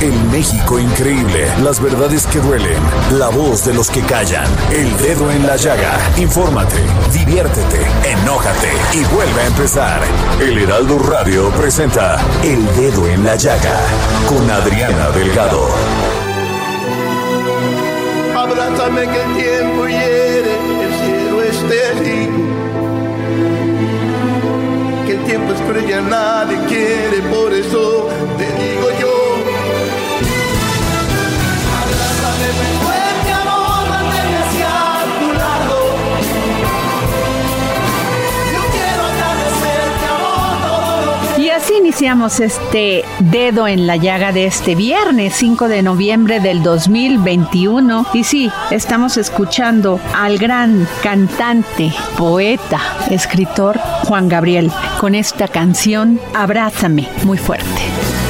El 0.00 0.14
México 0.30 0.78
increíble, 0.78 1.48
las 1.64 1.82
verdades 1.82 2.24
que 2.28 2.38
duelen, 2.38 2.80
la 3.18 3.30
voz 3.30 3.64
de 3.64 3.74
los 3.74 3.90
que 3.90 4.00
callan, 4.02 4.46
el 4.70 4.96
dedo 4.98 5.28
en 5.32 5.44
la 5.44 5.56
llaga. 5.56 5.98
Infórmate, 6.16 6.76
diviértete, 7.12 7.80
enójate 8.04 8.70
y 8.94 9.02
vuelve 9.12 9.40
a 9.40 9.46
empezar. 9.48 10.00
El 10.40 10.56
Heraldo 10.56 11.00
Radio 11.00 11.50
presenta 11.50 12.16
El 12.44 12.64
Dedo 12.76 13.08
en 13.08 13.24
la 13.24 13.34
Llaga 13.34 13.76
con 14.28 14.48
Adriana 14.48 15.10
Delgado. 15.10 15.66
Abrázame 18.36 19.00
que 19.00 19.20
el 19.20 19.36
tiempo 19.36 19.86
hiere, 19.88 20.54
el 20.84 20.94
cielo 20.94 21.42
estéril. 21.42 22.30
Que 25.06 25.12
el 25.14 25.24
tiempo 25.24 25.52
es 25.54 25.60
cruel 25.62 25.90
y 25.90 26.08
nadie 26.08 26.56
quiere, 26.68 27.20
por 27.32 27.52
eso 27.52 28.08
te 28.38 28.46
digo 28.62 28.77
iniciamos 41.78 42.40
este 42.40 43.04
dedo 43.20 43.68
en 43.68 43.86
la 43.86 43.96
llaga 43.96 44.32
de 44.32 44.46
este 44.46 44.74
viernes 44.74 45.34
5 45.34 45.68
de 45.68 45.82
noviembre 45.82 46.40
del 46.40 46.62
2021. 46.62 48.06
Y 48.12 48.24
sí, 48.24 48.50
estamos 48.70 49.16
escuchando 49.16 50.00
al 50.14 50.38
gran 50.38 50.88
cantante, 51.02 51.92
poeta, 52.16 52.80
escritor 53.10 53.78
Juan 54.04 54.28
Gabriel 54.28 54.72
con 54.98 55.14
esta 55.14 55.48
canción 55.48 56.20
Abrázame 56.34 57.08
muy 57.24 57.38
fuerte. 57.38 58.27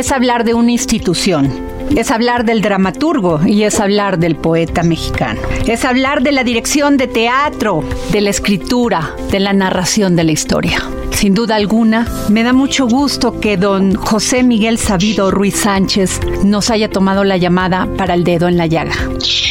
Es 0.00 0.12
hablar 0.12 0.44
de 0.44 0.54
una 0.54 0.72
institución. 0.72 1.52
Es 1.94 2.10
hablar 2.10 2.46
del 2.46 2.62
dramaturgo 2.62 3.46
y 3.46 3.64
es 3.64 3.80
hablar 3.80 4.18
del 4.18 4.34
poeta 4.34 4.82
mexicano. 4.82 5.40
Es 5.66 5.84
hablar 5.84 6.22
de 6.22 6.32
la 6.32 6.42
dirección 6.42 6.96
de 6.96 7.06
teatro, 7.06 7.84
de 8.10 8.22
la 8.22 8.30
escritura, 8.30 9.14
de 9.30 9.40
la 9.40 9.52
narración 9.52 10.16
de 10.16 10.24
la 10.24 10.32
historia. 10.32 10.80
Sin 11.12 11.34
duda 11.34 11.56
alguna, 11.56 12.06
me 12.30 12.42
da 12.42 12.52
mucho 12.54 12.86
gusto 12.88 13.40
que 13.40 13.56
don 13.58 13.94
José 13.94 14.42
Miguel 14.42 14.78
Sabido 14.78 15.30
Ruiz 15.30 15.56
Sánchez 15.56 16.18
nos 16.44 16.70
haya 16.70 16.88
tomado 16.88 17.24
la 17.24 17.36
llamada 17.36 17.86
para 17.98 18.14
el 18.14 18.24
dedo 18.24 18.48
en 18.48 18.56
la 18.56 18.66
llaga. 18.66 18.94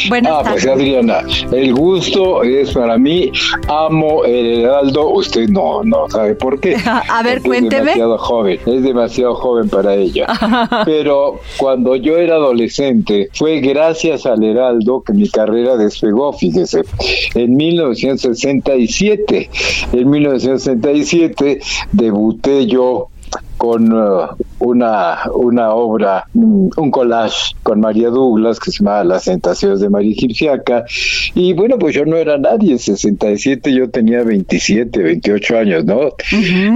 Buenas 0.07 0.31
Ah, 0.33 0.43
pues. 0.49 0.65
Adriana, 0.65 1.19
el 1.51 1.73
gusto 1.73 2.41
es 2.43 2.71
para 2.71 2.97
mí. 2.97 3.31
Amo 3.67 4.23
el 4.25 4.61
Heraldo. 4.63 5.09
Usted 5.09 5.47
no, 5.49 5.83
no 5.83 6.09
sabe 6.09 6.33
por 6.35 6.59
qué. 6.59 6.75
A 6.85 7.21
ver, 7.21 7.35
Porque 7.41 7.49
cuénteme. 7.59 7.91
Es 7.91 7.97
demasiado 7.97 8.17
joven, 8.17 8.59
es 8.65 8.83
demasiado 8.83 9.35
joven 9.35 9.69
para 9.69 9.93
ella. 9.95 10.25
Pero 10.85 11.39
cuando 11.57 11.95
yo 11.95 12.17
era 12.17 12.35
adolescente, 12.35 13.29
fue 13.33 13.59
gracias 13.59 14.25
al 14.25 14.43
Heraldo 14.43 15.03
que 15.05 15.13
mi 15.13 15.29
carrera 15.29 15.77
despegó, 15.77 16.33
fíjese. 16.33 16.81
En 17.35 17.55
1967, 17.55 19.49
en 19.93 20.09
1967 20.09 21.48
debuté 21.93 22.55
yo 22.73 23.09
con 23.59 23.91
uh, 23.91 24.21
una, 24.59 25.17
una 25.35 25.73
obra, 25.73 26.23
mm, 26.33 26.69
un 26.77 26.91
collage 26.91 27.55
con 27.61 27.81
María 27.81 28.07
Douglas 28.07 28.57
que 28.57 28.71
se 28.71 28.79
llama 28.81 29.03
Las 29.03 29.25
Tentaciones 29.25 29.81
de 29.81 29.89
María 29.89 30.11
Egipciaca. 30.13 30.85
Y 31.35 31.51
bueno, 31.53 31.77
pues 31.77 31.93
yo 31.93 32.05
no 32.05 32.15
era 32.15 32.37
nadie, 32.37 32.71
en 32.71 32.79
67 32.79 33.73
yo 33.73 33.89
tenía 33.89 34.23
27, 34.23 35.03
28 35.03 35.57
años, 35.57 35.83
¿no? 35.85 36.13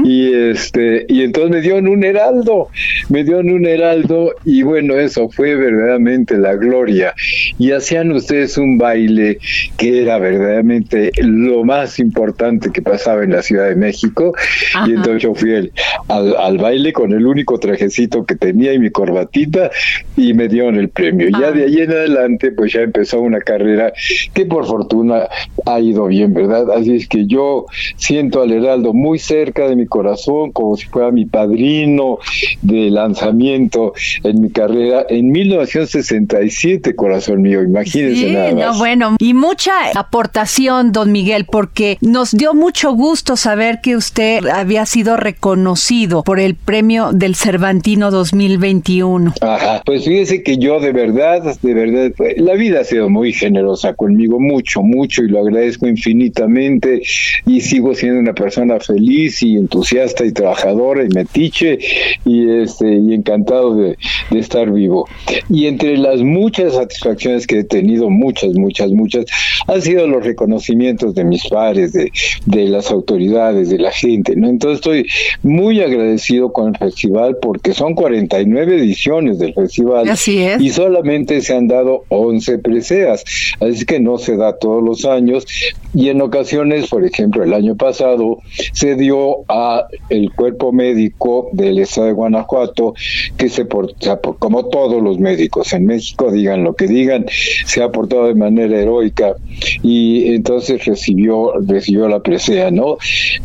Y 0.03 0.33
este, 0.33 1.05
y 1.07 1.21
entonces 1.23 1.51
me 1.51 1.61
dio 1.61 1.77
en 1.77 1.87
un 1.87 2.03
heraldo, 2.03 2.67
me 3.09 3.23
dio 3.23 3.39
en 3.39 3.49
un 3.53 3.65
heraldo, 3.65 4.33
y 4.43 4.63
bueno, 4.63 4.95
eso 4.95 5.29
fue 5.29 5.55
verdaderamente 5.55 6.37
la 6.37 6.55
gloria. 6.55 7.13
Y 7.57 7.71
hacían 7.71 8.11
ustedes 8.11 8.57
un 8.57 8.77
baile 8.77 9.37
que 9.77 10.01
era 10.01 10.17
verdaderamente 10.19 11.11
lo 11.21 11.63
más 11.63 11.97
importante 11.99 12.71
que 12.71 12.81
pasaba 12.81 13.23
en 13.23 13.31
la 13.31 13.41
Ciudad 13.41 13.69
de 13.69 13.75
México. 13.75 14.33
Ajá. 14.75 14.89
Y 14.89 14.95
entonces 14.95 15.23
yo 15.23 15.33
fui 15.33 15.53
el- 15.53 15.71
al, 16.09 16.35
al 16.35 16.57
baile 16.57 16.72
con 16.93 17.11
el 17.13 17.25
único 17.27 17.59
trajecito 17.59 18.25
que 18.25 18.35
tenía 18.35 18.73
y 18.73 18.79
mi 18.79 18.89
corbatita 18.89 19.69
y 20.17 20.33
me 20.33 20.47
dieron 20.47 20.75
el 20.75 20.89
premio. 20.89 21.29
Ya 21.29 21.47
Ah. 21.47 21.51
de 21.51 21.65
ahí 21.65 21.77
en 21.79 21.91
adelante 21.91 22.51
pues 22.51 22.73
ya 22.73 22.81
empezó 22.81 23.19
una 23.21 23.39
carrera 23.39 23.93
que 24.33 24.45
por 24.45 24.65
fortuna 24.65 25.27
ha 25.65 25.79
ido 25.79 26.07
bien, 26.07 26.33
¿verdad? 26.33 26.71
Así 26.71 26.95
es 26.95 27.07
que 27.07 27.25
yo 27.27 27.65
siento 27.95 28.41
al 28.41 28.51
Heraldo 28.51 28.93
muy 28.93 29.19
cerca 29.19 29.67
de 29.67 29.75
mi 29.75 29.85
corazón, 29.85 30.51
como 30.51 30.75
si 30.77 30.85
fuera 30.87 31.11
mi 31.11 31.25
padrino 31.25 32.17
de 32.61 32.89
lanzamiento 32.89 33.93
en 34.23 34.41
mi 34.41 34.49
carrera 34.51 35.05
en 35.09 35.31
1967, 35.31 36.95
corazón 36.95 37.41
mío, 37.41 37.61
imagínense 37.61 38.27
Sí, 38.27 38.31
nada 38.33 38.51
más. 38.53 38.65
no, 38.73 38.77
bueno, 38.77 39.15
y 39.19 39.33
mucha 39.33 39.71
aportación, 39.95 40.91
don 40.91 41.11
Miguel, 41.11 41.45
porque 41.45 41.97
nos 42.01 42.31
dio 42.31 42.53
mucho 42.53 42.93
gusto 42.93 43.35
saber 43.35 43.79
que 43.81 43.95
usted 43.95 44.45
había 44.47 44.85
sido 44.85 45.17
reconocido 45.17 46.23
por 46.23 46.39
el 46.39 46.55
premio 46.63 47.11
del 47.11 47.35
Cervantino 47.35 48.11
2021. 48.11 49.33
Ajá, 49.41 49.81
pues 49.85 50.05
fíjese 50.05 50.43
que 50.43 50.57
yo 50.57 50.79
de 50.79 50.91
verdad, 50.91 51.55
de 51.61 51.73
verdad, 51.73 52.11
pues, 52.15 52.37
la 52.37 52.53
vida 52.53 52.81
ha 52.81 52.83
sido 52.83 53.09
muy 53.09 53.33
generosa 53.33 53.93
conmigo, 53.93 54.39
mucho, 54.39 54.81
mucho, 54.81 55.23
y 55.23 55.29
lo 55.29 55.39
agradezco 55.39 55.87
infinitamente, 55.87 57.01
y 57.45 57.61
sigo 57.61 57.93
siendo 57.95 58.19
una 58.19 58.33
persona 58.33 58.79
feliz 58.79 59.43
y 59.43 59.57
entusiasta 59.57 60.25
y 60.25 60.31
trabajadora 60.31 61.03
y 61.03 61.09
metiche, 61.09 61.79
y 62.25 62.49
este, 62.61 62.95
y 62.95 63.13
encantado 63.13 63.75
de, 63.75 63.97
estar 64.31 64.71
vivo. 64.71 65.07
Y 65.49 65.67
entre 65.67 65.97
las 65.97 66.21
muchas 66.21 66.73
satisfacciones 66.73 67.45
que 67.45 67.59
he 67.59 67.63
tenido, 67.63 68.09
muchas, 68.09 68.53
muchas, 68.53 68.91
muchas, 68.91 69.25
han 69.67 69.81
sido 69.81 70.07
los 70.07 70.25
reconocimientos 70.25 71.13
de 71.15 71.23
mis 71.23 71.47
pares, 71.47 71.93
de, 71.93 72.11
de 72.45 72.67
las 72.67 72.89
autoridades, 72.89 73.69
de 73.69 73.79
la 73.79 73.91
gente, 73.91 74.35
¿no? 74.35 74.47
Entonces 74.47 74.79
estoy 74.79 75.07
muy 75.43 75.81
agradecido 75.81 76.52
con 76.53 76.69
el 76.69 76.77
festival 76.77 77.37
porque 77.41 77.73
son 77.73 77.93
49 77.95 78.77
ediciones 78.77 79.39
del 79.39 79.53
festival 79.53 80.07
Así 80.07 80.39
es. 80.41 80.61
y 80.61 80.69
solamente 80.69 81.41
se 81.41 81.53
han 81.55 81.67
dado 81.67 82.05
11 82.09 82.59
preseas, 82.59 83.23
así 83.59 83.83
que 83.85 83.99
no 83.99 84.17
se 84.17 84.37
da 84.37 84.57
todos 84.57 84.81
los 84.81 85.03
años 85.05 85.45
y 85.93 86.09
en 86.09 86.21
ocasiones, 86.21 86.87
por 86.87 87.03
ejemplo, 87.05 87.43
el 87.43 87.53
año 87.53 87.75
pasado 87.75 88.37
se 88.71 88.95
dio 88.95 89.39
a 89.49 89.85
el 90.09 90.31
cuerpo 90.31 90.71
médico 90.71 91.49
del 91.51 91.79
estado 91.79 92.07
de 92.07 92.13
Guanajuato 92.13 92.93
que 93.37 93.49
se 93.49 93.65
por, 93.65 93.93
se 93.99 94.11
apor- 94.11 94.37
como 94.39 94.65
todos 94.67 95.01
los 95.03 95.19
médicos 95.19 95.73
en 95.73 95.85
México 95.85 96.31
digan 96.31 96.63
lo 96.63 96.75
que 96.75 96.87
digan, 96.87 97.25
se 97.65 97.81
ha 97.83 97.91
portado 97.91 98.27
de 98.27 98.35
manera 98.35 98.79
heroica 98.79 99.35
y 99.81 100.33
entonces 100.33 100.85
recibió 100.85 101.53
recibió 101.67 102.07
la 102.07 102.21
presea, 102.21 102.71
¿no? 102.71 102.97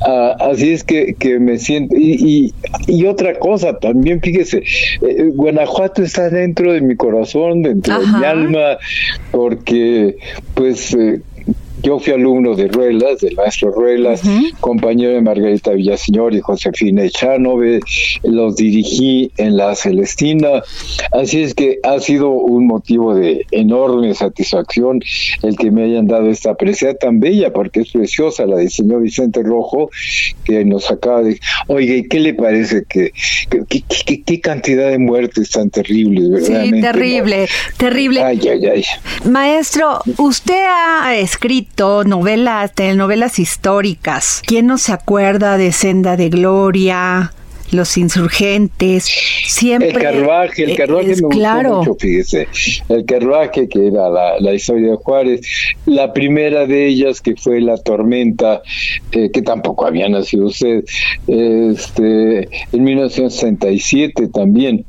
Ah, 0.06 0.36
así 0.40 0.70
es 0.72 0.84
que, 0.84 1.14
que 1.18 1.38
me 1.38 1.58
siento 1.58 1.96
y, 1.96 2.52
y, 2.86 2.92
y 2.92 2.97
otra 3.06 3.38
cosa 3.38 3.78
también, 3.78 4.20
fíjese, 4.20 4.62
eh, 5.02 5.30
Guanajuato 5.34 6.02
está 6.02 6.30
dentro 6.30 6.72
de 6.72 6.80
mi 6.80 6.96
corazón, 6.96 7.62
dentro 7.62 8.00
de 8.00 8.06
mi 8.06 8.24
alma, 8.24 8.78
porque 9.30 10.16
pues 10.54 10.94
eh, 10.94 11.20
yo 11.82 11.98
fui 11.98 12.12
alumno 12.12 12.54
de 12.54 12.68
Ruelas, 12.68 13.20
del 13.20 13.34
maestro 13.34 13.70
Ruelas, 13.70 14.22
compañero 14.60 15.12
de 15.12 15.22
Margarita 15.22 15.72
Villaseñor 15.72 16.34
y 16.34 16.40
Josefina 16.40 17.04
Echanove, 17.04 17.80
los 18.22 18.56
dirigí 18.56 19.30
en 19.36 19.56
la 19.56 19.74
Celestina, 19.74 20.62
así 21.12 21.42
es 21.42 21.54
que 21.54 21.78
ha 21.82 21.98
sido 22.00 22.30
un 22.30 22.66
motivo 22.66 23.14
de 23.14 23.46
enorme 23.50 24.14
satisfacción 24.14 25.00
el 25.42 25.56
que 25.56 25.70
me 25.70 25.84
hayan 25.84 26.06
dado 26.06 26.28
esta 26.30 26.50
apreciación 26.50 26.98
tan 27.00 27.20
bella, 27.20 27.52
porque 27.52 27.80
es 27.80 27.90
preciosa, 27.90 28.46
la 28.46 28.58
diseñó 28.58 29.00
Vicente 29.00 29.42
Rojo, 29.42 29.90
que 30.44 30.64
nos 30.64 30.90
acaba 30.90 31.22
de... 31.22 31.40
Oye, 31.66 32.06
¿qué 32.08 32.20
le 32.20 32.34
parece 32.34 32.84
que, 32.88 33.12
qué 34.24 34.40
cantidad 34.40 34.90
de 34.90 34.98
muertes 34.98 35.50
tan 35.50 35.70
terribles, 35.70 36.30
verdad? 36.30 36.64
Sí, 36.64 36.80
terrible, 36.80 37.48
terrible. 37.76 38.22
Ay, 38.22 38.40
ay, 38.48 38.66
ay. 38.66 38.84
Maestro, 39.24 40.00
usted 40.18 40.64
ha 40.66 41.16
escrito 41.16 41.67
novelas, 42.06 42.72
telenovelas 42.72 43.38
históricas. 43.38 44.42
¿Quién 44.46 44.66
no 44.66 44.78
se 44.78 44.92
acuerda 44.92 45.56
de 45.56 45.72
Senda 45.72 46.16
de 46.16 46.28
Gloria? 46.28 47.32
Los 47.72 47.96
insurgentes, 47.96 49.04
siempre... 49.46 49.90
El 49.90 49.98
carruaje, 49.98 50.64
el 50.64 50.76
carruaje 50.76 51.16
me 51.16 51.22
gustó 51.22 51.74
mucho, 51.74 51.94
fíjese. 51.94 52.48
El 52.88 53.04
carruaje, 53.04 53.68
que 53.68 53.88
era 53.88 54.08
la, 54.40 54.54
historia 54.54 54.92
de 54.92 54.96
Juárez, 54.96 55.40
la 55.86 56.12
primera 56.12 56.66
de 56.66 56.86
ellas, 56.86 57.20
que 57.20 57.36
fue 57.36 57.60
La 57.60 57.76
Tormenta, 57.76 58.62
eh, 59.12 59.30
que 59.30 59.42
tampoco 59.42 59.86
había 59.86 60.08
nacido 60.08 60.46
usted, 60.46 60.84
este, 61.26 62.48
en 62.72 62.84
1967 62.84 64.28
también, 64.28 64.84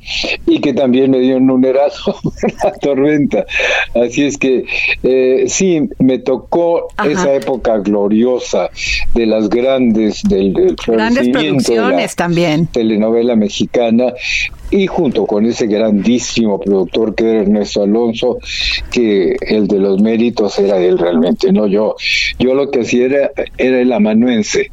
y 0.46 0.60
que 0.62 0.74
también 0.74 1.12
me 1.12 1.20
dio 1.20 1.38
un 1.38 1.48
numerazo, 1.48 2.16
La 2.64 2.72
Tormenta. 2.74 3.46
Así 3.94 4.25
es 4.25 4.38
que 4.38 4.66
eh, 5.04 5.44
sí, 5.48 5.90
me 6.00 6.20
tocó 6.20 6.88
esa 7.06 7.34
época 7.34 7.78
gloriosa 7.78 8.70
de 9.14 9.25
las 9.25 9.50
grandes, 9.50 10.24
del, 10.24 10.54
del 10.54 10.75
Grandes 10.88 11.30
producciones 11.30 12.16
también 12.16 12.69
telenovela 12.71 13.36
mexicana 13.36 14.13
y 14.71 14.88
junto 14.88 15.25
con 15.25 15.45
ese 15.45 15.68
grandísimo 15.68 16.60
productor 16.60 17.16
que 17.16 17.30
era 17.30 17.42
Ernesto 17.42 17.81
Alonso, 17.81 18.38
que 18.92 19.36
el 19.42 19.68
de 19.68 19.80
los 19.80 20.01
méritos 20.01 20.60
era 20.60 20.77
él 20.77 20.98
realmente, 20.98 21.51
no 21.51 21.68
yo. 21.68 21.95
Yo 22.38 22.54
lo 22.54 22.69
que 22.69 22.81
hacía 22.81 23.06
era, 23.06 23.31
era 23.57 23.81
el 23.81 23.92
amanuense. 23.92 24.69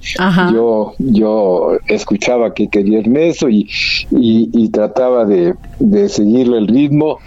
Yo, 0.52 0.94
yo 0.98 1.78
escuchaba 1.88 2.52
que 2.52 2.68
quería 2.68 2.98
Ernesto 2.98 3.48
y, 3.48 3.68
y, 4.10 4.68
trataba 4.68 5.24
de, 5.24 5.54
de, 5.78 6.08
seguirle 6.08 6.58
el 6.58 6.68
ritmo, 6.68 7.18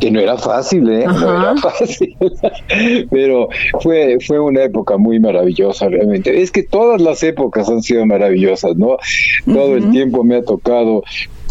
que 0.00 0.10
no 0.10 0.20
era 0.20 0.38
fácil, 0.38 0.88
¿eh? 0.88 1.04
No 1.06 1.42
era 1.42 1.56
fácil. 1.56 2.16
Pero 3.10 3.48
fue, 3.80 4.18
fue 4.26 4.40
una 4.40 4.62
época 4.64 4.96
muy 4.96 5.18
maravillosa 5.20 5.88
realmente. 5.88 6.40
Es 6.40 6.50
que 6.50 6.62
todas 6.62 7.00
las 7.00 7.22
épocas 7.22 7.68
han 7.68 7.82
sido 7.82 8.06
maravillosas, 8.06 8.76
¿no? 8.76 8.96
Todo 9.44 9.76
el 9.76 9.90
tiempo 9.90 10.13
me 10.22 10.36
ha 10.36 10.42
tocado 10.42 11.02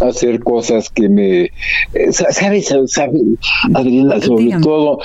hacer 0.01 0.39
cosas 0.39 0.89
que 0.89 1.09
me... 1.09 1.43
Eh, 1.93 2.11
¿Sabes, 2.11 2.71
Adriana? 3.73 4.21
Sobre 4.21 4.51
todo 4.61 4.99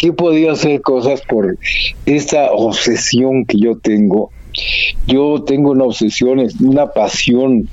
que 0.00 0.14
podía 0.14 0.52
hacer 0.52 0.80
cosas 0.80 1.20
por 1.28 1.58
esta 2.06 2.52
obsesión 2.52 3.44
que 3.44 3.58
yo 3.58 3.76
tengo. 3.76 4.30
Yo 5.06 5.44
tengo 5.44 5.72
una 5.72 5.84
obsesión, 5.84 6.40
una 6.60 6.86
pasión 6.86 7.68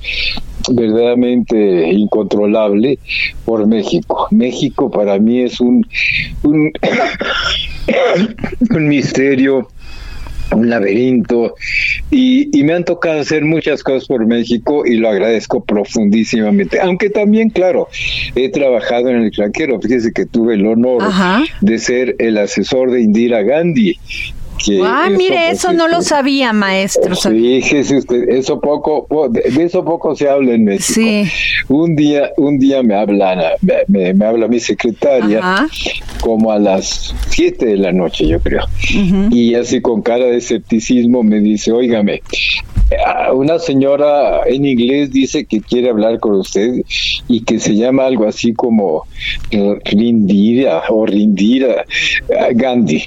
verdaderamente 0.70 1.90
incontrolable 1.90 2.98
por 3.46 3.66
México. 3.66 4.28
México 4.30 4.90
para 4.90 5.18
mí 5.18 5.40
es 5.40 5.58
un, 5.58 5.86
un, 6.42 6.70
un 8.76 8.88
misterio 8.88 9.68
un 10.52 10.70
laberinto 10.70 11.54
y, 12.10 12.50
me 12.68 12.74
han 12.74 12.84
tocado 12.84 13.20
hacer 13.20 13.44
muchas 13.44 13.82
cosas 13.82 14.06
por 14.06 14.26
México 14.26 14.84
y 14.84 14.96
lo 14.96 15.08
agradezco 15.08 15.64
profundísimamente. 15.64 16.80
Aunque 16.80 17.08
también, 17.08 17.48
claro, 17.48 17.88
he 18.34 18.50
trabajado 18.50 19.08
en 19.08 19.16
el 19.16 19.26
extranjero. 19.28 19.80
Fíjese 19.80 20.12
que 20.12 20.26
tuve 20.26 20.54
el 20.54 20.66
honor 20.66 21.02
de 21.62 21.78
ser 21.78 22.16
el 22.18 22.36
asesor 22.36 22.90
de 22.90 23.00
Indira 23.00 23.42
Gandhi 23.42 23.98
ah, 24.84 25.08
mire, 25.10 25.50
eso 25.50 25.72
no 25.72 25.88
lo 25.88 26.02
sabía, 26.02 26.52
maestro. 26.52 27.14
Fíjese 27.16 27.98
usted, 27.98 28.28
eso 28.28 28.60
poco, 28.60 29.06
de 29.28 29.62
eso 29.62 29.84
poco 29.84 30.14
se 30.14 30.28
habla 30.28 30.54
en 30.54 30.64
México. 30.64 30.94
Sí. 30.94 31.24
Un 31.68 31.96
día, 31.96 32.30
un 32.36 32.58
día 32.58 32.82
me 32.82 32.94
hablan, 32.94 33.40
me, 33.88 34.14
me 34.14 34.24
habla 34.24 34.48
mi 34.48 34.60
secretaria, 34.60 35.68
como 36.20 36.52
a 36.52 36.58
las 36.58 37.14
7 37.28 37.66
de 37.66 37.76
la 37.76 37.92
noche, 37.92 38.26
yo 38.26 38.40
creo. 38.40 38.64
Y 39.30 39.54
así 39.54 39.80
con 39.80 40.02
cara 40.02 40.26
de 40.26 40.36
escepticismo 40.36 41.22
me 41.22 41.40
dice, 41.40 41.72
óigame, 41.72 42.22
una 43.34 43.58
señora 43.58 44.42
en 44.46 44.64
inglés 44.64 45.10
dice 45.10 45.44
que 45.44 45.60
quiere 45.60 45.90
hablar 45.90 46.18
con 46.20 46.36
usted 46.36 46.82
y 47.28 47.42
que 47.42 47.58
se 47.58 47.74
llama 47.76 48.06
algo 48.06 48.26
así 48.26 48.54
como 48.54 49.06
Rindira 49.50 50.82
o 50.88 51.04
Rindira 51.04 51.84
Gandhi. 52.52 53.04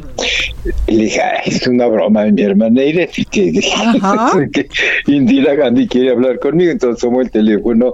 Y 0.87 0.91
le 0.91 1.03
dije, 1.05 1.21
es 1.45 1.67
una 1.67 1.87
broma 1.87 2.25
de 2.25 2.31
mi 2.31 2.41
hermana 2.41 2.83
y 2.83 3.07
que, 3.25 3.51
que 4.51 4.67
Indira 5.07 5.55
Gandhi 5.55 5.87
quiere 5.87 6.11
hablar 6.11 6.39
conmigo. 6.39 6.71
Entonces 6.71 7.01
tomo 7.01 7.21
el 7.21 7.31
teléfono 7.31 7.93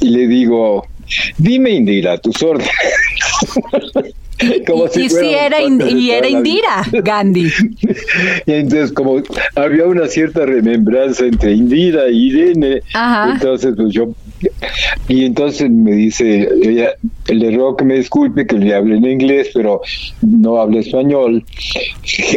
y 0.00 0.10
le 0.10 0.26
digo, 0.26 0.86
dime 1.38 1.70
Indira, 1.70 2.18
tus 2.18 2.42
órdenes. 2.42 2.70
Como 4.66 4.86
y, 4.86 5.08
si 5.08 5.26
era, 5.28 5.62
y 5.62 6.10
era 6.10 6.28
Indira 6.28 6.84
Gandhi. 6.92 7.52
y 8.46 8.52
entonces, 8.52 8.92
como 8.92 9.22
había 9.54 9.84
una 9.86 10.08
cierta 10.08 10.44
remembranza 10.44 11.24
entre 11.24 11.52
Indira 11.52 12.08
y 12.10 12.30
Irene, 12.30 12.82
entonces 13.32 13.74
pues 13.76 13.94
yo 13.94 14.12
y 15.08 15.24
entonces 15.24 15.70
me 15.70 15.92
dice, 15.92 16.48
ella, 16.62 16.90
le 17.28 17.50
ruego 17.50 17.76
que 17.76 17.84
me 17.84 17.96
disculpe 17.96 18.46
que 18.46 18.56
le 18.56 18.74
hable 18.74 18.96
en 18.96 19.06
inglés, 19.06 19.50
pero 19.54 19.80
no 20.22 20.60
habla 20.60 20.80
español. 20.80 21.44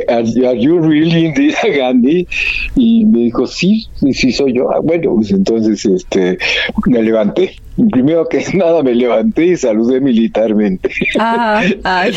Are, 0.07 0.59
you 0.59 0.79
really 0.79 1.25
Indira 1.25 1.59
Gandhi? 1.77 2.27
Y 2.75 3.06
me 3.06 3.19
dijo, 3.19 3.47
sí, 3.47 3.88
sí 4.12 4.31
soy 4.31 4.53
yo. 4.53 4.71
Ah, 4.71 4.79
bueno, 4.81 5.15
pues 5.15 5.31
entonces 5.31 5.85
este, 5.85 6.38
me 6.85 7.01
levanté 7.01 7.56
primero 7.91 8.27
que 8.27 8.44
nada 8.53 8.81
me 8.83 8.94
levanté 8.95 9.45
y 9.45 9.57
saludé 9.57 10.02
militarmente. 10.02 10.90
Ah, 11.19 11.63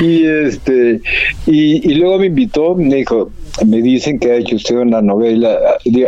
y 0.00 0.24
este 0.24 1.00
y, 1.46 1.94
luego 1.94 2.18
me 2.18 2.26
invitó, 2.26 2.74
me 2.74 2.96
dijo, 2.96 3.30
me 3.66 3.82
dicen 3.82 4.18
que 4.18 4.32
ha 4.32 4.36
hecho 4.36 4.56
usted 4.56 4.76
una 4.76 5.02
novela, 5.02 5.58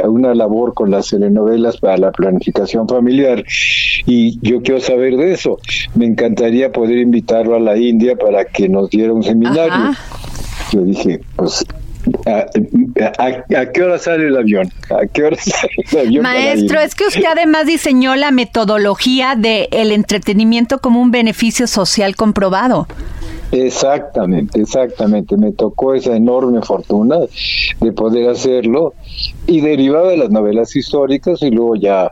una 0.05 0.35
labor 0.35 0.75
con 0.75 0.91
las 0.91 1.09
telenovelas 1.09 1.77
para 1.79 1.97
la 1.97 2.13
planificación 2.13 2.89
familiar 2.89 3.45
y 4.07 4.39
yo 4.41 4.63
quiero 4.63 4.81
saber 4.81 5.17
de 5.17 5.33
eso. 5.33 5.59
Me 5.95 6.07
encantaría 6.07 6.73
poder 6.73 6.99
invitarlo 6.99 7.57
a 7.57 7.61
la 7.61 7.77
India 7.77 8.17
para 8.17 8.45
que 8.45 8.69
nos 8.69 8.91
diera 8.91 9.13
un 9.13 9.23
seminario. 9.23 9.95
Yo 10.73 10.83
dije, 10.83 11.21
pues 11.37 11.65
¿A, 12.27 13.73
qué 13.73 13.83
hora 13.83 13.99
sale 13.99 14.27
el 14.29 14.37
avión? 14.37 14.73
¿A 14.91 15.07
qué 15.07 15.25
hora 15.25 15.37
sale 15.41 15.73
el 15.93 15.99
avión? 15.99 16.23
Maestro, 16.23 16.81
es 16.81 16.95
que 16.95 17.07
usted 17.07 17.25
además 17.25 17.67
diseñó 17.67 18.17
la 18.17 18.31
metodología 18.31 19.35
del 19.37 19.69
el 19.71 19.93
entretenimiento 19.93 20.79
como 20.79 21.01
un 21.01 21.11
beneficio 21.11 21.67
social 21.67 22.17
comprobado. 22.17 22.89
Exactamente, 23.53 24.61
exactamente. 24.63 25.37
Me 25.37 25.53
tocó 25.53 25.93
esa 25.95 26.17
enorme 26.17 26.63
fortuna 26.63 27.19
de 27.81 27.93
poder 27.93 28.31
hacerlo 28.31 28.95
y 29.47 29.61
derivado 29.61 30.09
de 30.09 30.17
las 30.17 30.31
novelas 30.31 30.75
históricas 30.75 31.43
y 31.43 31.51
luego 31.51 31.77
ya 31.77 32.11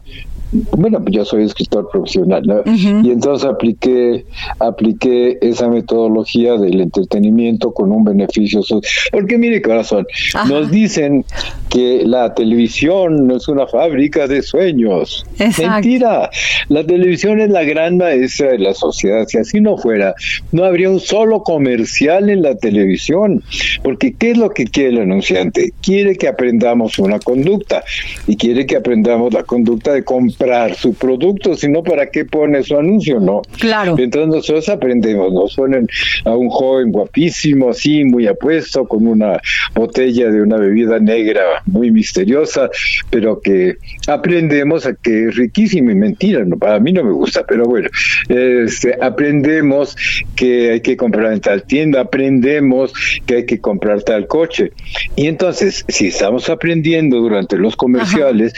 bueno, 0.53 1.03
yo 1.11 1.25
soy 1.25 1.45
escritor 1.45 1.89
profesional, 1.91 2.43
Y 2.67 3.11
entonces 3.11 3.49
apliqué, 3.49 4.25
apliqué 4.59 5.39
esa 5.41 5.69
metodología 5.69 6.57
del 6.57 6.81
entretenimiento 6.81 7.73
con 7.73 7.93
un 7.93 8.05
beneficio 8.05 8.63
social. 8.63 8.91
Porque 9.13 9.39
mire, 9.39 9.63
corazón, 9.63 10.07
nos 10.49 10.71
dicen 10.71 11.25
que 11.69 12.03
la 12.05 12.35
televisión 12.35 13.29
no 13.29 13.37
es 13.37 13.47
una 13.47 13.67
fábrica 13.67 14.27
de 14.27 14.43
sueños. 14.43 15.25
Mentira. 15.39 16.31
La 16.69 16.85
televisión 16.85 17.41
es 17.41 17.51
la 17.51 17.63
gran 17.63 17.97
maestra 17.99 18.49
de 18.53 18.59
la 18.59 18.75
sociedad. 18.75 19.27
Si 19.29 19.39
así 19.39 19.61
no 19.61 19.77
fuera, 19.77 20.15
no 20.51 20.65
habría 20.65 20.91
un 20.91 21.01
solo 21.01 21.45
comercial 21.45 22.29
en 22.29 22.43
la 22.43 22.57
televisión. 22.57 23.43
Porque 23.85 24.15
¿qué 24.15 24.33
es 24.33 24.39
lo 24.39 24.51
que 24.51 24.65
quiere 24.65 24.91
el 24.91 25.03
anunciante? 25.03 25.73
Quiere 25.81 26.17
que 26.17 26.27
aprendamos 26.27 26.99
una 26.99 27.21
conducta 27.21 27.85
y 28.27 28.37
quiere 28.37 28.67
que 28.67 28.77
aprendamos 28.77 29.33
la 29.33 29.45
conducta 29.45 29.93
de 29.93 30.03
comprar 30.03 30.40
comprar 30.41 30.75
su 30.75 30.95
producto, 30.95 31.55
sino 31.55 31.83
para 31.83 32.07
qué 32.07 32.25
pone 32.25 32.63
su 32.63 32.77
anuncio, 32.77 33.21
¿no? 33.21 33.43
Claro. 33.59 33.95
Entonces 33.99 34.35
nosotros 34.35 34.69
aprendemos, 34.71 35.33
nos 35.35 35.55
ponen 35.55 35.87
a 36.25 36.35
un 36.35 36.49
joven 36.49 36.91
guapísimo, 36.93 37.71
así, 37.71 38.05
muy 38.05 38.27
apuesto, 38.27 38.87
con 38.87 39.07
una 39.07 39.39
botella 39.75 40.31
de 40.31 40.41
una 40.41 40.57
bebida 40.57 40.99
negra 40.99 41.43
muy 41.67 41.91
misteriosa, 41.91 42.71
pero 43.11 43.41
que 43.41 43.77
aprendemos 44.07 44.87
a 44.87 44.95
que 44.95 45.29
es 45.29 45.37
riquísima 45.37 45.93
y 45.93 45.97
mentira, 45.97 46.43
¿no? 46.45 46.57
Para 46.57 46.81
mí 46.81 46.93
no 46.93 47.05
me 47.05 47.13
gusta, 47.13 47.45
pero 47.47 47.67
bueno, 47.67 47.91
este, 48.29 48.97
aprendemos 49.01 49.95
que 50.37 50.71
hay 50.71 50.81
que 50.81 50.97
comprar 50.97 51.35
en 51.35 51.41
tal 51.41 51.65
tienda, 51.65 52.01
aprendemos 52.01 52.95
que 53.27 53.37
hay 53.37 53.47
que 53.47 53.61
comprar 53.61 54.03
tal 54.03 54.27
coche. 54.27 54.73
Y 55.17 55.27
entonces, 55.27 55.85
si 55.89 56.07
estamos 56.07 56.49
aprendiendo 56.49 57.19
durante 57.19 57.59
los 57.59 57.77
comerciales, 57.77 58.55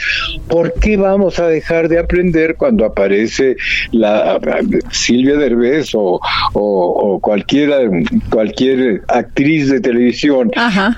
¿por 0.47 0.73
qué 0.75 0.95
vamos 0.95 1.39
a 1.39 1.47
dejar 1.47 1.72
de 1.81 1.99
aprender 1.99 2.55
cuando 2.55 2.85
aparece 2.85 3.55
la 3.91 4.39
Silvia 4.91 5.35
Derbez 5.35 5.93
o, 5.95 6.19
o, 6.53 7.19
cualquiera, 7.19 7.77
cualquier 8.29 9.01
actriz 9.07 9.69
de 9.69 9.81
televisión 9.81 10.51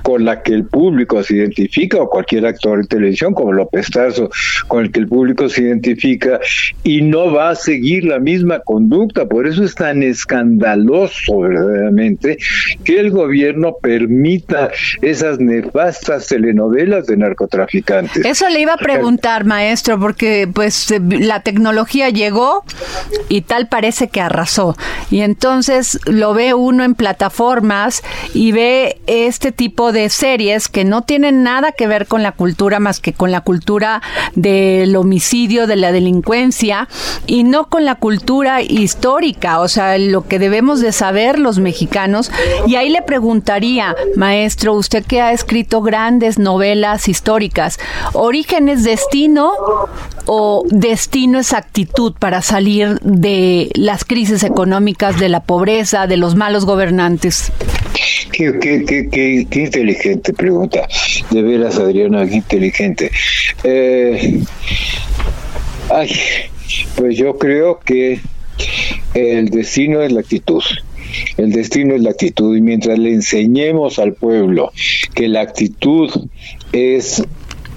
con 0.03 0.25
la 0.25 0.41
que 0.43 0.53
el 0.53 0.65
público 0.65 1.23
se 1.23 1.37
identifica 1.37 2.01
o 2.01 2.09
cualquier 2.09 2.45
actor 2.45 2.81
de 2.81 2.87
televisión 2.87 3.33
como 3.33 3.53
López 3.53 3.89
Tarso 3.89 4.29
con 4.67 4.83
el 4.83 4.91
que 4.91 4.99
el 4.99 5.07
público 5.07 5.47
se 5.49 5.63
identifica 5.63 6.39
y 6.83 7.01
no 7.01 7.31
va 7.31 7.51
a 7.51 7.55
seguir 7.55 8.03
la 8.05 8.19
misma 8.19 8.59
conducta? 8.59 9.27
Por 9.27 9.47
eso 9.47 9.63
es 9.63 9.75
tan 9.75 10.03
escandaloso 10.03 11.39
verdaderamente 11.39 12.37
que 12.83 12.99
el 12.99 13.11
gobierno 13.11 13.75
permita 13.81 14.71
esas 15.01 15.39
nefastas 15.39 16.27
telenovelas 16.27 17.05
de 17.07 17.17
narcotraficantes. 17.17 18.25
Eso 18.25 18.49
le 18.49 18.61
iba 18.61 18.73
a 18.73 18.77
preguntar, 18.77 19.45
maestro, 19.45 19.99
porque 19.99 20.47
pues 20.51 20.64
eh, 20.65 20.99
la 21.01 21.41
tecnología 21.41 22.09
llegó 22.09 22.63
y 23.29 23.41
tal 23.41 23.67
parece 23.67 24.09
que 24.09 24.21
arrasó. 24.21 24.75
Y 25.11 25.21
entonces 25.21 25.99
lo 26.05 26.33
ve 26.33 26.53
uno 26.53 26.83
en 26.83 26.95
plataformas 26.95 28.03
y 28.33 28.51
ve 28.51 29.01
este 29.07 29.51
tipo 29.51 29.91
de 29.91 30.09
series 30.09 30.67
que 30.67 30.83
no 30.83 31.03
tienen 31.03 31.43
nada 31.43 31.71
que 31.71 31.87
ver 31.87 32.07
con 32.07 32.23
la 32.23 32.31
cultura 32.31 32.79
más 32.79 32.99
que 32.99 33.13
con 33.13 33.31
la 33.31 33.41
cultura 33.41 34.01
del 34.35 34.95
homicidio, 34.95 35.67
de 35.67 35.75
la 35.75 35.91
delincuencia 35.91 36.87
y 37.27 37.43
no 37.43 37.69
con 37.69 37.85
la 37.85 37.95
cultura 37.95 38.61
histórica, 38.61 39.59
o 39.59 39.67
sea, 39.67 39.97
lo 39.97 40.27
que 40.27 40.39
debemos 40.39 40.81
de 40.81 40.91
saber 40.91 41.39
los 41.39 41.59
mexicanos. 41.59 42.31
Y 42.67 42.75
ahí 42.75 42.89
le 42.89 43.01
preguntaría, 43.01 43.95
maestro, 44.15 44.73
usted 44.73 45.05
que 45.05 45.21
ha 45.21 45.31
escrito 45.31 45.81
grandes 45.81 46.39
novelas 46.39 47.07
históricas, 47.07 47.79
¿origen 48.13 48.69
es 48.69 48.83
destino 48.83 49.51
o 50.25 50.63
destino 50.69 51.39
es 51.39 51.53
actitud 51.53 52.13
para 52.13 52.41
salir 52.41 52.99
de 53.01 53.69
las 53.75 54.05
crisis 54.05 54.43
económicas, 54.43 55.19
de 55.19 55.29
la 55.29 55.41
pobreza, 55.41 56.07
de 56.07 56.17
los 56.17 56.35
malos 56.35 56.65
gobernantes? 56.65 57.51
Qué, 58.31 59.47
inteligente 59.51 60.33
pregunta. 60.33 60.87
De 61.31 61.41
veras, 61.41 61.77
Adriana, 61.77 62.27
qué 62.27 62.35
inteligente. 62.35 63.11
Eh, 63.63 64.41
ay, 65.89 66.11
pues 66.95 67.17
yo 67.17 67.37
creo 67.37 67.79
que 67.79 68.19
el 69.13 69.49
destino 69.49 70.01
es 70.01 70.11
la 70.11 70.21
actitud. 70.21 70.63
El 71.37 71.51
destino 71.51 71.95
es 71.95 72.01
la 72.01 72.09
actitud 72.11 72.55
y 72.55 72.61
mientras 72.61 72.99
le 72.99 73.13
enseñemos 73.13 73.99
al 73.99 74.13
pueblo 74.13 74.71
que 75.13 75.27
la 75.27 75.41
actitud 75.41 76.09
es 76.73 77.23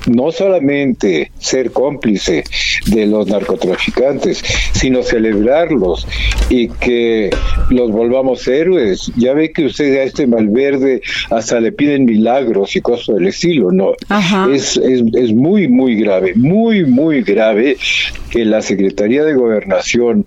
no 0.06 0.32
solamente 0.32 1.30
ser 1.38 1.72
cómplice 1.72 2.44
de 2.86 3.06
los 3.06 3.26
narcotraficantes, 3.26 4.42
sino 4.72 5.02
celebrarlos 5.02 6.06
y 6.50 6.68
que 6.68 7.30
los 7.70 7.90
volvamos 7.90 8.46
héroes. 8.48 9.12
Ya 9.16 9.34
ve 9.34 9.52
que 9.52 9.66
usted 9.66 9.98
a 9.98 10.04
este 10.04 10.26
Malverde 10.26 11.02
hasta 11.30 11.60
le 11.60 11.72
piden 11.72 12.04
milagros 12.04 12.76
y 12.76 12.80
cosas 12.80 13.16
del 13.16 13.26
estilo, 13.28 13.72
¿no? 13.72 13.92
Es, 14.52 14.76
es, 14.76 15.02
es 15.14 15.32
muy, 15.32 15.68
muy 15.68 15.96
grave, 15.96 16.32
muy, 16.34 16.84
muy 16.84 17.22
grave 17.22 17.76
que 18.30 18.44
la 18.44 18.62
Secretaría 18.62 19.24
de 19.24 19.34
Gobernación 19.34 20.26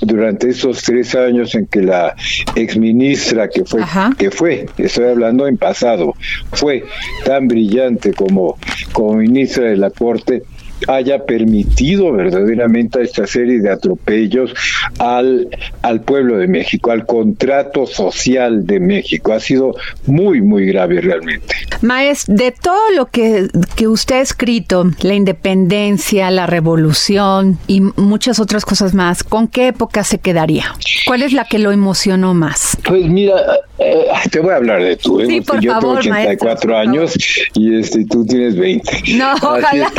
durante 0.00 0.48
esos 0.48 0.82
tres 0.82 1.14
años 1.14 1.54
en 1.54 1.66
que 1.66 1.82
la 1.82 2.14
exministra 2.56 3.48
que 3.48 3.64
fue, 3.64 3.82
que 4.18 4.30
fue, 4.30 4.66
estoy 4.78 5.06
hablando 5.06 5.46
en 5.46 5.56
pasado, 5.56 6.14
fue 6.52 6.84
tan 7.24 7.48
brillante 7.48 8.12
como, 8.12 8.58
como 8.92 9.11
ministra 9.16 9.64
de 9.64 9.76
la 9.76 9.90
Corte, 9.90 10.42
haya 10.88 11.24
permitido 11.24 12.12
verdaderamente 12.12 13.02
esta 13.02 13.26
serie 13.26 13.60
de 13.60 13.70
atropellos 13.70 14.54
al, 14.98 15.48
al 15.82 16.00
pueblo 16.02 16.38
de 16.38 16.48
México, 16.48 16.90
al 16.90 17.06
contrato 17.06 17.86
social 17.86 18.66
de 18.66 18.80
México. 18.80 19.32
Ha 19.32 19.40
sido 19.40 19.74
muy, 20.06 20.40
muy 20.40 20.66
grave 20.66 21.00
realmente. 21.00 21.54
Maes, 21.80 22.24
de 22.26 22.52
todo 22.52 22.90
lo 22.96 23.06
que, 23.06 23.48
que 23.76 23.88
usted 23.88 24.16
ha 24.16 24.20
escrito, 24.20 24.90
la 25.02 25.14
independencia, 25.14 26.30
la 26.30 26.46
revolución 26.46 27.58
y 27.66 27.80
muchas 27.80 28.38
otras 28.38 28.64
cosas 28.64 28.94
más, 28.94 29.22
¿con 29.24 29.48
qué 29.48 29.68
época 29.68 30.04
se 30.04 30.18
quedaría? 30.18 30.74
¿Cuál 31.06 31.22
es 31.22 31.32
la 31.32 31.44
que 31.44 31.58
lo 31.58 31.72
emocionó 31.72 32.34
más? 32.34 32.76
Pues 32.84 33.06
mira, 33.06 33.34
eh, 33.78 34.06
te 34.30 34.40
voy 34.40 34.52
a 34.52 34.56
hablar 34.56 34.82
de 34.82 34.96
tú. 34.96 35.20
¿eh? 35.20 35.42
yo 35.60 35.78
tengo 35.78 35.92
84 35.92 36.76
años 36.76 37.14
y 37.54 37.78
este, 37.78 38.04
tú 38.04 38.24
tienes 38.24 38.56
20. 38.56 39.02
No, 39.16 39.34
ojalá. 39.34 39.90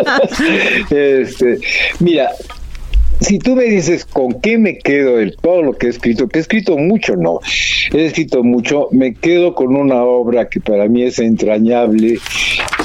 este, 0.90 1.58
mira, 2.00 2.30
si 3.20 3.38
tú 3.38 3.56
me 3.56 3.64
dices 3.64 4.04
con 4.04 4.40
qué 4.40 4.58
me 4.58 4.78
quedo 4.78 5.16
de 5.16 5.32
todo 5.32 5.62
lo 5.62 5.72
que 5.72 5.86
he 5.86 5.90
escrito, 5.90 6.28
que 6.28 6.38
he 6.38 6.42
escrito 6.42 6.76
mucho, 6.76 7.16
no, 7.16 7.40
he 7.92 8.06
escrito 8.06 8.42
mucho, 8.42 8.88
me 8.92 9.14
quedo 9.14 9.54
con 9.54 9.74
una 9.74 10.02
obra 10.04 10.48
que 10.48 10.60
para 10.60 10.86
mí 10.86 11.02
es 11.02 11.18
entrañable 11.18 12.18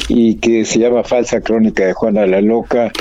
y 0.08 0.36
que 0.36 0.66
se 0.66 0.80
llama 0.80 1.04
Falsa 1.04 1.42
Crónica 1.42 1.86
de 1.86 1.94
Juana 1.94 2.26
la 2.26 2.42
Loca 2.42 2.92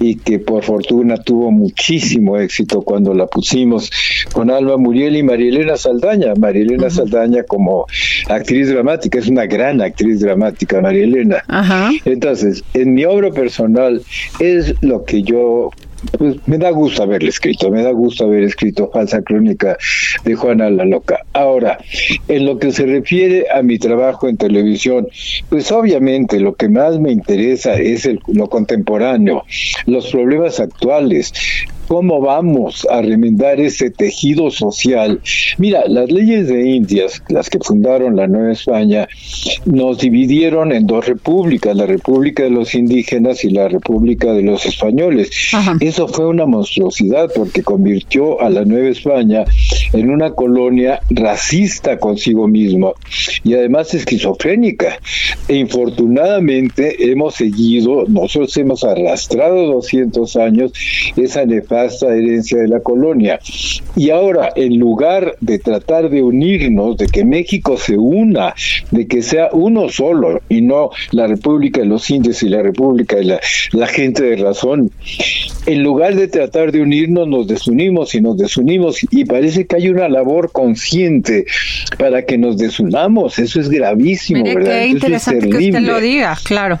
y 0.00 0.16
que 0.16 0.38
por 0.38 0.64
fortuna 0.64 1.16
tuvo 1.16 1.50
muchísimo 1.50 2.38
éxito 2.38 2.82
cuando 2.82 3.14
la 3.14 3.26
pusimos 3.26 3.90
con 4.32 4.50
Alba 4.50 4.76
Muriel 4.76 5.16
y 5.16 5.22
Marielena 5.22 5.76
Saldaña. 5.76 6.34
Marielena 6.38 6.90
Saldaña 6.90 7.42
como 7.44 7.86
actriz 8.28 8.68
dramática, 8.68 9.18
es 9.18 9.28
una 9.28 9.46
gran 9.46 9.80
actriz 9.80 10.20
dramática, 10.20 10.80
Marielena. 10.80 11.44
Entonces, 12.04 12.62
en 12.74 12.94
mi 12.94 13.04
obra 13.04 13.30
personal 13.30 14.02
es 14.40 14.74
lo 14.82 15.04
que 15.04 15.22
yo 15.22 15.70
pues 16.18 16.36
me 16.46 16.58
da 16.58 16.70
gusto 16.70 17.02
haberle 17.02 17.30
escrito, 17.30 17.70
me 17.70 17.82
da 17.82 17.90
gusto 17.90 18.24
haber 18.24 18.44
escrito 18.44 18.90
Falsa 18.92 19.22
Crónica 19.22 19.76
de 20.24 20.34
Juana 20.34 20.70
la 20.70 20.84
Loca. 20.84 21.20
Ahora, 21.32 21.78
en 22.28 22.46
lo 22.46 22.58
que 22.58 22.72
se 22.72 22.86
refiere 22.86 23.46
a 23.50 23.62
mi 23.62 23.78
trabajo 23.78 24.28
en 24.28 24.36
televisión, 24.36 25.08
pues 25.48 25.70
obviamente 25.72 26.40
lo 26.40 26.54
que 26.54 26.68
más 26.68 26.98
me 26.98 27.12
interesa 27.12 27.74
es 27.74 28.06
el, 28.06 28.20
lo 28.28 28.48
contemporáneo, 28.48 29.44
los 29.86 30.10
problemas 30.10 30.60
actuales, 30.60 31.32
¿Cómo 31.88 32.20
vamos 32.20 32.84
a 32.90 33.00
remendar 33.00 33.60
ese 33.60 33.90
tejido 33.90 34.50
social? 34.50 35.20
Mira, 35.56 35.84
las 35.86 36.10
leyes 36.10 36.48
de 36.48 36.68
Indias, 36.68 37.22
las 37.28 37.48
que 37.48 37.60
fundaron 37.60 38.16
la 38.16 38.26
Nueva 38.26 38.52
España, 38.52 39.06
nos 39.66 39.98
dividieron 39.98 40.72
en 40.72 40.88
dos 40.88 41.06
repúblicas, 41.06 41.76
la 41.76 41.86
República 41.86 42.42
de 42.42 42.50
los 42.50 42.74
Indígenas 42.74 43.44
y 43.44 43.50
la 43.50 43.68
República 43.68 44.32
de 44.32 44.42
los 44.42 44.66
Españoles. 44.66 45.30
Eso 45.78 46.08
fue 46.08 46.26
una 46.26 46.44
monstruosidad 46.44 47.30
porque 47.32 47.62
convirtió 47.62 48.40
a 48.40 48.50
la 48.50 48.64
Nueva 48.64 48.88
España 48.88 49.44
en 49.92 50.10
una 50.10 50.32
colonia 50.32 51.00
racista 51.10 51.98
consigo 51.98 52.48
misma 52.48 52.90
y 53.44 53.54
además 53.54 53.94
esquizofrénica. 53.94 54.98
E 55.46 55.54
infortunadamente 55.54 57.12
hemos 57.12 57.36
seguido, 57.36 58.06
nosotros 58.08 58.56
hemos 58.56 58.82
arrastrado 58.82 59.66
200 59.66 60.34
años 60.36 60.72
esa 61.16 61.46
nefasta 61.46 61.75
esta 61.84 62.14
herencia 62.14 62.58
de 62.58 62.68
la 62.68 62.80
colonia. 62.80 63.38
Y 63.94 64.10
ahora, 64.10 64.50
en 64.56 64.78
lugar 64.78 65.36
de 65.40 65.58
tratar 65.58 66.10
de 66.10 66.22
unirnos, 66.22 66.96
de 66.96 67.06
que 67.06 67.24
México 67.24 67.76
se 67.76 67.96
una, 67.96 68.54
de 68.90 69.06
que 69.06 69.22
sea 69.22 69.50
uno 69.52 69.88
solo 69.88 70.40
y 70.48 70.62
no 70.62 70.90
la 71.12 71.26
República 71.26 71.80
de 71.80 71.86
los 71.86 72.08
Indios 72.10 72.42
y 72.42 72.48
la 72.48 72.62
República 72.62 73.16
de 73.16 73.24
la, 73.24 73.40
la 73.72 73.86
gente 73.86 74.22
de 74.24 74.36
razón, 74.36 74.90
en 75.66 75.82
lugar 75.82 76.14
de 76.14 76.28
tratar 76.28 76.72
de 76.72 76.80
unirnos, 76.80 77.28
nos 77.28 77.46
desunimos 77.46 78.14
y 78.14 78.20
nos 78.20 78.36
desunimos 78.36 78.98
y 79.10 79.24
parece 79.24 79.66
que 79.66 79.76
hay 79.76 79.88
una 79.88 80.08
labor 80.08 80.52
consciente 80.52 81.46
para 81.98 82.24
que 82.24 82.38
nos 82.38 82.56
desunamos. 82.56 83.38
Eso 83.38 83.60
es 83.60 83.68
gravísimo, 83.68 84.44
¿verdad? 84.44 84.80
Qué 84.80 84.88
interesante 84.88 85.50
que 85.50 85.56
usted 85.56 85.80
lo 85.80 86.00
diga, 86.00 86.36
claro. 86.44 86.78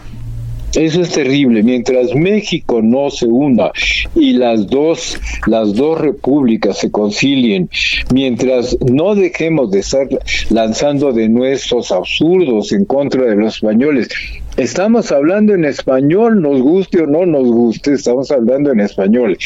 Eso 0.76 1.00
es 1.00 1.10
terrible. 1.10 1.62
Mientras 1.62 2.14
México 2.14 2.82
no 2.82 3.10
se 3.10 3.26
una 3.26 3.70
y 4.14 4.34
las 4.34 4.66
dos, 4.66 5.18
las 5.46 5.74
dos 5.74 5.98
repúblicas 5.98 6.78
se 6.78 6.90
concilien, 6.90 7.70
mientras 8.12 8.76
no 8.80 9.14
dejemos 9.14 9.70
de 9.70 9.80
estar 9.80 10.06
lanzando 10.50 11.14
de 11.14 11.30
nuestros 11.30 11.90
absurdos 11.90 12.72
en 12.72 12.84
contra 12.84 13.24
de 13.24 13.36
los 13.36 13.54
españoles, 13.54 14.08
Estamos 14.56 15.12
hablando 15.12 15.52
en 15.52 15.66
español, 15.66 16.40
nos 16.40 16.62
guste 16.62 17.02
o 17.02 17.06
no 17.06 17.26
nos 17.26 17.46
guste, 17.46 17.92
estamos 17.92 18.30
hablando 18.30 18.72
en 18.72 18.80
español. 18.80 19.36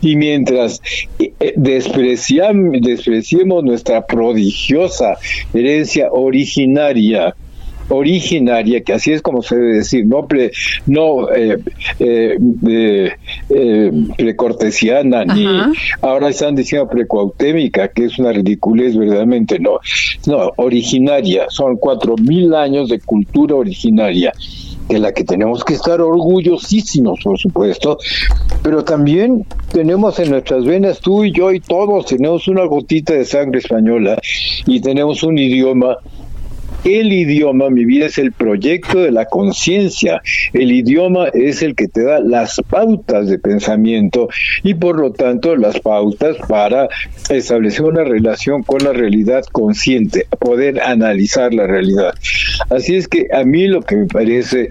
Y 0.00 0.16
mientras 0.16 0.82
eh, 1.20 1.54
despreciamos 1.54 3.62
nuestra 3.62 4.04
prodigiosa 4.04 5.18
herencia 5.54 6.08
originaria, 6.10 7.36
originaria, 7.88 8.82
que 8.82 8.92
así 8.92 9.12
es 9.12 9.22
como 9.22 9.42
se 9.42 9.56
debe 9.56 9.74
decir, 9.76 10.06
no 10.06 10.26
pre, 10.26 10.50
no 10.86 11.30
eh, 11.30 11.58
eh, 11.98 12.38
eh, 13.48 13.92
precortesiana, 14.16 15.24
ni 15.24 15.46
ahora 16.00 16.28
están 16.28 16.54
diciendo 16.54 16.88
precuautémica, 16.88 17.88
que 17.88 18.06
es 18.06 18.18
una 18.18 18.32
ridiculez 18.32 18.96
verdaderamente, 18.96 19.58
no, 19.58 19.78
no, 20.26 20.52
originaria, 20.56 21.46
son 21.48 21.76
cuatro 21.76 22.16
mil 22.16 22.54
años 22.54 22.88
de 22.88 23.00
cultura 23.00 23.54
originaria 23.56 24.32
de 24.88 24.98
la 25.00 25.12
que 25.12 25.24
tenemos 25.24 25.64
que 25.64 25.74
estar 25.74 26.00
orgullosísimos, 26.00 27.18
por 27.22 27.38
supuesto, 27.38 27.98
pero 28.62 28.84
también 28.84 29.44
tenemos 29.72 30.18
en 30.20 30.30
nuestras 30.30 30.64
venas, 30.64 31.00
tú 31.00 31.24
y 31.24 31.32
yo 31.32 31.52
y 31.52 31.60
todos, 31.60 32.06
tenemos 32.06 32.46
una 32.46 32.64
gotita 32.66 33.14
de 33.14 33.24
sangre 33.24 33.58
española 33.58 34.18
y 34.64 34.80
tenemos 34.80 35.22
un 35.22 35.38
idioma 35.38 35.96
el 36.86 37.12
idioma, 37.12 37.68
mi 37.68 37.84
vida, 37.84 38.06
es 38.06 38.18
el 38.18 38.32
proyecto 38.32 39.00
de 39.00 39.10
la 39.10 39.26
conciencia. 39.26 40.22
El 40.52 40.70
idioma 40.70 41.26
es 41.34 41.62
el 41.62 41.74
que 41.74 41.88
te 41.88 42.04
da 42.04 42.20
las 42.20 42.60
pautas 42.68 43.28
de 43.28 43.38
pensamiento 43.38 44.28
y 44.62 44.74
por 44.74 44.98
lo 44.98 45.12
tanto 45.12 45.56
las 45.56 45.80
pautas 45.80 46.36
para 46.48 46.88
establecer 47.28 47.84
una 47.84 48.04
relación 48.04 48.62
con 48.62 48.84
la 48.84 48.92
realidad 48.92 49.44
consciente, 49.50 50.26
poder 50.38 50.80
analizar 50.80 51.52
la 51.52 51.66
realidad. 51.66 52.14
Así 52.70 52.94
es 52.94 53.08
que 53.08 53.26
a 53.32 53.44
mí 53.44 53.66
lo 53.66 53.82
que 53.82 53.96
me 53.96 54.06
parece 54.06 54.70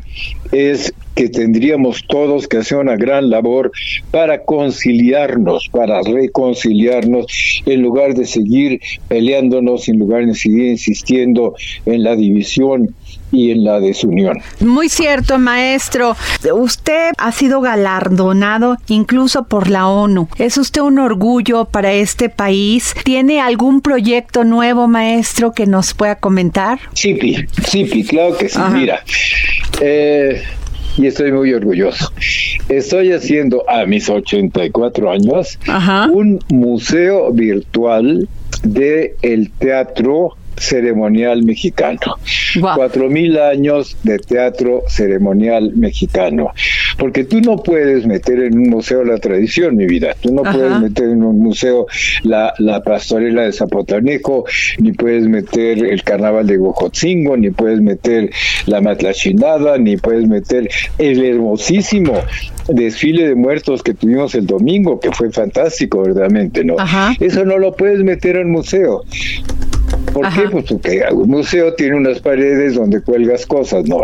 es 0.51 0.93
que 1.15 1.29
tendríamos 1.29 2.03
todos 2.07 2.47
que 2.47 2.57
hacer 2.57 2.77
una 2.77 2.95
gran 2.95 3.29
labor 3.29 3.71
para 4.11 4.43
conciliarnos, 4.43 5.69
para 5.71 6.01
reconciliarnos, 6.01 7.25
en 7.65 7.81
lugar 7.81 8.13
de 8.13 8.25
seguir 8.25 8.81
peleándonos, 9.07 9.87
en 9.87 9.99
lugar 9.99 10.25
de 10.25 10.35
seguir 10.35 10.67
insistiendo 10.67 11.55
en 11.85 12.03
la 12.03 12.15
división 12.15 12.93
y 13.31 13.51
en 13.51 13.63
la 13.63 13.79
desunión. 13.79 14.41
Muy 14.59 14.89
cierto, 14.89 15.39
maestro. 15.39 16.15
Usted 16.53 17.11
ha 17.17 17.31
sido 17.31 17.61
galardonado 17.61 18.77
incluso 18.87 19.45
por 19.45 19.69
la 19.69 19.87
ONU. 19.87 20.27
¿Es 20.37 20.57
usted 20.57 20.81
un 20.81 20.99
orgullo 20.99 21.65
para 21.65 21.93
este 21.93 22.29
país? 22.29 22.95
¿Tiene 23.03 23.41
algún 23.41 23.81
proyecto 23.81 24.43
nuevo, 24.43 24.87
maestro, 24.87 25.51
que 25.51 25.65
nos 25.65 25.93
pueda 25.93 26.15
comentar? 26.15 26.79
Sí, 26.93 27.17
sí, 27.67 28.03
claro 28.03 28.37
que 28.37 28.49
sí. 28.49 28.59
Mira, 28.71 29.03
eh, 29.81 30.41
y 30.97 31.07
estoy 31.07 31.31
muy 31.31 31.53
orgulloso. 31.53 32.11
Estoy 32.69 33.11
haciendo 33.11 33.69
a 33.69 33.85
mis 33.85 34.09
84 34.09 35.11
años 35.11 35.59
un 36.11 36.39
museo 36.49 37.31
virtual 37.31 38.27
de 38.63 39.15
el 39.21 39.51
teatro 39.51 40.35
ceremonial 40.57 41.43
mexicano. 41.43 41.99
Cuatro 42.59 43.09
mil 43.09 43.37
años 43.37 43.97
de 44.03 44.19
teatro 44.19 44.83
ceremonial 44.87 45.73
mexicano. 45.75 46.51
Porque 46.97 47.23
tú 47.23 47.41
no 47.41 47.57
puedes 47.57 48.05
meter 48.05 48.39
en 48.39 48.57
un 48.57 48.69
museo 48.69 49.03
la 49.03 49.17
tradición, 49.17 49.75
mi 49.75 49.85
vida. 49.85 50.15
Tú 50.21 50.33
no 50.33 50.43
puedes 50.43 50.79
meter 50.79 51.09
en 51.09 51.23
un 51.23 51.39
museo 51.39 51.87
la, 52.23 52.53
la 52.59 52.81
pastorela 52.81 53.43
de 53.43 53.51
Zapotanejo, 53.51 54.45
ni 54.79 54.93
puedes 54.93 55.27
meter 55.27 55.83
el 55.83 56.03
carnaval 56.03 56.47
de 56.47 56.57
Huejotzingo, 56.57 57.35
ni 57.37 57.49
puedes 57.51 57.81
meter 57.81 58.29
la 58.65 58.81
matlachinada, 58.81 59.77
ni 59.77 59.97
puedes 59.97 60.27
meter 60.27 60.69
el 60.97 61.23
hermosísimo 61.23 62.13
desfile 62.67 63.27
de 63.27 63.35
muertos 63.35 63.83
que 63.83 63.93
tuvimos 63.93 64.35
el 64.35 64.47
domingo, 64.47 64.99
que 64.99 65.11
fue 65.11 65.31
fantástico, 65.31 66.01
verdaderamente, 66.01 66.63
¿no? 66.63 66.75
Eso 67.19 67.45
no 67.45 67.57
lo 67.57 67.75
puedes 67.75 68.03
meter 68.03 68.37
en 68.37 68.51
museo. 68.51 69.03
¿Por 70.13 70.33
qué? 70.33 70.49
Pues 70.49 70.65
porque 70.65 71.03
un 71.11 71.29
museo 71.29 71.73
tiene 71.73 71.95
unas 71.95 72.19
paredes 72.19 72.75
donde 72.75 73.01
cuelgas 73.01 73.45
cosas, 73.45 73.85
¿no? 73.85 74.03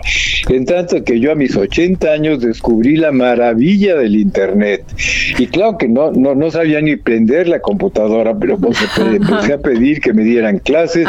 En 0.50 0.66
tanto 0.66 1.04
que 1.04 1.20
yo 1.20 1.32
a 1.32 1.36
mis 1.36 1.56
80 1.56 2.12
años 2.12 2.42
descubrí 2.42 2.98
la 2.98 3.12
maravilla 3.12 3.96
del 3.96 4.16
Internet. 4.16 4.84
Y 5.38 5.48
claro 5.48 5.78
que 5.78 5.88
no, 5.88 6.12
no, 6.12 6.36
no 6.36 6.52
sabía 6.52 6.82
ni 6.82 6.96
prender 6.96 7.48
la 7.48 7.60
computadora, 7.60 8.38
pero 8.38 8.58
pues 8.58 8.78
empecé 8.98 9.54
a 9.54 9.58
pedir 9.60 10.02
que 10.02 10.14
me 10.14 10.24
dieran 10.24 10.60
clases 10.60 11.08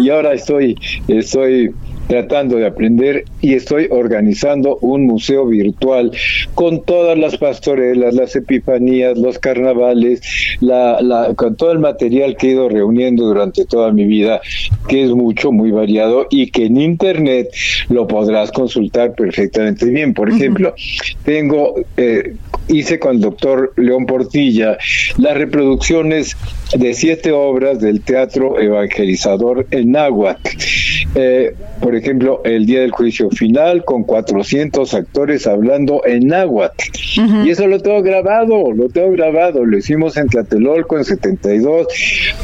y 0.00 0.10
ahora 0.10 0.32
estoy, 0.34 0.76
estoy 1.08 1.72
tratando 2.12 2.56
de 2.56 2.66
aprender 2.66 3.24
y 3.40 3.54
estoy 3.54 3.86
organizando 3.90 4.76
un 4.82 5.06
museo 5.06 5.46
virtual 5.46 6.12
con 6.54 6.84
todas 6.84 7.16
las 7.16 7.38
pastorelas, 7.38 8.12
las 8.12 8.36
epifanías, 8.36 9.16
los 9.16 9.38
carnavales, 9.38 10.20
la, 10.60 11.32
con 11.36 11.56
todo 11.56 11.72
el 11.72 11.78
material 11.78 12.36
que 12.36 12.48
he 12.48 12.50
ido 12.50 12.68
reuniendo 12.68 13.24
durante 13.24 13.64
toda 13.64 13.92
mi 13.92 14.04
vida, 14.04 14.42
que 14.88 15.04
es 15.04 15.10
mucho, 15.12 15.52
muy 15.52 15.70
variado 15.70 16.26
y 16.28 16.50
que 16.50 16.66
en 16.66 16.76
internet 16.76 17.48
lo 17.88 18.06
podrás 18.06 18.52
consultar 18.52 19.14
perfectamente 19.14 19.86
bien. 19.86 20.12
Por 20.12 20.28
ejemplo, 20.28 20.74
tengo, 21.24 21.76
eh, 21.96 22.34
hice 22.68 22.98
con 22.98 23.14
el 23.14 23.22
doctor 23.22 23.72
León 23.78 24.04
Portilla 24.04 24.76
las 25.16 25.34
reproducciones 25.34 26.36
de 26.76 26.92
siete 26.92 27.32
obras 27.32 27.80
del 27.80 28.02
teatro 28.02 28.60
evangelizador 28.60 29.66
en 29.70 29.92
náhuatl. 29.92 30.50
Eh, 31.14 31.54
por 31.80 31.94
ejemplo, 32.02 32.40
el 32.44 32.66
día 32.66 32.80
del 32.80 32.90
juicio 32.90 33.30
final 33.30 33.84
con 33.84 34.02
400 34.04 34.92
actores 34.94 35.46
hablando 35.46 36.02
en 36.04 36.26
náhuatl. 36.26 36.82
Y 37.44 37.50
eso 37.50 37.66
lo 37.66 37.80
tengo 37.80 38.02
grabado, 38.02 38.72
lo 38.72 38.88
tengo 38.88 39.12
grabado. 39.12 39.64
Lo 39.64 39.78
hicimos 39.78 40.16
en 40.16 40.28
Tlatelolco 40.28 40.98
en 40.98 41.04
72 41.04 41.86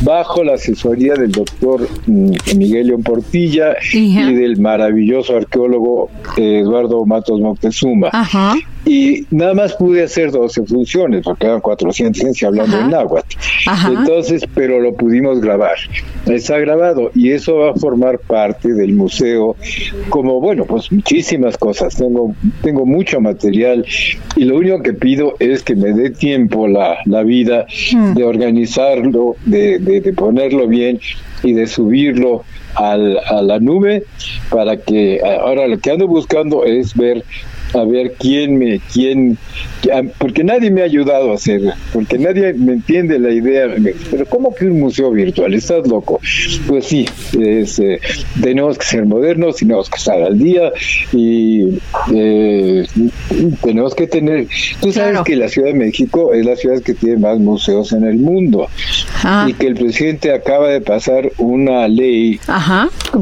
bajo 0.03 0.44
la 0.44 0.55
asesoría 0.55 1.14
del 1.14 1.33
doctor 1.33 1.88
mm, 2.07 2.33
Miguel 2.57 2.88
León 2.88 3.03
Portilla 3.03 3.77
y 3.92 4.35
del 4.35 4.59
maravilloso 4.61 5.37
arqueólogo 5.37 6.11
eh, 6.37 6.61
Eduardo 6.61 7.05
Matos 7.05 7.40
Moctezuma. 7.40 8.11
Y 8.85 9.27
nada 9.31 9.55
más 9.55 9.75
pude 9.75 10.03
hacer 10.03 10.31
12 10.31 10.64
funciones, 10.64 11.23
porque 11.25 11.47
eran 11.47 11.61
400 11.61 12.43
hablando 12.43 12.79
en 12.79 12.91
náhuatl. 12.91 13.37
Entonces, 13.88 14.45
pero 14.55 14.81
lo 14.81 14.95
pudimos 14.95 15.41
grabar. 15.41 15.77
Está 16.27 16.59
grabado 16.59 17.11
y 17.14 17.33
eso 17.33 17.57
va 17.57 17.71
a 17.71 17.75
formar 17.75 18.19
parte 18.19 18.73
del 18.73 18.95
museo 18.95 19.57
como, 20.09 20.41
bueno, 20.41 20.64
pues 20.64 20.91
muchísimas 20.93 21.57
cosas. 21.59 21.97
Tengo, 21.97 22.35
tengo 22.62 22.87
mucho 22.87 23.21
material 23.21 23.85
y 24.37 24.45
lo 24.45 24.57
único 24.57 24.83
que 24.83 24.93
pido 24.93 25.35
es 25.38 25.62
que 25.62 25.75
me 25.75 25.93
dé 25.93 26.11
tiempo 26.11 26.69
la, 26.69 26.99
la 27.05 27.23
vida 27.23 27.67
de 28.14 28.25
organizarlo, 28.25 29.37
de, 29.45 29.79
de, 29.79 30.12
ponerlo 30.12 30.67
bien 30.67 31.01
y 31.43 31.53
de 31.53 31.67
subirlo 31.67 32.45
al, 32.75 33.19
a 33.19 33.43
la 33.43 33.59
nube 33.59 34.05
para 34.51 34.77
que 34.77 35.21
ahora 35.23 35.67
lo 35.67 35.79
que 35.79 35.91
ando 35.91 36.07
buscando 36.07 36.64
es 36.64 36.95
ver 36.95 37.25
a 37.74 37.85
ver 37.85 38.14
quién 38.18 38.59
me, 38.59 38.81
quién, 38.92 39.38
porque 40.18 40.44
nadie 40.44 40.70
me 40.70 40.83
ha 40.83 40.85
ayudado 40.85 41.33
a 41.33 41.35
hacer, 41.35 41.61
porque 41.92 42.18
nadie 42.18 42.54
me 42.54 42.74
entiende 42.74 43.18
la 43.18 43.31
idea, 43.31 43.66
pero 44.11 44.26
¿cómo 44.26 44.54
que 44.54 44.66
un 44.66 44.81
museo 44.81 45.11
virtual? 45.11 45.54
¿Estás 45.54 45.87
loco? 45.87 46.20
Pues 46.66 46.87
sí, 46.87 47.07
eh, 47.38 47.66
tenemos 48.40 48.78
que 48.78 48.85
ser 48.85 49.07
modernos, 49.07 49.57
tenemos 49.57 49.88
que 49.90 49.96
estar 49.96 50.22
al 50.22 50.38
día 50.38 50.72
y 51.12 51.78
eh, 52.14 52.87
tenemos 53.62 53.94
que 53.94 54.07
tener, 54.07 54.46
tú 54.81 54.92
sabes 54.92 55.20
que 55.22 55.37
la 55.37 55.48
Ciudad 55.48 55.68
de 55.68 55.74
México 55.74 56.33
es 56.33 56.44
la 56.44 56.57
ciudad 56.57 56.81
que 56.83 56.94
tiene 56.94 57.18
más 57.18 57.38
museos 57.38 57.92
en 57.92 58.04
el 58.04 58.18
mundo 58.18 58.68
ah. 59.24 59.46
y 59.48 59.54
que 59.54 59.66
el 59.66 59.74
presidente 59.74 60.33
acaba 60.33 60.68
de 60.68 60.81
pasar 60.81 61.31
una 61.38 61.88
ley 61.88 62.38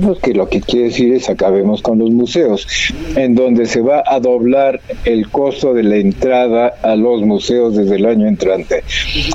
pues 0.01 0.19
que 0.21 0.35
lo 0.35 0.49
que 0.49 0.61
quiere 0.61 0.87
decir 0.87 1.15
es 1.15 1.29
acabemos 1.29 1.83
con 1.83 1.99
los 1.99 2.11
museos, 2.11 2.67
en 3.15 3.35
donde 3.35 3.67
se 3.67 3.81
va 3.81 4.03
a 4.07 4.21
doblar 4.37 4.81
el 5.05 5.29
costo 5.31 5.73
de 5.73 5.83
la 5.83 5.97
entrada 5.97 6.75
a 6.83 6.95
los 6.97 7.23
museos 7.23 7.77
desde 7.77 7.97
el 7.97 8.07
año 8.07 8.27
entrante. 8.27 8.83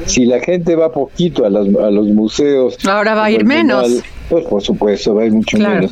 Si 0.06 0.26
la 0.26 0.40
gente 0.40 0.76
va 0.76 0.92
poquito 0.92 1.44
a, 1.44 1.48
a 1.48 1.92
los 1.92 2.08
museos... 2.08 2.78
Ahora 2.86 3.16
va 3.16 3.26
a 3.26 3.32
ir 3.32 3.46
menos. 3.46 4.04
Pues 4.32 4.46
por 4.46 4.62
supuesto, 4.62 5.22
ir 5.22 5.34
mucho 5.34 5.58
menos. 5.58 5.92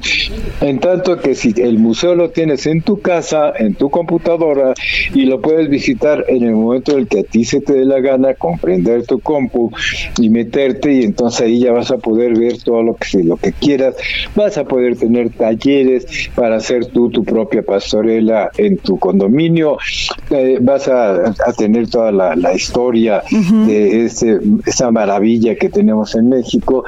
En 0.62 0.80
tanto 0.80 1.18
que 1.18 1.36
si 1.36 1.54
el 1.58 1.78
museo 1.78 2.16
lo 2.16 2.30
tienes 2.30 2.66
en 2.68 2.82
tu 2.82 3.02
casa, 3.02 3.52
en 3.54 3.76
tu 3.76 3.90
computadora, 3.90 4.74
y 5.14 5.26
lo 5.26 5.42
puedes 5.42 5.68
visitar 5.68 6.24
en 6.30 6.44
el 6.44 6.54
momento 6.54 6.94
en 6.94 7.00
el 7.00 7.08
que 7.10 7.20
a 7.20 7.24
ti 7.24 7.44
se 7.44 7.60
te 7.60 7.74
dé 7.74 7.84
la 7.84 8.00
gana, 8.00 8.36
comprender 8.36 9.06
tu 9.06 9.20
compu 9.20 9.72
y 10.18 10.30
meterte, 10.30 10.94
y 10.94 11.04
entonces 11.04 11.42
ahí 11.42 11.60
ya 11.60 11.74
vas 11.74 11.92
a 11.92 11.98
poder 11.98 12.40
ver 12.40 12.64
todo 12.64 12.82
lo 12.82 12.96
que, 12.96 13.22
lo 13.26 13.36
que 13.36 13.52
quieras. 13.52 13.96
Vas 14.36 14.58
a 14.58 14.64
poder 14.64 14.96
tener 14.96 15.32
talleres 15.32 16.30
para 16.34 16.56
hacer 16.56 16.86
tú 16.86 17.10
tu 17.10 17.26
propia 17.26 17.62
pastorela 17.62 18.52
en 18.56 18.78
tu 18.78 18.98
condominio. 19.00 19.80
Eh, 20.30 20.60
vas 20.62 20.88
a, 20.88 21.34
tener 21.58 21.90
toda 21.90 22.14
la, 22.14 22.54
historia 22.56 23.22
de 23.68 24.06
ese, 24.06 24.40
esa 24.66 24.92
maravilla 24.92 25.56
que 25.56 25.68
tenemos 25.68 26.16
en 26.16 26.30
México. 26.30 26.86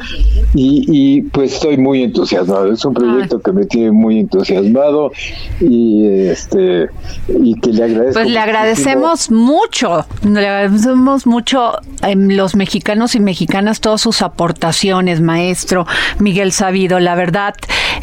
Y, 0.56 0.86
y 0.88 1.22
pues 1.24 1.41
Pues 1.42 1.54
estoy 1.54 1.76
muy 1.76 2.04
entusiasmado, 2.04 2.72
es 2.72 2.86
un 2.86 2.94
proyecto 2.94 3.40
que 3.40 3.52
me 3.52 3.66
tiene 3.66 3.92
muy 3.92 4.20
entusiasmado 4.20 5.12
y 5.60 6.06
este 6.06 6.88
y 7.28 7.60
que 7.60 7.72
le 7.72 7.84
agradezco. 7.84 8.14
Pues 8.14 8.30
le 8.30 8.38
agradecemos 8.38 9.32
mucho, 9.32 10.06
le 10.24 10.48
agradecemos 10.48 11.26
mucho 11.26 11.78
a 12.02 12.14
los 12.14 12.56
mexicanos 12.56 13.16
y 13.16 13.20
mexicanas 13.22 13.82
todas 13.82 14.02
sus 14.02 14.22
aportaciones, 14.22 15.20
maestro 15.20 15.88
Miguel 16.20 16.52
Sabido, 16.52 17.00
la 17.00 17.16
verdad 17.16 17.56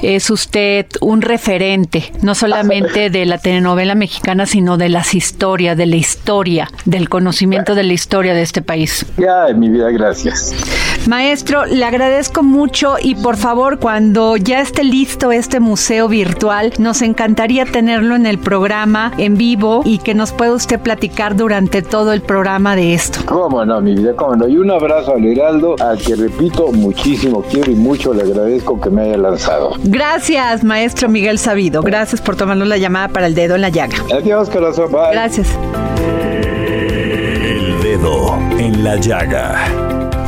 es 0.02 0.30
usted 0.30 0.86
un 1.00 1.22
referente, 1.22 2.12
no 2.22 2.34
solamente 2.34 3.10
de 3.10 3.24
la 3.26 3.38
telenovela 3.38 3.94
mexicana, 3.94 4.46
sino 4.46 4.76
de 4.76 4.88
las 4.88 5.14
historias, 5.14 5.76
de 5.76 5.86
la 5.86 5.96
historia, 5.96 6.68
del 6.84 7.08
conocimiento 7.08 7.76
de 7.76 7.84
la 7.84 7.92
historia 7.92 8.34
de 8.34 8.42
este 8.42 8.62
país. 8.62 9.06
Ya, 9.16 9.48
en 9.48 9.60
mi 9.60 9.68
vida, 9.68 9.90
gracias. 9.90 10.54
Maestro, 11.06 11.64
le 11.66 11.84
agradezco 11.84 12.42
mucho 12.42 12.96
y 13.00 13.14
por 13.14 13.27
favor, 13.36 13.78
cuando 13.78 14.36
ya 14.36 14.60
esté 14.60 14.84
listo 14.84 15.32
este 15.32 15.60
museo 15.60 16.08
virtual, 16.08 16.72
nos 16.78 17.02
encantaría 17.02 17.64
tenerlo 17.64 18.16
en 18.16 18.26
el 18.26 18.38
programa 18.38 19.12
en 19.18 19.36
vivo 19.36 19.82
y 19.84 19.98
que 19.98 20.14
nos 20.14 20.32
pueda 20.32 20.52
usted 20.52 20.80
platicar 20.80 21.36
durante 21.36 21.82
todo 21.82 22.12
el 22.12 22.22
programa 22.22 22.76
de 22.76 22.94
esto. 22.94 23.20
Cómo 23.26 23.64
no, 23.64 23.80
mi 23.80 23.94
vida, 23.94 24.14
cómo 24.14 24.36
no. 24.36 24.48
Y 24.48 24.56
un 24.56 24.70
abrazo 24.70 25.14
al 25.14 25.24
Heraldo, 25.24 25.76
al 25.80 25.98
que 25.98 26.16
repito 26.16 26.72
muchísimo 26.72 27.42
quiero 27.42 27.70
y 27.70 27.74
mucho 27.74 28.12
le 28.14 28.22
agradezco 28.22 28.80
que 28.80 28.90
me 28.90 29.02
haya 29.02 29.18
lanzado. 29.18 29.72
Gracias, 29.84 30.64
maestro 30.64 31.08
Miguel 31.08 31.38
Sabido. 31.38 31.82
Gracias 31.82 32.20
por 32.20 32.36
tomarnos 32.36 32.68
la 32.68 32.78
llamada 32.78 33.08
para 33.08 33.26
el 33.26 33.34
dedo 33.34 33.54
en 33.54 33.62
la 33.62 33.68
llaga. 33.68 33.96
Adiós, 34.12 34.48
corazón. 34.50 34.90
Bye. 34.92 35.12
Gracias. 35.12 35.48
El 37.42 37.82
dedo 37.82 38.38
en 38.58 38.84
la 38.84 38.96
llaga. 38.96 39.77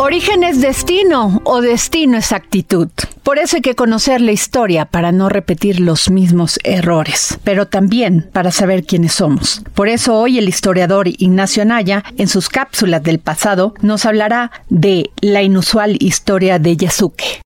Origen 0.02 0.44
es 0.44 0.62
destino 0.62 1.42
o 1.44 1.60
destino 1.60 2.16
es 2.16 2.32
actitud. 2.32 2.88
Por 3.22 3.38
eso 3.38 3.56
hay 3.56 3.60
que 3.62 3.74
conocer 3.74 4.22
la 4.22 4.32
historia 4.32 4.86
para 4.86 5.12
no 5.12 5.28
repetir 5.28 5.78
los 5.78 6.08
mismos 6.08 6.58
errores, 6.64 7.38
pero 7.44 7.66
también 7.66 8.26
para 8.32 8.50
saber 8.50 8.84
quiénes 8.84 9.12
somos. 9.12 9.62
Por 9.74 9.88
eso 9.88 10.18
hoy 10.18 10.38
el 10.38 10.48
historiador 10.48 11.06
Ignacio 11.06 11.60
Anaya, 11.60 12.02
en 12.16 12.28
sus 12.28 12.48
cápsulas 12.48 13.02
del 13.02 13.18
pasado, 13.18 13.74
nos 13.82 14.06
hablará 14.06 14.50
de 14.70 15.10
la 15.20 15.42
inusual 15.42 15.98
historia 16.00 16.58
de 16.58 16.78
Yasuke. 16.78 17.42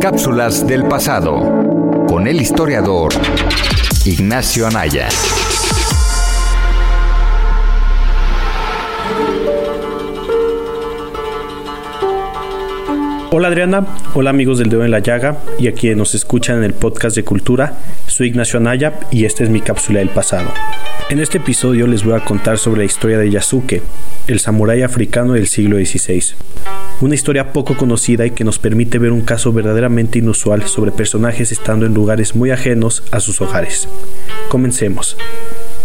Cápsulas 0.00 0.66
del 0.66 0.84
pasado 0.84 2.06
con 2.08 2.26
el 2.26 2.40
historiador 2.40 3.12
Ignacio 4.06 4.66
Anaya. 4.66 5.08
Hola 13.32 13.48
Adriana, 13.48 13.84
hola 14.14 14.30
amigos 14.30 14.58
del 14.58 14.68
Dedo 14.68 14.84
en 14.84 14.92
la 14.92 15.00
Llaga 15.00 15.38
y 15.58 15.66
a 15.66 15.72
quienes 15.72 15.98
nos 15.98 16.14
escuchan 16.14 16.58
en 16.58 16.64
el 16.64 16.74
podcast 16.74 17.16
de 17.16 17.24
Cultura, 17.24 17.76
soy 18.06 18.28
Ignacio 18.28 18.58
Anaya 18.60 19.00
y 19.10 19.24
esta 19.24 19.42
es 19.42 19.50
mi 19.50 19.60
cápsula 19.60 19.98
del 19.98 20.10
pasado. 20.10 20.48
En 21.10 21.18
este 21.18 21.38
episodio 21.38 21.88
les 21.88 22.04
voy 22.04 22.14
a 22.14 22.24
contar 22.24 22.56
sobre 22.56 22.78
la 22.78 22.84
historia 22.84 23.18
de 23.18 23.30
Yasuke, 23.30 23.82
el 24.28 24.38
samurái 24.38 24.82
africano 24.82 25.32
del 25.32 25.48
siglo 25.48 25.76
XVI. 25.76 26.34
Una 27.00 27.14
historia 27.16 27.52
poco 27.52 27.76
conocida 27.76 28.24
y 28.26 28.30
que 28.30 28.44
nos 28.44 28.60
permite 28.60 28.98
ver 28.98 29.10
un 29.10 29.22
caso 29.22 29.52
verdaderamente 29.52 30.20
inusual 30.20 30.62
sobre 30.62 30.92
personajes 30.92 31.50
estando 31.50 31.84
en 31.84 31.94
lugares 31.94 32.36
muy 32.36 32.50
ajenos 32.50 33.02
a 33.10 33.18
sus 33.18 33.40
hogares. 33.40 33.88
Comencemos. 34.48 35.16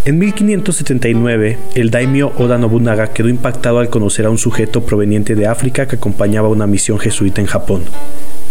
En 0.04 0.18
1579, 0.18 1.60
el 1.76 1.92
daimyo 1.92 2.32
Oda 2.36 2.58
Nobunaga 2.58 3.14
quedó 3.14 3.30
impactado 3.30 3.78
al 3.78 3.92
conocer 3.92 4.26
a 4.26 4.32
un 4.32 4.40
sujeto 4.40 4.84
proveniente 4.84 5.36
de 5.36 5.46
África 5.46 5.88
que 5.88 5.98
acompañaba 5.98 6.48
una 6.48 6.66
misión 6.66 6.98
jesuita 6.98 7.40
en 7.40 7.46
Japón. 7.46 7.84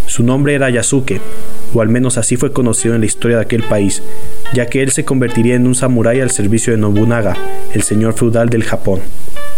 Su 0.07 0.23
nombre 0.23 0.55
era 0.55 0.69
Yasuke, 0.69 1.19
o 1.73 1.81
al 1.81 1.89
menos 1.89 2.17
así 2.17 2.37
fue 2.37 2.53
conocido 2.53 2.95
en 2.95 3.01
la 3.01 3.05
historia 3.05 3.35
de 3.35 3.43
aquel 3.43 3.63
país, 3.63 4.01
ya 4.53 4.67
que 4.67 4.81
él 4.81 4.91
se 4.91 5.03
convertiría 5.03 5.55
en 5.55 5.67
un 5.67 5.75
samurái 5.75 6.21
al 6.21 6.31
servicio 6.31 6.71
de 6.71 6.79
Nobunaga, 6.79 7.35
el 7.73 7.83
señor 7.83 8.13
feudal 8.13 8.47
del 8.47 8.63
Japón. 8.63 9.01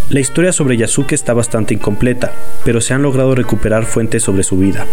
La 0.09 0.19
historia 0.19 0.51
sobre 0.51 0.77
Yasuke 0.77 1.13
está 1.13 1.35
bastante 1.35 1.75
incompleta, 1.75 2.33
pero 2.65 2.81
se 2.81 2.95
han 2.95 3.03
logrado 3.03 3.35
recuperar 3.35 3.85
fuentes 3.85 4.23
sobre 4.23 4.41
su 4.41 4.57
vida. 4.57 4.87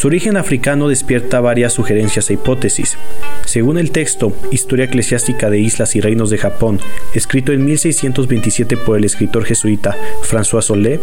Su 0.00 0.06
origen 0.06 0.38
africano 0.38 0.88
despierta 0.88 1.42
varias 1.42 1.74
sugerencias 1.74 2.30
e 2.30 2.32
hipótesis. 2.32 2.96
Según 3.44 3.76
el 3.76 3.90
texto 3.90 4.32
Historia 4.50 4.86
eclesiástica 4.86 5.50
de 5.50 5.58
Islas 5.58 5.94
y 5.94 6.00
Reinos 6.00 6.30
de 6.30 6.38
Japón, 6.38 6.80
escrito 7.12 7.52
en 7.52 7.66
1627 7.66 8.78
por 8.78 8.96
el 8.96 9.04
escritor 9.04 9.44
jesuita 9.44 9.94
François 10.22 10.62
Solé, 10.62 11.00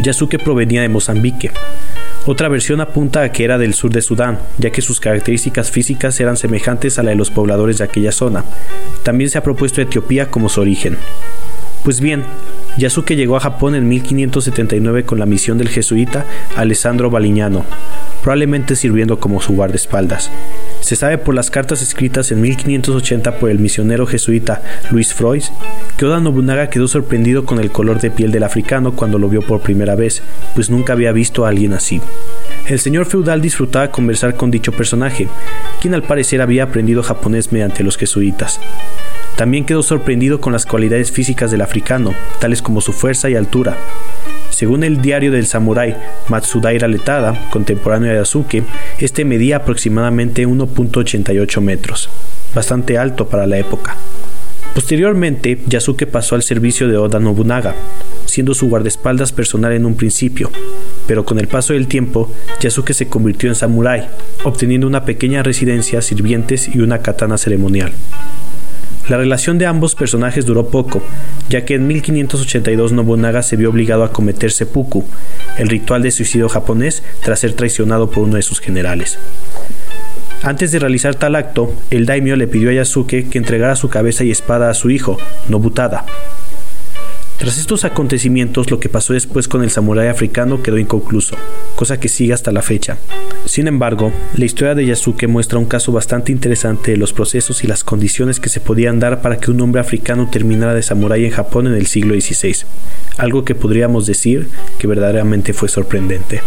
Yasuke 0.00 0.38
provenía 0.38 0.82
de 0.82 0.88
Mozambique. 0.88 1.50
Otra 2.24 2.48
versión 2.48 2.80
apunta 2.80 3.22
a 3.22 3.32
que 3.32 3.42
era 3.42 3.58
del 3.58 3.74
sur 3.74 3.90
de 3.90 4.00
Sudán, 4.00 4.38
ya 4.58 4.70
que 4.70 4.80
sus 4.80 5.00
características 5.00 5.72
físicas 5.72 6.20
eran 6.20 6.36
semejantes 6.36 7.00
a 7.00 7.02
la 7.02 7.10
de 7.10 7.16
los 7.16 7.32
pobladores 7.32 7.78
de 7.78 7.84
aquella 7.84 8.12
zona. 8.12 8.44
También 9.02 9.28
se 9.28 9.38
ha 9.38 9.42
propuesto 9.42 9.80
Etiopía 9.80 10.30
como 10.30 10.48
su 10.48 10.60
origen. 10.60 10.98
Pues 11.82 12.00
bien, 12.00 12.22
Yasuke 12.78 13.16
llegó 13.16 13.36
a 13.36 13.40
Japón 13.40 13.74
en 13.74 13.88
1579 13.88 15.04
con 15.04 15.18
la 15.18 15.26
misión 15.26 15.58
del 15.58 15.68
jesuita 15.68 16.26
Alessandro 16.56 17.10
Balignano, 17.10 17.64
probablemente 18.26 18.74
sirviendo 18.74 19.20
como 19.20 19.40
su 19.40 19.54
guardaespaldas. 19.54 20.32
Se 20.80 20.96
sabe 20.96 21.16
por 21.16 21.32
las 21.32 21.48
cartas 21.48 21.80
escritas 21.80 22.32
en 22.32 22.40
1580 22.40 23.38
por 23.38 23.50
el 23.50 23.60
misionero 23.60 24.04
jesuita 24.04 24.62
Luis 24.90 25.14
Freud 25.14 25.44
que 25.96 26.06
Oda 26.06 26.18
Nobunaga 26.18 26.68
quedó 26.68 26.88
sorprendido 26.88 27.44
con 27.44 27.60
el 27.60 27.70
color 27.70 28.00
de 28.00 28.10
piel 28.10 28.32
del 28.32 28.42
africano 28.42 28.96
cuando 28.96 29.20
lo 29.20 29.28
vio 29.28 29.42
por 29.42 29.60
primera 29.60 29.94
vez, 29.94 30.24
pues 30.56 30.70
nunca 30.70 30.92
había 30.92 31.12
visto 31.12 31.46
a 31.46 31.50
alguien 31.50 31.72
así. 31.72 32.00
El 32.66 32.80
señor 32.80 33.06
feudal 33.06 33.40
disfrutaba 33.40 33.92
conversar 33.92 34.34
con 34.34 34.50
dicho 34.50 34.72
personaje, 34.72 35.28
quien 35.80 35.94
al 35.94 36.02
parecer 36.02 36.42
había 36.42 36.64
aprendido 36.64 37.04
japonés 37.04 37.52
mediante 37.52 37.84
los 37.84 37.96
jesuitas. 37.96 38.58
También 39.36 39.64
quedó 39.64 39.84
sorprendido 39.84 40.40
con 40.40 40.52
las 40.52 40.66
cualidades 40.66 41.12
físicas 41.12 41.52
del 41.52 41.60
africano, 41.60 42.12
tales 42.40 42.60
como 42.60 42.80
su 42.80 42.92
fuerza 42.92 43.30
y 43.30 43.36
altura. 43.36 43.76
Según 44.50 44.84
el 44.84 45.02
diario 45.02 45.30
del 45.32 45.46
samurái 45.46 45.96
Matsudaira 46.28 46.88
Letada, 46.88 47.48
contemporáneo 47.50 48.10
de 48.10 48.18
Yasuke, 48.18 48.64
este 48.98 49.24
medía 49.24 49.56
aproximadamente 49.56 50.46
1.88 50.46 51.60
metros, 51.60 52.08
bastante 52.54 52.98
alto 52.98 53.28
para 53.28 53.46
la 53.46 53.58
época. 53.58 53.96
Posteriormente, 54.74 55.58
Yasuke 55.66 56.06
pasó 56.06 56.34
al 56.34 56.42
servicio 56.42 56.86
de 56.88 56.98
Oda 56.98 57.18
Nobunaga, 57.18 57.74
siendo 58.26 58.52
su 58.54 58.68
guardaespaldas 58.68 59.32
personal 59.32 59.72
en 59.72 59.86
un 59.86 59.96
principio, 59.96 60.50
pero 61.06 61.24
con 61.24 61.38
el 61.38 61.48
paso 61.48 61.72
del 61.72 61.88
tiempo, 61.88 62.30
Yasuke 62.60 62.92
se 62.92 63.08
convirtió 63.08 63.48
en 63.48 63.54
samurái, 63.54 64.06
obteniendo 64.44 64.86
una 64.86 65.04
pequeña 65.04 65.42
residencia, 65.42 66.02
sirvientes 66.02 66.68
y 66.74 66.80
una 66.80 66.98
katana 66.98 67.38
ceremonial. 67.38 67.92
La 69.08 69.16
relación 69.16 69.56
de 69.58 69.66
ambos 69.66 69.94
personajes 69.94 70.46
duró 70.46 70.68
poco, 70.68 71.00
ya 71.48 71.64
que 71.64 71.74
en 71.74 71.86
1582 71.86 72.92
Nobunaga 72.92 73.42
se 73.42 73.56
vio 73.56 73.70
obligado 73.70 74.02
a 74.02 74.12
cometer 74.12 74.50
seppuku, 74.50 75.04
el 75.58 75.68
ritual 75.68 76.02
de 76.02 76.10
suicidio 76.10 76.48
japonés, 76.48 77.04
tras 77.22 77.38
ser 77.38 77.52
traicionado 77.52 78.10
por 78.10 78.24
uno 78.24 78.34
de 78.34 78.42
sus 78.42 78.58
generales. 78.58 79.18
Antes 80.42 80.72
de 80.72 80.80
realizar 80.80 81.14
tal 81.14 81.36
acto, 81.36 81.72
el 81.90 82.04
daimyo 82.04 82.34
le 82.36 82.48
pidió 82.48 82.70
a 82.70 82.74
Yasuke 82.74 83.28
que 83.28 83.38
entregara 83.38 83.76
su 83.76 83.88
cabeza 83.88 84.24
y 84.24 84.30
espada 84.30 84.70
a 84.70 84.74
su 84.74 84.90
hijo, 84.90 85.18
Nobutada, 85.48 86.04
tras 87.38 87.58
estos 87.58 87.84
acontecimientos, 87.84 88.70
lo 88.70 88.80
que 88.80 88.88
pasó 88.88 89.12
después 89.12 89.46
con 89.46 89.62
el 89.62 89.70
samurái 89.70 90.08
africano 90.08 90.62
quedó 90.62 90.78
inconcluso, 90.78 91.36
cosa 91.74 92.00
que 92.00 92.08
sigue 92.08 92.32
hasta 92.32 92.50
la 92.50 92.62
fecha. 92.62 92.96
Sin 93.44 93.68
embargo, 93.68 94.10
la 94.34 94.44
historia 94.46 94.74
de 94.74 94.86
Yasuke 94.86 95.28
muestra 95.28 95.58
un 95.58 95.66
caso 95.66 95.92
bastante 95.92 96.32
interesante 96.32 96.92
de 96.92 96.96
los 96.96 97.12
procesos 97.12 97.62
y 97.62 97.66
las 97.66 97.84
condiciones 97.84 98.40
que 98.40 98.48
se 98.48 98.60
podían 98.60 99.00
dar 99.00 99.20
para 99.20 99.36
que 99.36 99.50
un 99.50 99.60
hombre 99.60 99.82
africano 99.82 100.30
terminara 100.30 100.74
de 100.74 100.82
samurái 100.82 101.26
en 101.26 101.30
Japón 101.30 101.66
en 101.66 101.74
el 101.74 101.86
siglo 101.86 102.18
XVI, 102.18 102.64
algo 103.18 103.44
que 103.44 103.54
podríamos 103.54 104.06
decir 104.06 104.48
que 104.78 104.86
verdaderamente 104.86 105.52
fue 105.52 105.68
sorprendente. 105.68 106.40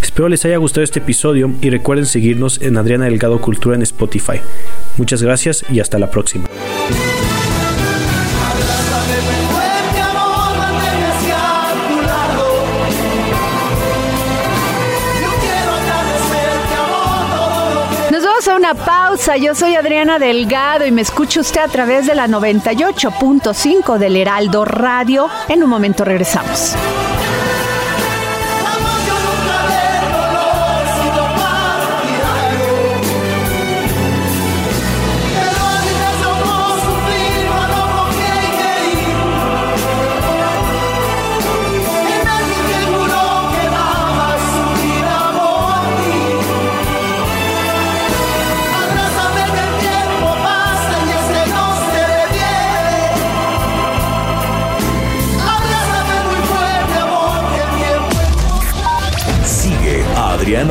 Espero 0.00 0.30
les 0.30 0.44
haya 0.46 0.56
gustado 0.56 0.84
este 0.84 1.00
episodio 1.00 1.52
y 1.60 1.68
recuerden 1.68 2.06
seguirnos 2.06 2.62
en 2.62 2.78
Adriana 2.78 3.04
Delgado 3.04 3.40
Cultura 3.40 3.76
en 3.76 3.82
Spotify. 3.82 4.40
Muchas 4.96 5.22
gracias 5.22 5.64
y 5.70 5.80
hasta 5.80 5.98
la 5.98 6.10
próxima. 6.10 6.48
Yo 19.34 19.54
soy 19.54 19.74
Adriana 19.74 20.18
Delgado 20.18 20.86
y 20.86 20.92
me 20.92 21.02
escucha 21.02 21.40
usted 21.40 21.60
a 21.60 21.68
través 21.68 22.06
de 22.06 22.14
la 22.14 22.26
98.5 22.26 23.98
del 23.98 24.16
Heraldo 24.16 24.64
Radio. 24.64 25.28
En 25.48 25.62
un 25.62 25.68
momento 25.68 26.04
regresamos. 26.04 26.74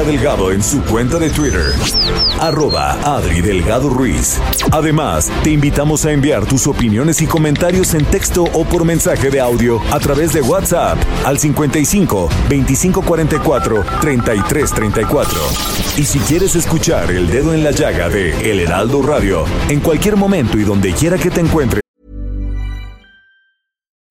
Delgado 0.04 0.52
en 0.52 0.62
su 0.62 0.84
cuenta 0.84 1.18
de 1.18 1.30
Twitter, 1.30 1.74
arroba 2.40 2.94
Adri 3.04 3.42
Delgado 3.42 3.90
Ruiz. 3.90 4.40
Además, 4.72 5.32
te 5.44 5.52
invitamos 5.52 6.06
a 6.06 6.12
enviar 6.12 6.46
tus 6.46 6.68
opiniones 6.68 7.22
y 7.22 7.28
comentarios 7.28 7.94
en 7.94 8.06
texto 8.06 8.44
o 8.54 8.66
por 8.66 8.84
mensaje 8.86 9.30
de 9.30 9.40
audio 9.40 9.80
a 9.92 10.00
través 10.00 10.34
de 10.34 10.42
WhatsApp 10.42 10.98
al 11.26 11.40
55 11.40 12.30
2544 12.50 13.86
3334. 14.02 15.40
Y 15.98 16.04
si 16.04 16.20
quieres 16.20 16.56
escuchar 16.56 17.12
El 17.12 17.30
Dedo 17.30 17.54
en 17.54 17.64
la 17.64 17.72
Llaga 17.72 18.10
de 18.10 18.52
El 18.52 18.60
Heraldo 18.60 19.02
Radio, 19.02 19.46
en 19.70 19.80
cualquier 19.80 20.16
momento 20.18 20.58
y 20.58 20.64
donde 20.64 20.94
quiera 20.94 21.18
que 21.18 21.30
te 21.30 21.42
encuentres, 21.42 21.82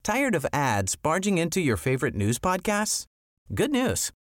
Tired 0.03 0.35
of 0.35 0.45
ads 0.53 0.97
barging 0.97 1.39
into 1.39 1.63
your 1.63 1.79
favorite 1.79 2.15
news 2.15 2.39
podcasts? 2.39 3.07
Good 3.55 3.71
news. 3.71 4.11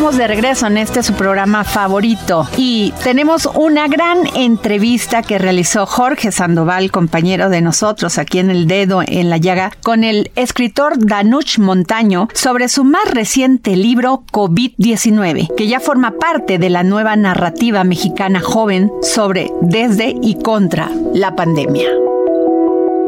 de 0.00 0.26
regreso 0.26 0.66
en 0.66 0.78
este 0.78 1.02
su 1.02 1.12
programa 1.12 1.62
favorito 1.62 2.48
y 2.56 2.94
tenemos 3.04 3.44
una 3.54 3.86
gran 3.86 4.26
entrevista 4.34 5.22
que 5.22 5.38
realizó 5.38 5.84
Jorge 5.84 6.32
Sandoval, 6.32 6.90
compañero 6.90 7.50
de 7.50 7.60
nosotros 7.60 8.16
aquí 8.16 8.38
en 8.38 8.50
El 8.50 8.66
Dedo 8.66 9.02
en 9.06 9.28
la 9.28 9.36
Llaga, 9.36 9.72
con 9.82 10.02
el 10.02 10.30
escritor 10.36 10.94
Danuch 10.98 11.58
Montaño 11.58 12.28
sobre 12.32 12.70
su 12.70 12.82
más 12.84 13.10
reciente 13.10 13.76
libro 13.76 14.24
COVID-19, 14.32 15.54
que 15.54 15.68
ya 15.68 15.80
forma 15.80 16.12
parte 16.12 16.56
de 16.56 16.70
la 16.70 16.82
nueva 16.82 17.14
narrativa 17.16 17.84
mexicana 17.84 18.40
joven 18.40 18.90
sobre 19.02 19.50
desde 19.60 20.14
y 20.22 20.40
contra 20.42 20.90
la 21.12 21.36
pandemia. 21.36 21.88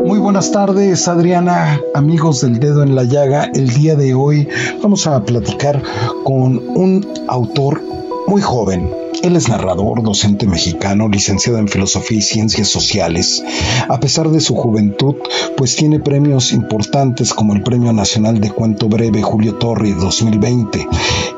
Muy 0.04 0.18
buenas 0.18 0.50
tardes, 0.50 1.06
Adriana, 1.06 1.80
amigos 1.94 2.40
del 2.40 2.58
dedo 2.58 2.82
en 2.82 2.94
la 2.94 3.04
llaga. 3.04 3.50
El 3.54 3.68
día 3.68 3.94
de 3.94 4.14
hoy 4.14 4.48
vamos 4.82 5.06
a 5.06 5.24
platicar 5.24 5.82
con 6.24 6.58
un 6.74 7.06
autor 7.28 7.80
muy 8.26 8.42
joven. 8.42 9.01
Él 9.22 9.36
es 9.36 9.48
narrador, 9.48 10.02
docente 10.02 10.48
mexicano, 10.48 11.08
licenciado 11.08 11.58
en 11.58 11.68
Filosofía 11.68 12.18
y 12.18 12.22
Ciencias 12.22 12.66
Sociales. 12.68 13.44
A 13.88 14.00
pesar 14.00 14.28
de 14.30 14.40
su 14.40 14.56
juventud, 14.56 15.14
pues 15.56 15.76
tiene 15.76 16.00
premios 16.00 16.52
importantes 16.52 17.32
como 17.32 17.54
el 17.54 17.62
Premio 17.62 17.92
Nacional 17.92 18.40
de 18.40 18.50
Cuento 18.50 18.88
Breve 18.88 19.22
Julio 19.22 19.54
Torri 19.54 19.92
2020. 19.92 20.88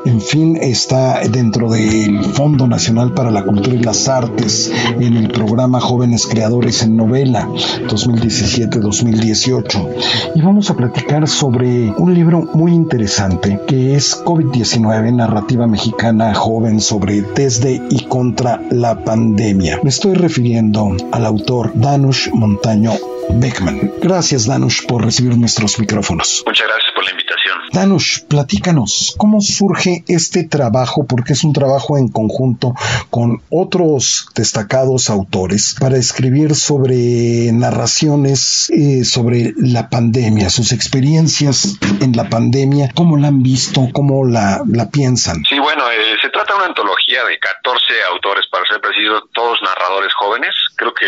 En 0.05 0.19
fin, 0.19 0.57
está 0.59 1.19
dentro 1.29 1.69
del 1.69 2.23
Fondo 2.23 2.65
Nacional 2.67 3.13
para 3.13 3.29
la 3.29 3.43
Cultura 3.43 3.75
y 3.75 3.83
las 3.83 4.07
Artes 4.07 4.71
en 4.99 5.17
el 5.17 5.29
programa 5.29 5.79
Jóvenes 5.79 6.25
Creadores 6.25 6.81
en 6.81 6.95
Novela 6.95 7.47
2017-2018. 7.87 9.89
Y 10.35 10.41
vamos 10.41 10.71
a 10.71 10.75
platicar 10.75 11.27
sobre 11.27 11.93
un 11.97 12.15
libro 12.15 12.49
muy 12.53 12.73
interesante 12.73 13.59
que 13.67 13.95
es 13.95 14.23
COVID-19, 14.23 15.13
narrativa 15.13 15.67
mexicana 15.67 16.33
joven 16.33 16.81
sobre 16.81 17.21
desde 17.21 17.74
y 17.89 18.05
contra 18.05 18.61
la 18.71 19.03
pandemia. 19.03 19.79
Me 19.83 19.89
estoy 19.89 20.15
refiriendo 20.15 20.95
al 21.11 21.25
autor 21.25 21.71
Danush 21.75 22.29
Montaño 22.33 22.93
Beckman. 23.29 23.91
Gracias, 24.01 24.45
Danush, 24.45 24.85
por 24.85 25.03
recibir 25.03 25.37
nuestros 25.37 25.79
micrófonos. 25.79 26.43
Muchas 26.45 26.67
gracias 26.67 26.91
por 26.93 27.03
la 27.03 27.11
invitación. 27.11 27.34
Danush, 27.71 28.21
platícanos, 28.27 29.15
¿cómo 29.17 29.41
surge 29.41 30.03
este 30.07 30.43
trabajo? 30.43 31.05
Porque 31.07 31.33
es 31.33 31.43
un 31.43 31.53
trabajo 31.53 31.97
en 31.97 32.09
conjunto 32.09 32.73
con 33.09 33.41
otros 33.49 34.27
destacados 34.35 35.09
autores 35.09 35.75
para 35.79 35.97
escribir 35.97 36.55
sobre 36.55 37.51
narraciones 37.51 38.69
eh, 38.69 39.03
sobre 39.03 39.53
la 39.57 39.89
pandemia, 39.89 40.49
sus 40.49 40.71
experiencias 40.71 41.77
en 42.01 42.15
la 42.15 42.29
pandemia, 42.29 42.91
cómo 42.95 43.17
la 43.17 43.27
han 43.27 43.43
visto, 43.43 43.81
cómo 43.93 44.25
la, 44.25 44.61
la 44.67 44.89
piensan. 44.89 45.43
Sí, 45.47 45.59
bueno, 45.59 45.89
eh, 45.91 46.17
se 46.21 46.29
trata 46.29 46.53
de 46.53 46.59
una 46.59 46.67
antología 46.67 47.23
de 47.25 47.37
14 47.39 47.83
autores, 48.11 48.47
para 48.47 48.65
ser 48.65 48.81
preciso, 48.81 49.27
todos 49.33 49.61
narradores 49.61 50.13
jóvenes. 50.13 50.55
Creo 50.75 50.93
que 50.93 51.05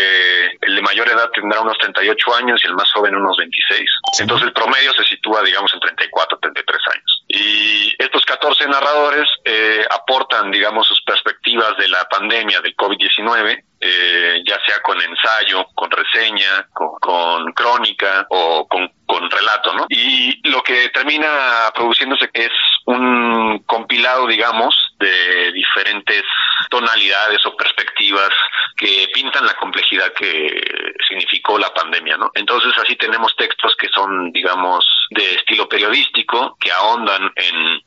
el 0.62 0.76
de 0.76 0.82
mayor 0.82 1.08
edad 1.08 1.30
tendrá 1.34 1.60
unos 1.60 1.78
38 1.78 2.34
años 2.36 2.60
y 2.62 2.66
el 2.66 2.74
más 2.74 2.90
joven 2.92 3.16
unos 3.16 3.36
26. 3.36 3.80
Entonces 4.20 4.48
el 4.48 4.52
promedio 4.52 4.92
se 4.92 5.04
sitúa, 5.04 5.42
digamos, 5.42 5.72
en 5.74 5.80
34, 5.80 6.38
33 6.52 6.80
años. 6.94 7.24
Y 7.28 7.94
estos 7.98 8.24
14 8.24 8.66
narradores 8.68 9.28
eh, 9.44 9.84
aportan, 9.90 10.50
digamos, 10.50 10.86
sus 10.86 11.02
perspectivas 11.02 11.76
de 11.76 11.88
la 11.88 12.08
pandemia 12.08 12.60
del 12.60 12.74
COVID-19, 12.74 13.64
eh, 13.80 14.42
ya 14.46 14.58
sea 14.66 14.80
con 14.82 15.00
ensayo, 15.00 15.66
con 15.74 15.90
reseña, 15.90 16.66
con, 16.72 17.52
crónica 17.52 18.26
o 18.30 18.66
con, 18.66 18.90
relato, 19.30 19.74
¿no? 19.74 19.86
Y 19.88 20.48
lo 20.48 20.62
que 20.62 20.88
termina 20.90 21.70
produciéndose 21.74 22.30
es 22.32 22.50
un 22.86 23.62
compilado, 23.66 24.26
digamos, 24.26 24.74
de 24.98 25.52
diferentes 25.52 26.22
tonalidades 26.68 27.44
o 27.46 27.56
perspectivas 27.56 28.30
que 28.76 29.08
pintan 29.12 29.46
la 29.46 29.54
complejidad 29.54 30.12
que 30.12 30.94
significó 31.08 31.58
la 31.58 31.72
pandemia, 31.72 32.16
¿no? 32.16 32.30
Entonces 32.34 32.72
así 32.78 32.96
tenemos 32.96 33.34
textos 33.36 33.74
que 33.76 33.88
son, 33.88 34.30
digamos, 34.32 34.84
de 35.10 35.34
estilo 35.34 35.68
periodístico, 35.68 36.56
que 36.60 36.70
ahondan 36.70 37.32
en, 37.34 37.82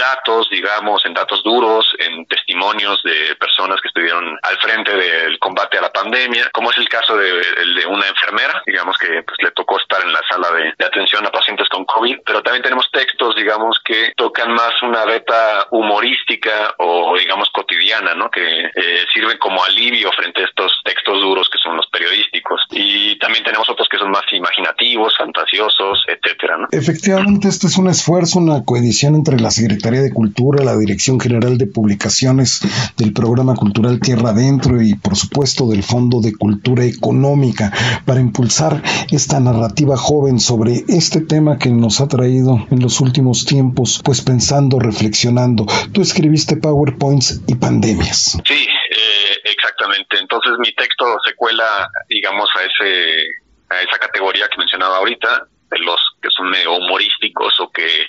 datos, 0.00 0.48
digamos, 0.50 1.04
en 1.04 1.14
datos 1.14 1.42
duros, 1.44 1.94
en 1.98 2.26
testimonios 2.26 3.02
de 3.04 3.36
personas 3.36 3.80
que 3.80 3.88
estuvieron 3.88 4.38
al 4.42 4.58
frente 4.58 4.96
del 4.96 5.38
combate 5.38 5.78
a 5.78 5.82
la 5.82 5.92
pandemia, 5.92 6.50
como 6.52 6.70
es 6.70 6.78
el 6.78 6.88
caso 6.88 7.16
de, 7.16 7.30
de 7.30 7.86
una 7.86 8.06
enfermera, 8.08 8.62
digamos 8.66 8.96
que 8.98 9.22
pues, 9.22 9.36
le 9.42 9.50
tocó 9.52 9.78
estar 9.78 10.02
en 10.02 10.12
la 10.12 10.20
sala 10.28 10.50
de, 10.52 10.74
de, 10.76 10.84
atención 10.84 11.26
a 11.26 11.30
pacientes 11.30 11.68
con 11.68 11.84
COVID, 11.84 12.18
pero 12.24 12.42
también 12.42 12.62
tenemos 12.62 12.90
textos, 12.90 13.36
digamos, 13.36 13.78
que 13.84 14.12
tocan 14.16 14.52
más 14.52 14.72
una 14.82 15.04
beta 15.04 15.66
humorística 15.70 16.74
o, 16.78 17.16
digamos, 17.18 17.50
cotidiana, 17.50 18.14
¿no? 18.14 18.30
Que 18.30 18.42
eh, 18.42 19.04
sirven 19.12 19.38
como 19.38 19.62
alivio 19.62 20.10
frente 20.12 20.42
a 20.42 20.46
estos 20.46 20.72
textos 20.84 21.20
duros 21.20 21.48
que 21.50 21.58
son 21.58 21.76
los 21.76 21.86
periodísticos. 21.88 22.59
Y 22.72 23.18
también 23.18 23.44
tenemos 23.44 23.68
otros 23.68 23.88
que 23.90 23.98
son 23.98 24.10
más 24.10 24.22
imaginativos, 24.32 25.14
fantasiosos, 25.18 26.04
etcétera, 26.06 26.56
¿no? 26.58 26.68
Efectivamente, 26.70 27.48
este 27.48 27.66
es 27.66 27.76
un 27.76 27.88
esfuerzo, 27.88 28.38
una 28.38 28.64
coedición 28.64 29.14
entre 29.14 29.40
la 29.40 29.50
Secretaría 29.50 30.02
de 30.02 30.12
Cultura, 30.12 30.64
la 30.64 30.76
Dirección 30.76 31.18
General 31.18 31.58
de 31.58 31.66
Publicaciones 31.66 32.60
del 32.96 33.12
Programa 33.12 33.54
Cultural 33.54 34.00
Tierra 34.00 34.30
Adentro 34.30 34.80
y, 34.80 34.94
por 34.94 35.16
supuesto, 35.16 35.68
del 35.68 35.82
Fondo 35.82 36.20
de 36.20 36.34
Cultura 36.34 36.84
Económica 36.84 37.72
para 38.04 38.20
impulsar 38.20 38.82
esta 39.10 39.40
narrativa 39.40 39.96
joven 39.96 40.38
sobre 40.38 40.84
este 40.88 41.20
tema 41.20 41.58
que 41.58 41.70
nos 41.70 42.00
ha 42.00 42.08
traído 42.08 42.66
en 42.70 42.80
los 42.80 43.00
últimos 43.00 43.44
tiempos, 43.46 44.00
pues 44.04 44.22
pensando, 44.22 44.78
reflexionando. 44.78 45.66
Tú 45.92 46.02
escribiste 46.02 46.56
PowerPoints 46.56 47.42
y 47.46 47.54
pandemias. 47.56 48.38
Sí, 48.44 48.66
eh, 49.00 49.40
exactamente. 49.44 50.18
Entonces 50.18 50.52
mi 50.58 50.72
texto 50.74 51.16
se 51.24 51.34
cuela, 51.34 51.88
digamos, 52.08 52.48
a 52.56 52.62
ese 52.62 53.24
a 53.70 53.80
esa 53.82 53.98
categoría 53.98 54.48
que 54.48 54.58
mencionaba 54.58 54.96
ahorita, 54.96 55.46
de 55.70 55.78
los 55.78 56.00
que 56.20 56.28
son 56.36 56.50
medio 56.50 56.72
humorísticos 56.72 57.60
o 57.60 57.70
que 57.70 58.06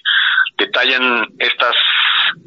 detallan 0.58 1.27
estas 1.38 1.75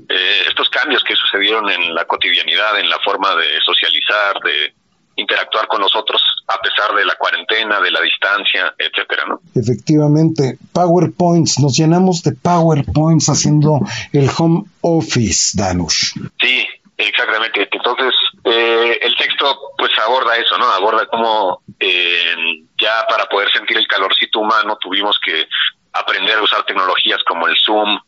eh, 0.09 0.43
estos 0.49 0.69
cambios 0.69 1.03
que 1.05 1.15
sucedieron 1.15 1.71
en 1.71 1.95
la 1.95 2.05
cotidianidad, 2.05 2.79
en 2.79 2.89
la 2.89 2.99
forma 3.05 3.35
de 3.37 3.61
socializar, 3.65 4.35
de 4.45 4.75
interactuar 5.17 5.69
con 5.69 5.81
los 5.81 5.95
otros 5.95 6.21
a 6.49 6.59
pesar 6.61 6.95
de 6.95 7.05
la 7.05 7.15
cuarentena, 7.17 7.81
de 7.81 7.91
la 7.91 8.01
distancia, 8.01 8.75
etcétera, 8.77 9.25
¿no? 9.27 9.41
Efectivamente, 9.55 10.59
PowerPoints, 10.73 11.61
nos 11.61 11.77
llenamos 11.77 12.23
de 12.23 12.33
PowerPoints 12.33 13.29
haciendo 13.29 13.81
el 14.13 14.29
home 14.37 14.65
office, 14.81 15.57
Danush. 15.57 16.15
Sí, 16.41 16.67
exactamente. 16.97 17.69
Entonces, 17.71 18.13
eh, 18.57 18.99
el 19.03 19.17
texto 19.17 19.73
pues 19.77 19.91
aborda 19.99 20.37
eso, 20.37 20.57
¿no? 20.57 20.67
Aborda 20.71 21.07
cómo 21.07 21.63
eh, 21.81 22.37
ya 22.81 23.05
para 23.09 23.27
poder 23.27 23.51
sentir 23.51 23.77
el 23.77 23.89
calorcito 23.89 24.39
humano 24.39 24.79
tuvimos 24.81 25.19
que 25.25 25.49
aprender 25.93 26.39
a 26.39 26.43
usar 26.43 26.65
tecnologías 26.65 27.23
como 27.25 27.49
el 27.49 27.57
Zoom, 27.65 27.99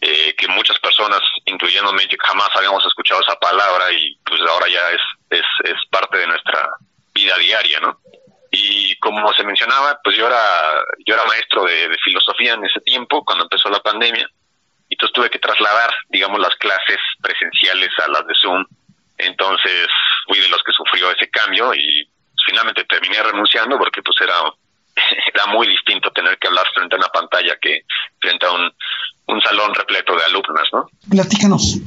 eh, 0.00 0.34
que 0.36 0.46
muchas 0.48 0.78
personas, 0.78 1.20
incluyéndome, 1.46 2.08
jamás 2.20 2.48
habíamos 2.54 2.84
escuchado 2.86 3.20
esa 3.22 3.36
palabra 3.36 3.90
y 3.92 4.16
pues 4.24 4.40
ahora 4.42 4.68
ya 4.68 4.90
es, 4.90 5.00
es, 5.30 5.46
es 5.64 5.76
parte 5.90 6.18
de 6.18 6.26
nuestra 6.28 6.68
vida 7.12 7.36
diaria, 7.38 7.80
¿no? 7.80 7.98
Y 8.50 8.96
como 8.96 9.32
se 9.32 9.44
mencionaba, 9.44 9.98
pues 10.04 10.16
yo 10.16 10.26
era, 10.26 10.84
yo 11.06 11.14
era 11.14 11.24
maestro 11.24 11.64
de, 11.64 11.88
de 11.88 11.96
filosofía 12.04 12.54
en 12.54 12.64
ese 12.64 12.80
tiempo, 12.80 13.24
cuando 13.24 13.44
empezó 13.44 13.68
la 13.68 13.80
pandemia, 13.80 14.28
y 14.88 14.94
entonces 14.94 15.14
tuve 15.14 15.30
que 15.30 15.38
trasladar, 15.38 15.90
digamos, 16.10 16.38
las 16.38 16.54
clases 16.56 16.98
presenciales 17.22 17.90
a 17.98 18.08
las 18.08 18.26
de 18.26 18.34
Zoom. 18.40 18.64
Entonces 19.42 19.88
fui 20.26 20.38
de 20.38 20.48
los 20.48 20.62
que 20.62 20.72
sufrió 20.72 21.10
ese 21.10 21.28
cambio 21.28 21.74
y 21.74 22.08
finalmente 22.46 22.84
terminé 22.84 23.20
renunciando 23.22 23.76
porque 23.76 24.00
pues 24.02 24.16
era, 24.20 24.34
era 25.34 25.46
muy 25.46 25.66
distinto 25.66 26.10
tener 26.12 26.38
que 26.38 26.46
hablar 26.46 26.66
frente 26.72 26.94
a 26.94 26.98
una 26.98 27.08
pantalla 27.08 27.56
que 27.60 27.80
frente 28.20 28.46
a 28.46 28.52
un, 28.52 28.72
un 29.26 29.40
salón 29.40 29.74
repleto 29.74 30.14
de 30.14 30.24
alumnas, 30.24 30.68
¿no? 30.72 30.86
Platícanos, 31.10 31.78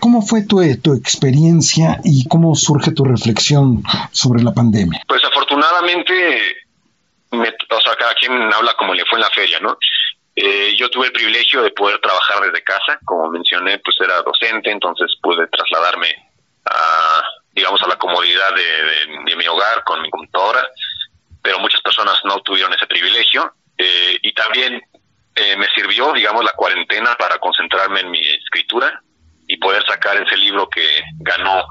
¿cómo 0.00 0.22
fue 0.22 0.42
tu, 0.44 0.60
tu 0.82 0.94
experiencia 0.94 2.00
y 2.02 2.26
cómo 2.26 2.56
surge 2.56 2.90
tu 2.92 3.04
reflexión 3.04 3.84
sobre 4.10 4.42
la 4.42 4.52
pandemia? 4.52 5.02
Pues 5.06 5.22
afortunadamente, 5.24 6.40
me, 7.30 7.48
o 7.48 7.80
sea, 7.80 7.94
cada 7.96 8.14
quien 8.14 8.32
habla 8.52 8.74
como 8.76 8.92
le 8.92 9.04
fue 9.04 9.18
en 9.18 9.22
la 9.22 9.30
feria, 9.30 9.60
¿no? 9.60 9.78
Eh, 10.34 10.74
yo 10.76 10.90
tuve 10.90 11.06
el 11.06 11.12
privilegio 11.12 11.62
de 11.62 11.70
poder 11.70 12.00
trabajar 12.00 12.40
desde 12.40 12.64
casa, 12.64 12.98
como 13.04 13.30
mencioné, 13.30 13.78
pues 13.78 13.96
era 14.00 14.20
docente, 14.22 14.72
entonces 14.72 15.14
pude 15.22 15.46
trasladarme 15.46 16.08
a, 16.70 17.22
digamos, 17.52 17.80
a 17.82 17.88
la 17.88 17.96
comodidad 17.96 18.54
de, 18.54 19.36
mi 19.36 19.46
hogar 19.46 19.84
con 19.84 20.00
mi 20.02 20.10
computadora, 20.10 20.66
pero 21.42 21.58
muchas 21.58 21.80
personas 21.80 22.18
no 22.24 22.40
tuvieron 22.40 22.72
ese 22.72 22.86
privilegio 22.86 23.52
eh, 23.76 24.18
y 24.22 24.32
también 24.32 24.80
eh, 25.34 25.56
me 25.56 25.66
sirvió, 25.74 26.12
digamos, 26.12 26.44
la 26.44 26.52
cuarentena 26.52 27.16
para 27.16 27.38
concentrarme 27.38 28.00
en 28.00 28.10
mi 28.10 28.20
escritura 28.20 29.02
y 29.46 29.56
poder 29.58 29.84
sacar 29.86 30.16
ese 30.16 30.36
libro 30.36 30.68
que 30.68 31.02
ganó 31.20 31.64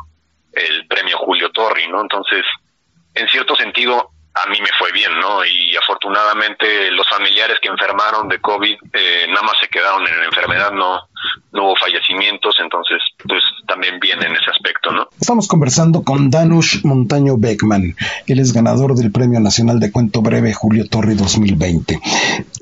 el 0.53 0.85
premio 0.87 1.17
Julio 1.17 1.51
Torri, 1.51 1.87
¿no? 1.87 2.01
Entonces, 2.01 2.45
en 3.15 3.27
cierto 3.29 3.55
sentido, 3.55 4.12
a 4.35 4.49
mí 4.49 4.57
me 4.59 4.69
fue 4.79 4.91
bien, 4.91 5.11
¿no? 5.19 5.45
Y 5.45 5.75
afortunadamente 5.75 6.89
los 6.91 7.07
familiares 7.07 7.57
que 7.61 7.69
enfermaron 7.69 8.27
de 8.27 8.39
COVID 8.39 8.75
eh, 8.93 9.25
nada 9.29 9.43
más 9.43 9.53
se 9.61 9.67
quedaron 9.67 10.07
en 10.07 10.17
la 10.17 10.25
enfermedad, 10.25 10.71
no, 10.71 11.07
no 11.51 11.65
hubo 11.65 11.75
fallecimientos, 11.75 12.55
entonces 12.59 12.99
pues 13.27 13.43
también 13.67 13.99
bien 13.99 14.21
en 14.23 14.35
ese 14.35 14.49
aspecto, 14.49 14.91
¿no? 14.91 15.07
Estamos 15.19 15.47
conversando 15.47 16.03
con 16.03 16.31
Danush 16.31 16.83
Montaño 16.83 17.35
Beckman, 17.37 17.95
él 18.25 18.39
es 18.39 18.53
ganador 18.53 18.95
del 18.95 19.11
Premio 19.11 19.39
Nacional 19.39 19.79
de 19.79 19.91
Cuento 19.91 20.21
Breve 20.21 20.53
Julio 20.53 20.85
Torri 20.89 21.13
2020. 21.13 21.99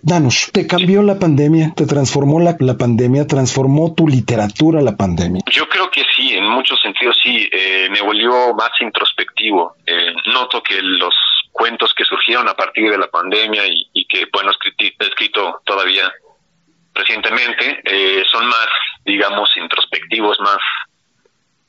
Danush, 0.04 0.52
¿te 0.52 0.68
cambió 0.68 1.02
la 1.04 1.20
pandemia? 1.20 1.74
¿Te 1.76 1.86
transformó 1.86 2.42
la, 2.42 2.58
la 2.60 2.78
pandemia? 2.78 3.28
¿Transformó 3.28 3.94
tu 3.94 4.08
literatura 4.08 4.82
la 4.82 4.98
pandemia? 4.98 5.42
Yo 5.50 5.70
creo 5.70 5.90
que 5.90 6.04
sí, 6.16 6.34
en 6.34 6.48
muchos 6.50 6.82
sentidos 6.82 7.18
sí, 7.24 7.48
eh, 7.52 7.88
me 7.90 8.02
volvió 8.02 8.54
más 8.56 8.72
introspectivo. 8.82 9.76
Eh, 9.86 10.14
noto 10.34 10.62
que 10.62 10.82
los 10.82 11.14
a 12.48 12.56
partir 12.56 12.90
de 12.90 12.98
la 12.98 13.08
pandemia 13.08 13.66
y, 13.68 13.90
y 13.94 14.06
que, 14.06 14.28
bueno, 14.32 14.52
he 14.78 15.06
escrito 15.06 15.62
todavía 15.66 16.12
recientemente, 16.94 17.82
eh, 17.86 18.24
son 18.30 18.46
más, 18.48 18.68
digamos, 19.06 19.50
introspectivos, 19.58 20.40
más 20.42 20.58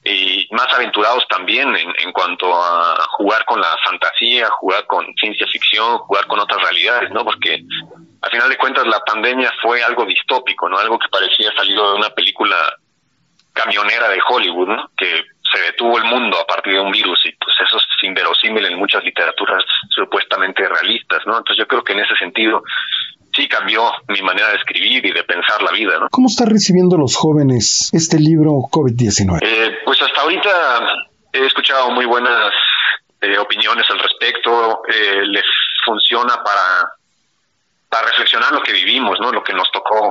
y 0.05 0.49
más 0.51 0.67
aventurados 0.75 1.25
también 1.29 1.69
en, 1.77 1.93
en 2.01 2.13
cuanto 2.13 2.53
a 2.53 3.07
jugar 3.17 3.45
con 3.45 3.61
la 3.61 3.77
fantasía, 3.85 4.49
jugar 4.51 4.85
con 4.87 5.07
ciencia 5.15 5.47
ficción, 5.47 5.99
jugar 5.99 6.27
con 6.27 6.41
otras 6.41 6.61
realidades, 6.61 7.11
¿no? 7.13 7.25
Porque 7.25 7.63
al 8.21 8.31
final 8.31 8.49
de 8.49 8.57
cuentas 8.57 8.85
la 8.87 8.99
pandemia 9.01 9.53
fue 9.63 9.83
algo 9.83 10.05
distópico, 10.05 10.69
¿no? 10.69 10.79
Algo 10.79 10.99
que 10.99 11.09
parecía 11.09 11.53
salido 11.55 11.93
de 11.93 11.99
una 11.99 12.11
película 12.11 12.57
camionera 13.53 14.09
de 14.09 14.21
Hollywood, 14.29 14.69
¿no? 14.69 14.91
Que 14.97 15.23
se 15.53 15.62
detuvo 15.62 15.99
el 15.99 16.05
mundo 16.05 16.38
a 16.38 16.47
partir 16.47 16.75
de 16.75 16.81
un 16.81 16.91
virus 16.91 17.21
y 17.27 17.33
pues 17.33 17.55
eso 17.65 17.77
es 17.77 17.85
inverosímil 18.03 18.65
en 18.65 18.79
muchas 18.79 19.05
literaturas 19.05 19.65
supuestamente 19.91 20.67
realistas, 20.69 21.21
¿no? 21.27 21.38
Entonces 21.38 21.59
yo 21.59 21.67
creo 21.67 21.85
que 21.85 21.93
en 21.93 22.01
ese 22.01 22.17
sentido 22.17 22.62
sí 23.35 23.49
cambió 23.49 23.91
mi 24.09 24.23
manera 24.23 24.49
de 24.51 24.57
escribir 24.57 25.05
y 25.05 25.12
de 25.12 25.25
pensar 25.25 25.62
la 25.62 25.73
vida, 25.73 25.99
¿no? 25.99 26.09
¿Cómo 26.11 26.29
están 26.29 26.51
recibiendo 26.51 26.97
los 26.97 27.17
jóvenes 27.17 27.91
este 27.93 28.19
libro 28.19 28.51
COVID-19? 28.71 29.41
Eh, 29.43 29.79
pues 29.85 30.01
hasta 30.03 30.21
ahorita 30.21 30.51
he 31.33 31.47
escuchado 31.47 31.91
muy 31.91 32.05
buenas 32.05 32.53
eh, 33.21 33.38
opiniones 33.38 33.87
al 33.91 33.99
respecto, 33.99 34.83
eh, 34.88 35.23
les 35.27 35.45
funciona 35.85 36.43
para, 36.43 36.93
para 37.88 38.09
reflexionar 38.09 38.53
lo 38.53 38.62
que 38.62 38.73
vivimos, 38.73 39.19
¿no? 39.21 39.33
Lo 39.33 39.43
que 39.43 39.53
nos 39.53 39.71
tocó 39.71 40.11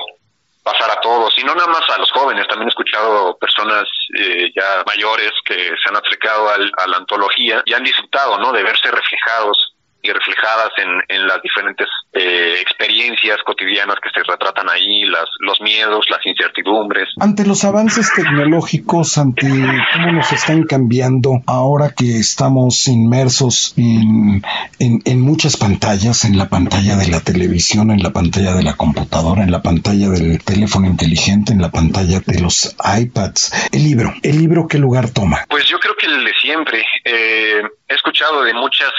pasar 0.64 0.92
a 0.92 1.00
todos, 1.02 1.34
y 1.38 1.44
no 1.44 1.56
nada 1.56 1.68
más 1.68 1.82
a 1.90 1.98
los 1.98 2.12
jóvenes, 2.12 2.48
también 2.48 2.68
he 2.68 2.70
escuchado 2.70 3.38
personas 3.38 3.84
eh, 4.18 4.52
ya 4.56 4.84
mayores 4.86 5.32
que 5.46 5.56
se 5.56 5.90
han 5.90 5.96
acercado 5.96 6.50
al, 6.50 6.72
a 6.78 6.88
la 6.88 6.98
antología 6.98 7.64
y 7.66 7.74
han 7.74 7.84
disfrutado, 7.84 8.38
¿no? 8.38 8.52
De 8.52 8.64
verse 8.64 8.92
reflejados 8.92 9.72
y 10.04 10.12
reflejadas 10.12 10.72
en, 11.08 11.28
las 11.28 11.42
diferentes 11.42 11.88
eh, 12.14 12.56
experiencias 12.60 13.38
cotidianas 13.46 13.98
que 14.02 14.10
se 14.10 14.24
retratan 14.24 14.68
ahí, 14.70 15.04
las, 15.06 15.26
los 15.40 15.62
miedos, 15.62 16.06
las 16.10 16.26
incertidumbres. 16.26 17.10
Ante 17.20 17.46
los 17.46 17.64
avances 17.64 18.12
tecnológicos, 18.16 19.18
ante 19.18 19.48
cómo 19.48 20.12
nos 20.12 20.32
están 20.32 20.64
cambiando 20.64 21.42
ahora 21.46 21.94
que 21.96 22.18
estamos 22.18 22.88
inmersos 22.88 23.74
en, 23.78 24.31
en, 24.80 25.02
en 25.06 25.22
muchas 25.22 25.58
pantallas, 25.58 26.26
en 26.26 26.38
la 26.38 26.50
pantalla 26.50 26.96
de 26.96 27.08
la 27.08 27.22
televisión, 27.22 27.92
en 27.92 28.04
la 28.04 28.12
pantalla 28.12 28.54
de 28.54 28.64
la 28.64 28.76
computadora, 28.76 29.44
en 29.44 29.52
la 29.52 29.62
pantalla 29.62 30.10
del 30.10 30.44
teléfono 30.44 30.88
inteligente, 30.88 31.54
en 31.54 31.62
la 31.62 31.72
pantalla 31.72 32.20
de 32.20 32.40
los 32.40 32.76
iPads. 32.84 33.70
El 33.72 33.84
libro, 33.84 34.14
¿el 34.24 34.38
libro 34.38 34.68
qué 34.68 34.78
lugar 34.78 35.10
toma? 35.10 35.46
Pues 35.50 35.66
yo 35.66 35.80
creo 35.80 35.96
que 35.96 36.08
el 36.08 36.24
de 36.24 36.34
siempre. 36.34 36.84
Eh, 37.04 37.62
he 37.88 37.94
escuchado 37.94 38.44
de 38.44 38.54
muchas 38.54 38.92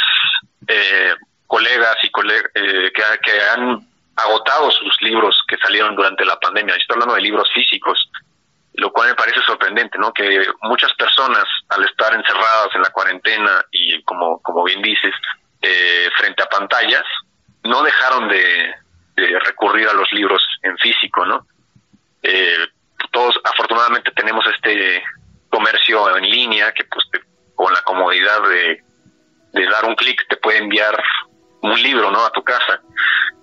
eh, 0.66 1.14
colegas 1.46 1.96
y 2.02 2.11
coleg 2.11 2.50
eh, 2.55 2.92
que, 2.94 3.02
que, 3.22 3.40
han 3.55 3.87
agotado 4.16 4.70
sus 4.70 4.96
libros 5.00 5.37
que 5.48 5.57
salieron 5.59 5.94
durante 5.94 6.24
la 6.24 6.38
pandemia. 6.38 6.74
Estoy 6.76 6.94
hablando 6.94 7.14
de 7.14 7.22
libros 7.22 7.48
físicos, 7.55 8.11
lo 8.74 8.92
cual 8.92 9.11
me 9.11 9.14
parece 9.14 9.40
sorprendente, 9.46 9.98
¿no? 9.98 10.12
Que 10.12 10.44
muchas 10.62 10.92
personas, 10.94 11.44
al 11.68 11.85
estar 11.85 12.14
encerradas 12.14 12.68
en 12.74 12.83
la 12.83 12.90
cuarentena 12.90 13.64
y, 13.82 14.02
como, 14.02 14.40
como 14.42 14.64
bien 14.64 14.82
dices, 14.82 15.14
eh, 15.60 16.08
frente 16.16 16.42
a 16.42 16.46
pantallas, 16.46 17.04
no 17.64 17.82
dejaron 17.82 18.28
de, 18.28 18.74
de, 19.16 19.38
recurrir 19.40 19.88
a 19.88 19.94
los 19.94 20.10
libros 20.12 20.42
en 20.62 20.76
físico, 20.78 21.24
¿no? 21.24 21.46
Eh, 22.22 22.66
todos, 23.10 23.34
afortunadamente, 23.44 24.10
tenemos 24.12 24.44
este 24.46 25.02
comercio 25.50 26.16
en 26.16 26.24
línea 26.24 26.72
que, 26.72 26.84
pues, 26.84 27.04
te, 27.10 27.20
con 27.54 27.72
la 27.72 27.82
comodidad 27.82 28.42
de 28.48 28.82
dar 29.70 29.84
un 29.84 29.94
clic 29.94 30.26
te 30.28 30.36
puede 30.36 30.58
enviar 30.58 31.02
un 31.62 31.82
libro 31.82 32.10
no 32.10 32.24
a 32.24 32.30
tu 32.30 32.42
casa. 32.42 32.80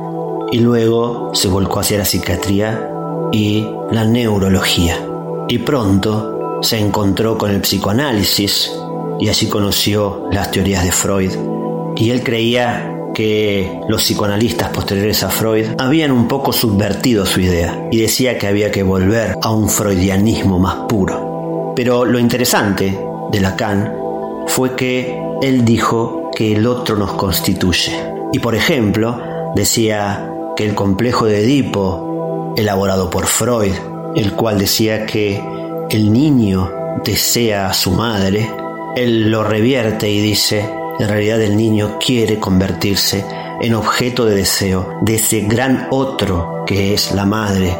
y 0.54 0.60
luego 0.60 1.32
se 1.34 1.50
volcó 1.50 1.82
hacia 1.82 1.98
la 1.98 2.06
psiquiatría 2.06 2.90
y 3.34 3.68
la 3.92 4.06
neurología. 4.06 5.06
Y 5.50 5.58
pronto 5.58 6.62
se 6.62 6.80
encontró 6.80 7.38
con 7.38 7.52
el 7.52 7.60
psicoanálisis 7.60 8.72
y 9.20 9.30
así 9.30 9.48
conoció 9.48 10.28
las 10.32 10.52
teorías 10.52 10.84
de 10.84 10.92
Freud. 10.92 11.32
Y 11.96 12.12
él 12.12 12.24
creía 12.24 12.96
que 13.14 13.82
los 13.90 14.04
psicoanalistas 14.04 14.70
posteriores 14.70 15.24
a 15.24 15.30
Freud 15.30 15.66
habían 15.78 16.12
un 16.12 16.28
poco 16.28 16.54
subvertido 16.54 17.26
su 17.26 17.42
idea 17.42 17.88
y 17.92 17.98
decía 18.00 18.38
que 18.38 18.48
había 18.48 18.72
que 18.72 18.84
volver 18.84 19.36
a 19.42 19.52
un 19.52 19.70
freudianismo 19.70 20.60
más 20.60 20.88
puro. 20.88 21.74
Pero 21.76 22.06
lo 22.06 22.20
interesante 22.20 22.98
de 23.32 23.40
Lacan 23.42 23.94
fue 24.48 24.76
que 24.76 25.20
él 25.42 25.66
dijo 25.66 26.32
que 26.36 26.54
el 26.54 26.66
otro 26.66 26.96
nos 26.96 27.14
constituye. 27.14 27.92
Y 28.32 28.40
por 28.40 28.56
ejemplo, 28.56 29.20
decía 29.56 30.32
que 30.56 30.66
el 30.66 30.76
complejo 30.76 31.26
de 31.26 31.44
Edipo, 31.44 32.54
elaborado 32.58 33.10
por 33.10 33.26
Freud, 33.26 33.74
el 34.16 34.34
cual 34.34 34.60
decía 34.60 35.06
que 35.06 35.42
el 35.90 36.12
niño 36.12 36.72
desea 37.04 37.70
a 37.70 37.74
su 37.74 37.92
madre, 37.92 38.50
él 38.96 39.30
lo 39.32 39.44
revierte 39.44 40.10
y 40.10 40.20
dice, 40.20 40.70
en 41.00 41.08
realidad 41.08 41.42
el 41.42 41.56
niño 41.56 41.98
quiere 42.00 42.40
convertirse 42.40 43.26
en 43.62 43.74
objeto 43.74 44.26
de 44.26 44.36
deseo 44.36 45.00
de 45.02 45.16
ese 45.16 45.42
gran 45.42 45.88
otro 45.92 46.64
que 46.66 46.94
es 46.94 47.14
la 47.14 47.26
madre, 47.26 47.78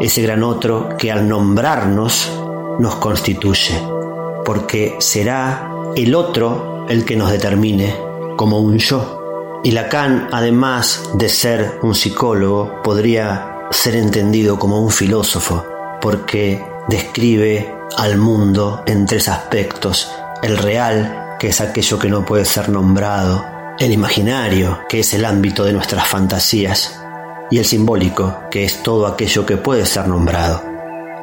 ese 0.00 0.22
gran 0.22 0.42
otro 0.42 0.90
que 0.98 1.10
al 1.10 1.28
nombrarnos 1.28 2.30
nos 2.78 2.96
constituye, 2.96 3.80
porque 4.44 4.96
será 4.98 5.70
el 5.96 6.14
otro 6.14 6.86
el 6.88 7.04
que 7.04 7.16
nos 7.16 7.30
determine 7.30 7.96
como 8.36 8.60
un 8.60 8.78
yo. 8.78 9.60
Y 9.64 9.72
Lacan, 9.72 10.28
además 10.30 11.10
de 11.14 11.28
ser 11.28 11.78
un 11.82 11.94
psicólogo, 11.94 12.82
podría 12.82 13.66
ser 13.70 13.96
entendido 13.96 14.58
como 14.58 14.80
un 14.80 14.90
filósofo, 14.90 15.64
porque 16.00 16.64
describe 16.88 17.74
al 17.96 18.18
mundo 18.18 18.82
en 18.86 19.06
tres 19.06 19.28
aspectos, 19.28 20.10
el 20.46 20.58
real, 20.58 21.36
que 21.38 21.48
es 21.48 21.60
aquello 21.60 21.98
que 21.98 22.08
no 22.08 22.24
puede 22.24 22.44
ser 22.44 22.68
nombrado, 22.68 23.44
el 23.78 23.92
imaginario, 23.92 24.80
que 24.88 25.00
es 25.00 25.12
el 25.12 25.24
ámbito 25.24 25.64
de 25.64 25.72
nuestras 25.72 26.06
fantasías, 26.06 26.98
y 27.50 27.58
el 27.58 27.64
simbólico, 27.64 28.42
que 28.50 28.64
es 28.64 28.82
todo 28.82 29.06
aquello 29.06 29.44
que 29.44 29.56
puede 29.56 29.84
ser 29.86 30.08
nombrado, 30.08 30.62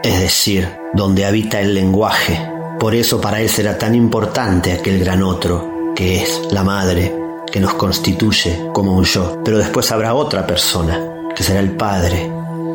es 0.04 0.20
decir, 0.20 0.70
donde 0.94 1.26
habita 1.26 1.62
el 1.62 1.74
lenguaje. 1.74 2.50
Por 2.80 2.96
eso 2.96 3.22
para 3.22 3.42
él 3.42 3.50
será 3.50 3.78
tan 3.78 3.96
importante 3.96 4.74
aquel 4.74 5.00
gran 5.00 5.24
otro, 5.24 5.94
que 5.96 6.22
es 6.22 6.42
la 6.52 6.64
madre, 6.64 7.16
que 7.52 7.60
nos 7.60 7.76
constituye 7.76 8.70
como 8.74 8.98
un 8.98 9.06
yo. 9.06 9.42
Pero 9.44 9.58
después 9.58 9.92
habrá 9.92 10.16
otra 10.16 10.46
persona, 10.46 11.00
que 11.36 11.44
será 11.44 11.62
el 11.62 11.72
Padre, 11.72 12.30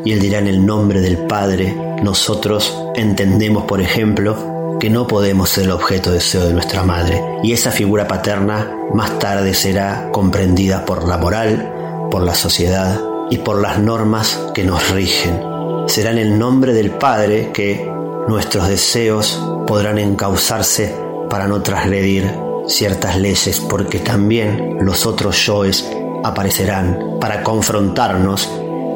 y 0.05 0.12
él 0.12 0.20
dirá 0.20 0.38
en 0.38 0.46
el 0.46 0.64
nombre 0.64 1.01
del 1.01 1.18
Padre, 1.18 1.76
nosotros 2.03 2.74
entendemos, 2.94 3.64
por 3.64 3.80
ejemplo, 3.80 4.47
que 4.79 4.91
no 4.91 5.07
podemos 5.07 5.51
ser 5.51 5.64
el 5.64 5.72
objeto 5.72 6.11
de 6.11 6.16
deseo 6.16 6.47
de 6.47 6.53
nuestra 6.53 6.83
madre, 6.83 7.22
y 7.43 7.53
esa 7.53 7.70
figura 7.70 8.07
paterna 8.07 8.76
más 8.95 9.18
tarde 9.18 9.55
será 9.55 10.11
comprendida 10.12 10.85
por 10.85 11.07
la 11.07 11.18
moral, 11.18 12.09
por 12.11 12.22
la 12.22 12.35
sociedad 12.35 13.01
y 13.31 13.39
por 13.39 13.61
las 13.61 13.79
normas 13.79 14.41
que 14.55 14.64
nos 14.64 14.91
rigen. 14.91 15.41
Será 15.87 16.11
en 16.11 16.18
el 16.18 16.39
nombre 16.39 16.72
del 16.72 16.91
Padre 16.91 17.51
que 17.53 17.91
nuestros 18.29 18.68
deseos 18.68 19.43
podrán 19.66 19.99
encauzarse 19.99 20.95
para 21.29 21.47
no 21.47 21.62
transgredir 21.62 22.31
ciertas 22.66 23.18
leyes, 23.18 23.61
porque 23.61 23.99
también 23.99 24.79
los 24.81 25.07
otros 25.07 25.45
yoes 25.47 25.89
aparecerán 26.24 27.18
para 27.20 27.43
confrontarnos 27.43 28.49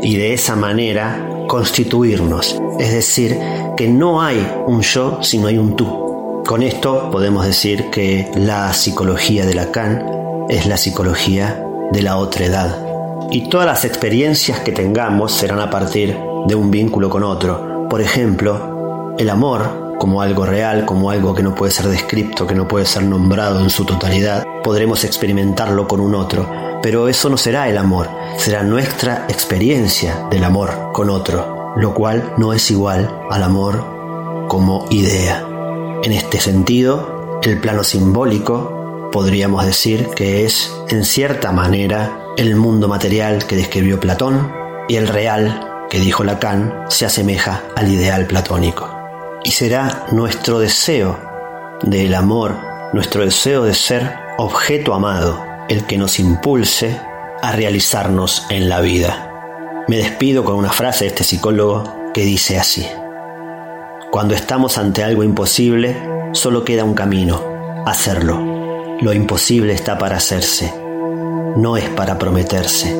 y 0.03 0.17
de 0.17 0.35
esa 0.35 0.57
manera 0.57 1.29
constituirnos, 1.49 2.61
es 2.79 2.93
decir, 2.93 3.39
que 3.77 3.89
no 3.89 4.23
hay 4.23 4.47
un 4.67 4.83
yo 4.83 5.19
sino 5.23 5.47
hay 5.47 5.59
un 5.59 5.77
tú. 5.77 6.43
Con 6.47 6.63
esto 6.63 7.11
podemos 7.11 7.45
decir 7.47 7.91
que 7.91 8.31
la 8.35 8.73
psicología 8.73 9.47
de 9.47 9.55
Lacan 9.55 10.47
es 10.49 10.67
la 10.67 10.77
psicología 10.77 11.65
de 11.93 12.03
la 12.03 12.17
otra 12.17 12.47
edad. 12.47 12.87
Y 13.31 13.49
todas 13.49 13.67
las 13.67 13.85
experiencias 13.85 14.61
que 14.61 14.73
tengamos 14.73 15.33
serán 15.33 15.61
a 15.61 15.71
partir 15.71 16.19
de 16.47 16.55
un 16.55 16.71
vínculo 16.71 17.09
con 17.09 17.23
otro. 17.23 17.89
Por 17.89 18.01
ejemplo, 18.01 19.15
el 19.19 19.31
amor 19.31 19.95
como 19.99 20.21
algo 20.21 20.45
real, 20.45 20.85
como 20.85 21.11
algo 21.11 21.33
que 21.33 21.45
no 21.45 21.55
puede 21.55 21.71
ser 21.71 21.87
descrito, 21.87 22.47
que 22.47 22.57
no 22.57 22.67
puede 22.67 22.87
ser 22.87 23.05
nombrado 23.05 23.61
en 23.61 23.71
su 23.71 23.85
totalidad, 23.85 24.45
podremos 24.65 25.05
experimentarlo 25.05 25.87
con 25.87 26.01
un 26.01 26.17
otro, 26.17 26.51
pero 26.83 27.07
eso 27.07 27.29
no 27.29 27.37
será 27.37 27.69
el 27.69 27.79
amor, 27.79 28.09
será 28.37 28.65
nuestra 28.65 29.27
experiencia 29.29 30.27
del 30.29 30.43
amor 30.43 30.91
con 30.93 31.09
otro, 31.09 31.52
lo 31.77 31.95
cual 31.95 32.35
no 32.37 32.53
es 32.53 32.71
igual 32.71 33.21
al 33.31 33.43
amor 33.43 34.47
como 34.49 34.87
idea. 34.91 35.47
En 36.03 36.13
este 36.13 36.41
sentido, 36.41 37.41
el 37.43 37.61
plano 37.61 37.85
simbólico 37.85 39.11
podríamos 39.13 39.65
decir 39.65 40.09
que 40.09 40.45
es, 40.45 40.73
en 40.89 41.05
cierta 41.05 41.53
manera, 41.53 42.19
el 42.37 42.57
mundo 42.57 42.89
material 42.89 43.47
que 43.47 43.57
describió 43.57 44.01
Platón 44.01 44.53
y 44.89 44.97
el 44.97 45.07
real 45.09 45.87
que 45.91 46.01
dijo 46.01 46.25
Lacan 46.25 46.87
se 46.89 47.07
asemeja 47.07 47.63
al 47.77 47.93
ideal 47.93 48.27
platónico. 48.27 48.91
Y 49.45 49.51
será 49.51 50.07
nuestro 50.13 50.59
deseo 50.59 51.19
del 51.83 52.15
amor, 52.15 52.57
nuestro 52.93 53.25
deseo 53.25 53.65
de 53.65 53.75
ser 53.75 54.17
objeto 54.39 54.95
amado, 54.95 55.45
el 55.69 55.85
que 55.85 55.99
nos 55.99 56.19
impulse 56.19 56.99
a 57.43 57.53
realizarnos 57.53 58.47
en 58.51 58.69
la 58.69 58.81
vida. 58.81 59.32
Me 59.89 59.97
despido 59.97 60.45
con 60.45 60.55
una 60.55 60.71
frase 60.71 61.05
de 61.05 61.09
este 61.09 61.25
psicólogo 61.25 62.13
que 62.15 62.25
dice 62.25 62.57
así. 62.57 62.87
Cuando 64.13 64.35
estamos 64.35 64.79
ante 64.79 65.03
algo 65.03 65.25
imposible, 65.25 65.97
solo 66.33 66.65
queda 66.65 66.85
un 66.85 66.95
camino, 66.95 67.43
hacerlo. 67.85 68.39
Lo 69.01 69.13
imposible 69.13 69.73
está 69.73 69.99
para 69.99 70.19
hacerse, 70.19 70.73
no 71.57 71.77
es 71.77 71.89
para 71.91 72.17
prometerse. 72.17 72.97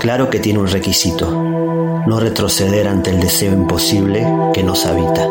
Claro 0.00 0.30
que 0.30 0.40
tiene 0.40 0.58
un 0.58 0.66
requisito, 0.66 1.30
no 1.30 2.18
retroceder 2.18 2.88
ante 2.88 3.10
el 3.10 3.20
deseo 3.20 3.52
imposible 3.52 4.26
que 4.52 4.64
nos 4.64 4.86
habita. 4.86 5.28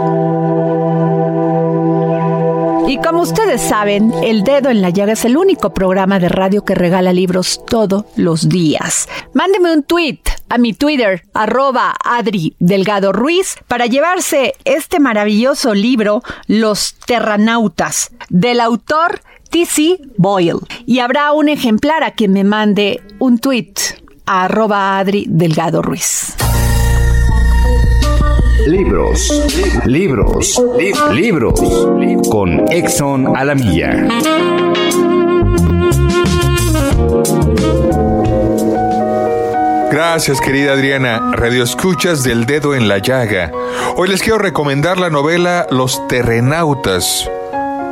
Y 2.88 2.98
como 2.98 3.22
ustedes 3.22 3.62
saben, 3.62 4.14
El 4.24 4.44
Dedo 4.44 4.70
en 4.70 4.82
la 4.82 4.90
Llaga 4.90 5.14
es 5.14 5.26
el 5.26 5.38
único 5.38 5.74
programa 5.74 6.20
de 6.20 6.30
radio 6.30 6.64
que 6.64 6.74
regala 6.74 7.12
libros 7.12 7.62
todos 7.68 8.06
los 8.16 8.48
días. 8.48 9.08
Mándeme 9.34 9.74
un 9.74 9.84
tweet 9.84 10.20
a 10.50 10.58
mi 10.58 10.74
Twitter, 10.74 11.24
arroba 11.34 11.96
Adri 12.04 12.56
Delgado 12.60 13.14
Ruiz, 13.14 13.56
para 13.68 13.86
llevarse 13.86 14.56
este 14.66 15.00
maravilloso 15.00 15.74
libro, 15.74 16.22
Los 16.48 16.96
Terranautas, 17.06 18.12
del 18.30 18.60
autor 18.60 19.22
T.C. 19.50 20.00
Boyle. 20.18 20.60
Y 20.86 21.00
habrá 21.00 21.32
un 21.32 21.50
ejemplar 21.50 22.04
a 22.04 22.12
quien 22.12 22.34
me 22.34 22.44
mande 22.44 23.02
un 23.20 23.40
tweet 23.40 23.74
a 24.26 24.46
arroba 24.46 25.00
Adri 25.00 25.26
Delgado 25.28 25.82
Ruiz. 25.82 26.36
Libros, 28.68 29.32
libros, 29.86 30.62
libros, 31.12 31.60
con 32.30 32.72
Exxon 32.72 33.36
Alamilla. 33.36 34.08
Gracias, 39.92 40.40
querida 40.40 40.74
Adriana. 40.74 41.32
Radio 41.34 41.64
Escuchas 41.64 42.24
del 42.24 42.46
Dedo 42.46 42.76
en 42.76 42.88
la 42.88 43.00
Llaga. 43.00 43.52
Hoy 43.96 44.08
les 44.08 44.22
quiero 44.22 44.38
recomendar 44.38 45.00
la 45.00 45.10
novela 45.10 45.66
Los 45.72 46.08
Terrenautas 46.08 47.28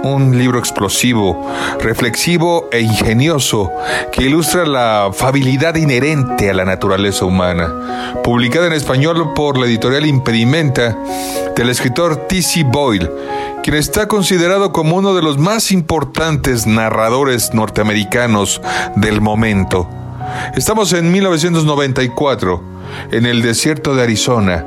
un 0.03 0.37
libro 0.37 0.59
explosivo, 0.59 1.45
reflexivo 1.79 2.69
e 2.71 2.81
ingenioso 2.81 3.71
que 4.11 4.23
ilustra 4.23 4.65
la 4.65 5.09
fabilidad 5.11 5.75
inherente 5.75 6.49
a 6.49 6.53
la 6.53 6.65
naturaleza 6.65 7.25
humana. 7.25 8.13
Publicada 8.23 8.67
en 8.67 8.73
español 8.73 9.33
por 9.33 9.57
la 9.57 9.65
editorial 9.65 10.05
Impedimenta 10.05 10.97
del 11.55 11.69
escritor 11.69 12.27
T.C. 12.27 12.63
Boyle, 12.63 13.09
quien 13.63 13.75
está 13.75 14.07
considerado 14.07 14.71
como 14.71 14.97
uno 14.97 15.13
de 15.13 15.23
los 15.23 15.37
más 15.37 15.71
importantes 15.71 16.67
narradores 16.67 17.53
norteamericanos 17.53 18.61
del 18.95 19.19
momento. 19.19 19.89
Estamos 20.55 20.93
en 20.93 21.11
1994, 21.11 22.63
en 23.11 23.25
el 23.25 23.41
desierto 23.41 23.95
de 23.95 24.03
Arizona 24.03 24.65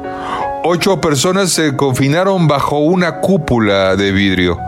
Ocho 0.62 1.00
personas 1.00 1.50
se 1.52 1.74
confinaron 1.74 2.46
bajo 2.46 2.80
una 2.80 3.20
cúpula 3.20 3.96
de 3.96 4.12
vidrio. 4.12 4.58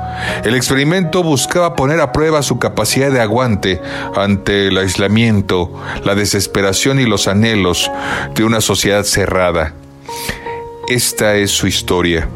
El 0.42 0.55
experimento 0.55 1.22
buscaba 1.22 1.76
poner 1.76 2.00
a 2.00 2.12
prueba 2.12 2.42
su 2.42 2.59
capacidad 2.59 3.12
de 3.12 3.20
aguante 3.20 3.78
ante 4.16 4.68
el 4.68 4.78
aislamiento, 4.78 5.70
la 6.03 6.14
desesperación 6.14 6.98
y 6.98 7.05
los 7.05 7.28
anhelos 7.28 7.90
de 8.34 8.42
una 8.44 8.62
sociedad 8.62 9.03
cerrada. 9.05 9.74
Esta 10.88 11.34
es 11.34 11.50
su 11.50 11.66
historia. 11.66 12.26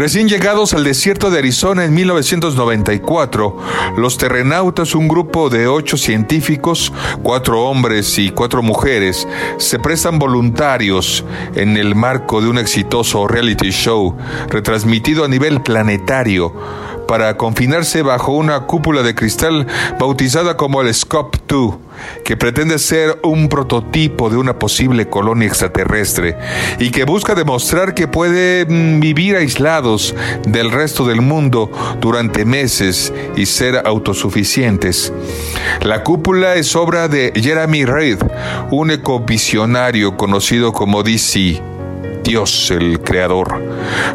Recién 0.00 0.30
llegados 0.30 0.72
al 0.72 0.82
desierto 0.82 1.30
de 1.30 1.40
Arizona 1.40 1.84
en 1.84 1.92
1994, 1.92 3.58
los 3.98 4.16
terrenautas, 4.16 4.94
un 4.94 5.08
grupo 5.08 5.50
de 5.50 5.66
ocho 5.66 5.98
científicos, 5.98 6.90
cuatro 7.22 7.64
hombres 7.64 8.18
y 8.18 8.30
cuatro 8.30 8.62
mujeres, 8.62 9.28
se 9.58 9.78
prestan 9.78 10.18
voluntarios 10.18 11.22
en 11.54 11.76
el 11.76 11.94
marco 11.94 12.40
de 12.40 12.48
un 12.48 12.56
exitoso 12.56 13.28
reality 13.28 13.72
show 13.72 14.16
retransmitido 14.48 15.22
a 15.22 15.28
nivel 15.28 15.60
planetario 15.60 16.54
para 17.10 17.36
confinarse 17.36 18.02
bajo 18.02 18.30
una 18.30 18.68
cúpula 18.68 19.02
de 19.02 19.16
cristal 19.16 19.66
bautizada 19.98 20.56
como 20.56 20.80
el 20.80 20.94
Scope 20.94 21.40
2 21.48 21.74
que 22.24 22.36
pretende 22.36 22.78
ser 22.78 23.18
un 23.24 23.48
prototipo 23.48 24.30
de 24.30 24.36
una 24.36 24.60
posible 24.60 25.08
colonia 25.08 25.48
extraterrestre 25.48 26.36
y 26.78 26.92
que 26.92 27.02
busca 27.02 27.34
demostrar 27.34 27.94
que 27.94 28.06
puede 28.06 28.64
mm, 28.64 29.00
vivir 29.00 29.34
aislados 29.34 30.14
del 30.46 30.70
resto 30.70 31.04
del 31.04 31.20
mundo 31.20 31.68
durante 32.00 32.44
meses 32.44 33.12
y 33.34 33.46
ser 33.46 33.82
autosuficientes. 33.84 35.12
La 35.82 36.04
cúpula 36.04 36.54
es 36.54 36.76
obra 36.76 37.08
de 37.08 37.32
Jeremy 37.34 37.86
Reid, 37.86 38.18
un 38.70 38.92
ecovisionario 38.92 40.16
conocido 40.16 40.72
como 40.72 41.02
DC. 41.02 41.60
Dios 42.22 42.70
el 42.70 43.00
creador. 43.00 43.62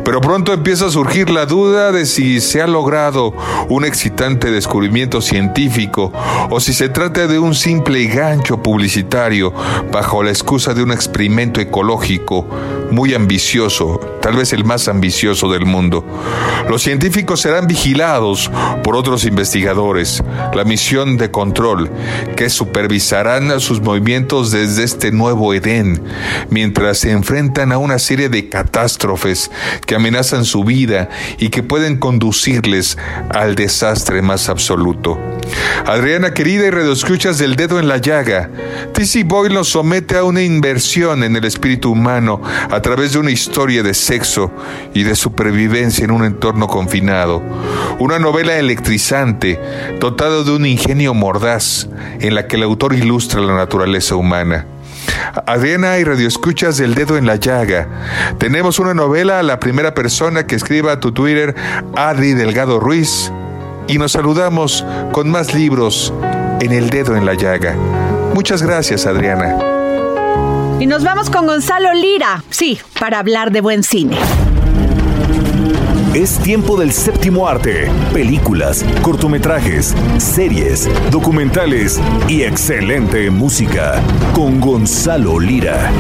Pero 0.04 0.22
pronto 0.22 0.54
empieza 0.54 0.88
a 0.88 0.92
surgir 0.92 1.30
la 1.30 1.46
duda 1.46 1.92
de 1.92 2.06
si 2.06 2.40
se 2.42 2.62
ha 2.62 2.68
logrado 2.68 3.34
un 3.70 3.86
excitante 3.86 4.52
descubrimiento 4.52 5.22
científico 5.22 6.12
o 6.50 6.60
si 6.60 6.74
se 6.74 6.90
trata 6.90 7.28
de 7.28 7.40
un 7.40 7.56
simple 7.56 8.06
gancho 8.06 8.62
publicitario 8.62 9.54
bajo 9.92 10.24
la 10.24 10.32
excusa 10.32 10.74
de 10.74 10.84
un 10.84 10.92
experimento 10.92 11.60
ecológico 11.60 12.48
muy 12.92 13.14
ambicioso, 13.14 14.00
tal 14.22 14.36
vez 14.36 14.54
el 14.54 14.66
más 14.66 14.88
ambicioso 14.88 15.52
del 15.52 15.66
mundo. 15.66 16.06
Los 16.70 16.82
científicos 16.82 17.42
serán 17.42 17.68
vigilados 17.68 18.52
por 18.84 18.96
otros 18.96 19.26
investigadores, 19.26 20.24
la 20.54 20.64
misión 20.64 21.18
de 21.18 21.32
control, 21.32 21.90
que 22.36 22.50
supervisarán 22.50 23.60
sus 23.60 23.82
movimientos 23.82 24.52
desde 24.52 24.84
este 24.84 25.12
nuevo 25.12 25.54
Edén, 25.54 26.02
mientras 26.50 27.00
se 27.00 27.12
enfrentan 27.12 27.72
a 27.72 27.78
una 27.78 28.00
serie 28.00 28.30
de 28.30 28.50
catástrofes 28.50 29.52
que 29.86 29.96
amenazan 29.96 30.46
su 30.46 30.64
vida 30.64 31.10
y 31.38 31.50
que 31.50 31.64
pueden 31.64 31.98
conducirles 31.98 32.98
al 33.30 33.56
desastre 33.56 34.22
más 34.22 34.50
absoluto. 34.50 35.18
Adriana 35.86 36.34
querida 36.34 36.66
y 36.66 36.70
redoscuchas 36.72 37.38
del 37.38 37.56
dedo 37.56 37.80
en 37.80 37.88
la 37.88 37.98
llaga, 37.98 38.50
T.C. 38.94 39.24
Boyle 39.24 39.54
nos 39.54 39.70
somete 39.70 40.18
a 40.18 40.24
una 40.24 40.42
inversión 40.42 41.24
en 41.24 41.36
el 41.36 41.46
espíritu 41.46 41.92
humano 41.92 42.42
a 42.76 42.82
través 42.82 43.14
de 43.14 43.20
una 43.20 43.32
historia 43.32 43.84
de 43.84 43.94
sexo 43.94 44.52
y 44.94 45.04
de 45.04 45.16
supervivencia 45.16 46.04
en 46.04 46.12
un 46.12 46.26
entorno 46.26 46.68
confinado. 46.68 47.42
Una 48.00 48.20
novela 48.20 48.58
electrizante, 48.58 49.60
dotada 50.02 50.44
de 50.44 50.52
un 50.52 50.66
ingenio 50.66 51.14
mordaz, 51.14 51.88
en 52.20 52.36
la 52.36 52.48
que 52.48 52.58
el 52.58 52.64
autor 52.64 52.94
ilustra 52.94 53.40
la 53.40 53.56
naturaleza 53.56 54.18
humana. 54.18 54.66
Adriana 55.46 55.98
y 56.00 56.04
radioescuchas 56.04 56.76
del 56.76 56.96
dedo 56.96 57.18
en 57.18 57.26
la 57.26 57.38
llaga. 57.38 57.88
Tenemos 58.40 58.78
una 58.80 58.94
novela 58.94 59.40
a 59.40 59.44
la 59.44 59.62
primera 59.62 59.94
persona 59.94 60.46
que 60.46 60.56
escriba 60.56 60.92
a 60.92 61.00
tu 61.00 61.14
Twitter, 61.14 61.56
Adri 61.96 62.34
Delgado 62.34 62.82
Ruiz, 62.82 63.32
y 63.88 63.98
nos 64.00 64.12
saludamos 64.12 64.84
con 65.14 65.30
más 65.30 65.54
libros 65.54 66.14
en 66.60 66.74
el 66.74 66.90
dedo 66.90 67.16
en 67.16 67.26
la 67.26 67.36
llaga. 67.36 67.74
Muchas 68.34 68.62
gracias, 68.62 69.06
Adriana. 69.06 69.75
Y 70.80 70.88
nos 70.88 71.04
vamos 71.04 71.30
con 71.30 71.46
Gonzalo 71.46 71.94
Lira, 71.94 72.44
sí, 72.50 72.80
para 73.00 73.20
hablar 73.20 73.52
de 73.52 73.62
buen 73.62 73.82
cine. 73.82 74.18
Es 76.14 76.38
tiempo 76.40 76.78
del 76.78 76.92
séptimo 76.92 77.48
arte, 77.48 77.90
películas, 78.14 78.86
cortometrajes, 79.02 79.96
series, 80.18 80.90
documentales 81.12 82.00
y 82.28 82.44
excelente 82.44 83.30
música 83.32 84.02
con 84.34 84.60
Gonzalo 84.60 85.40
Lira. 85.40 85.92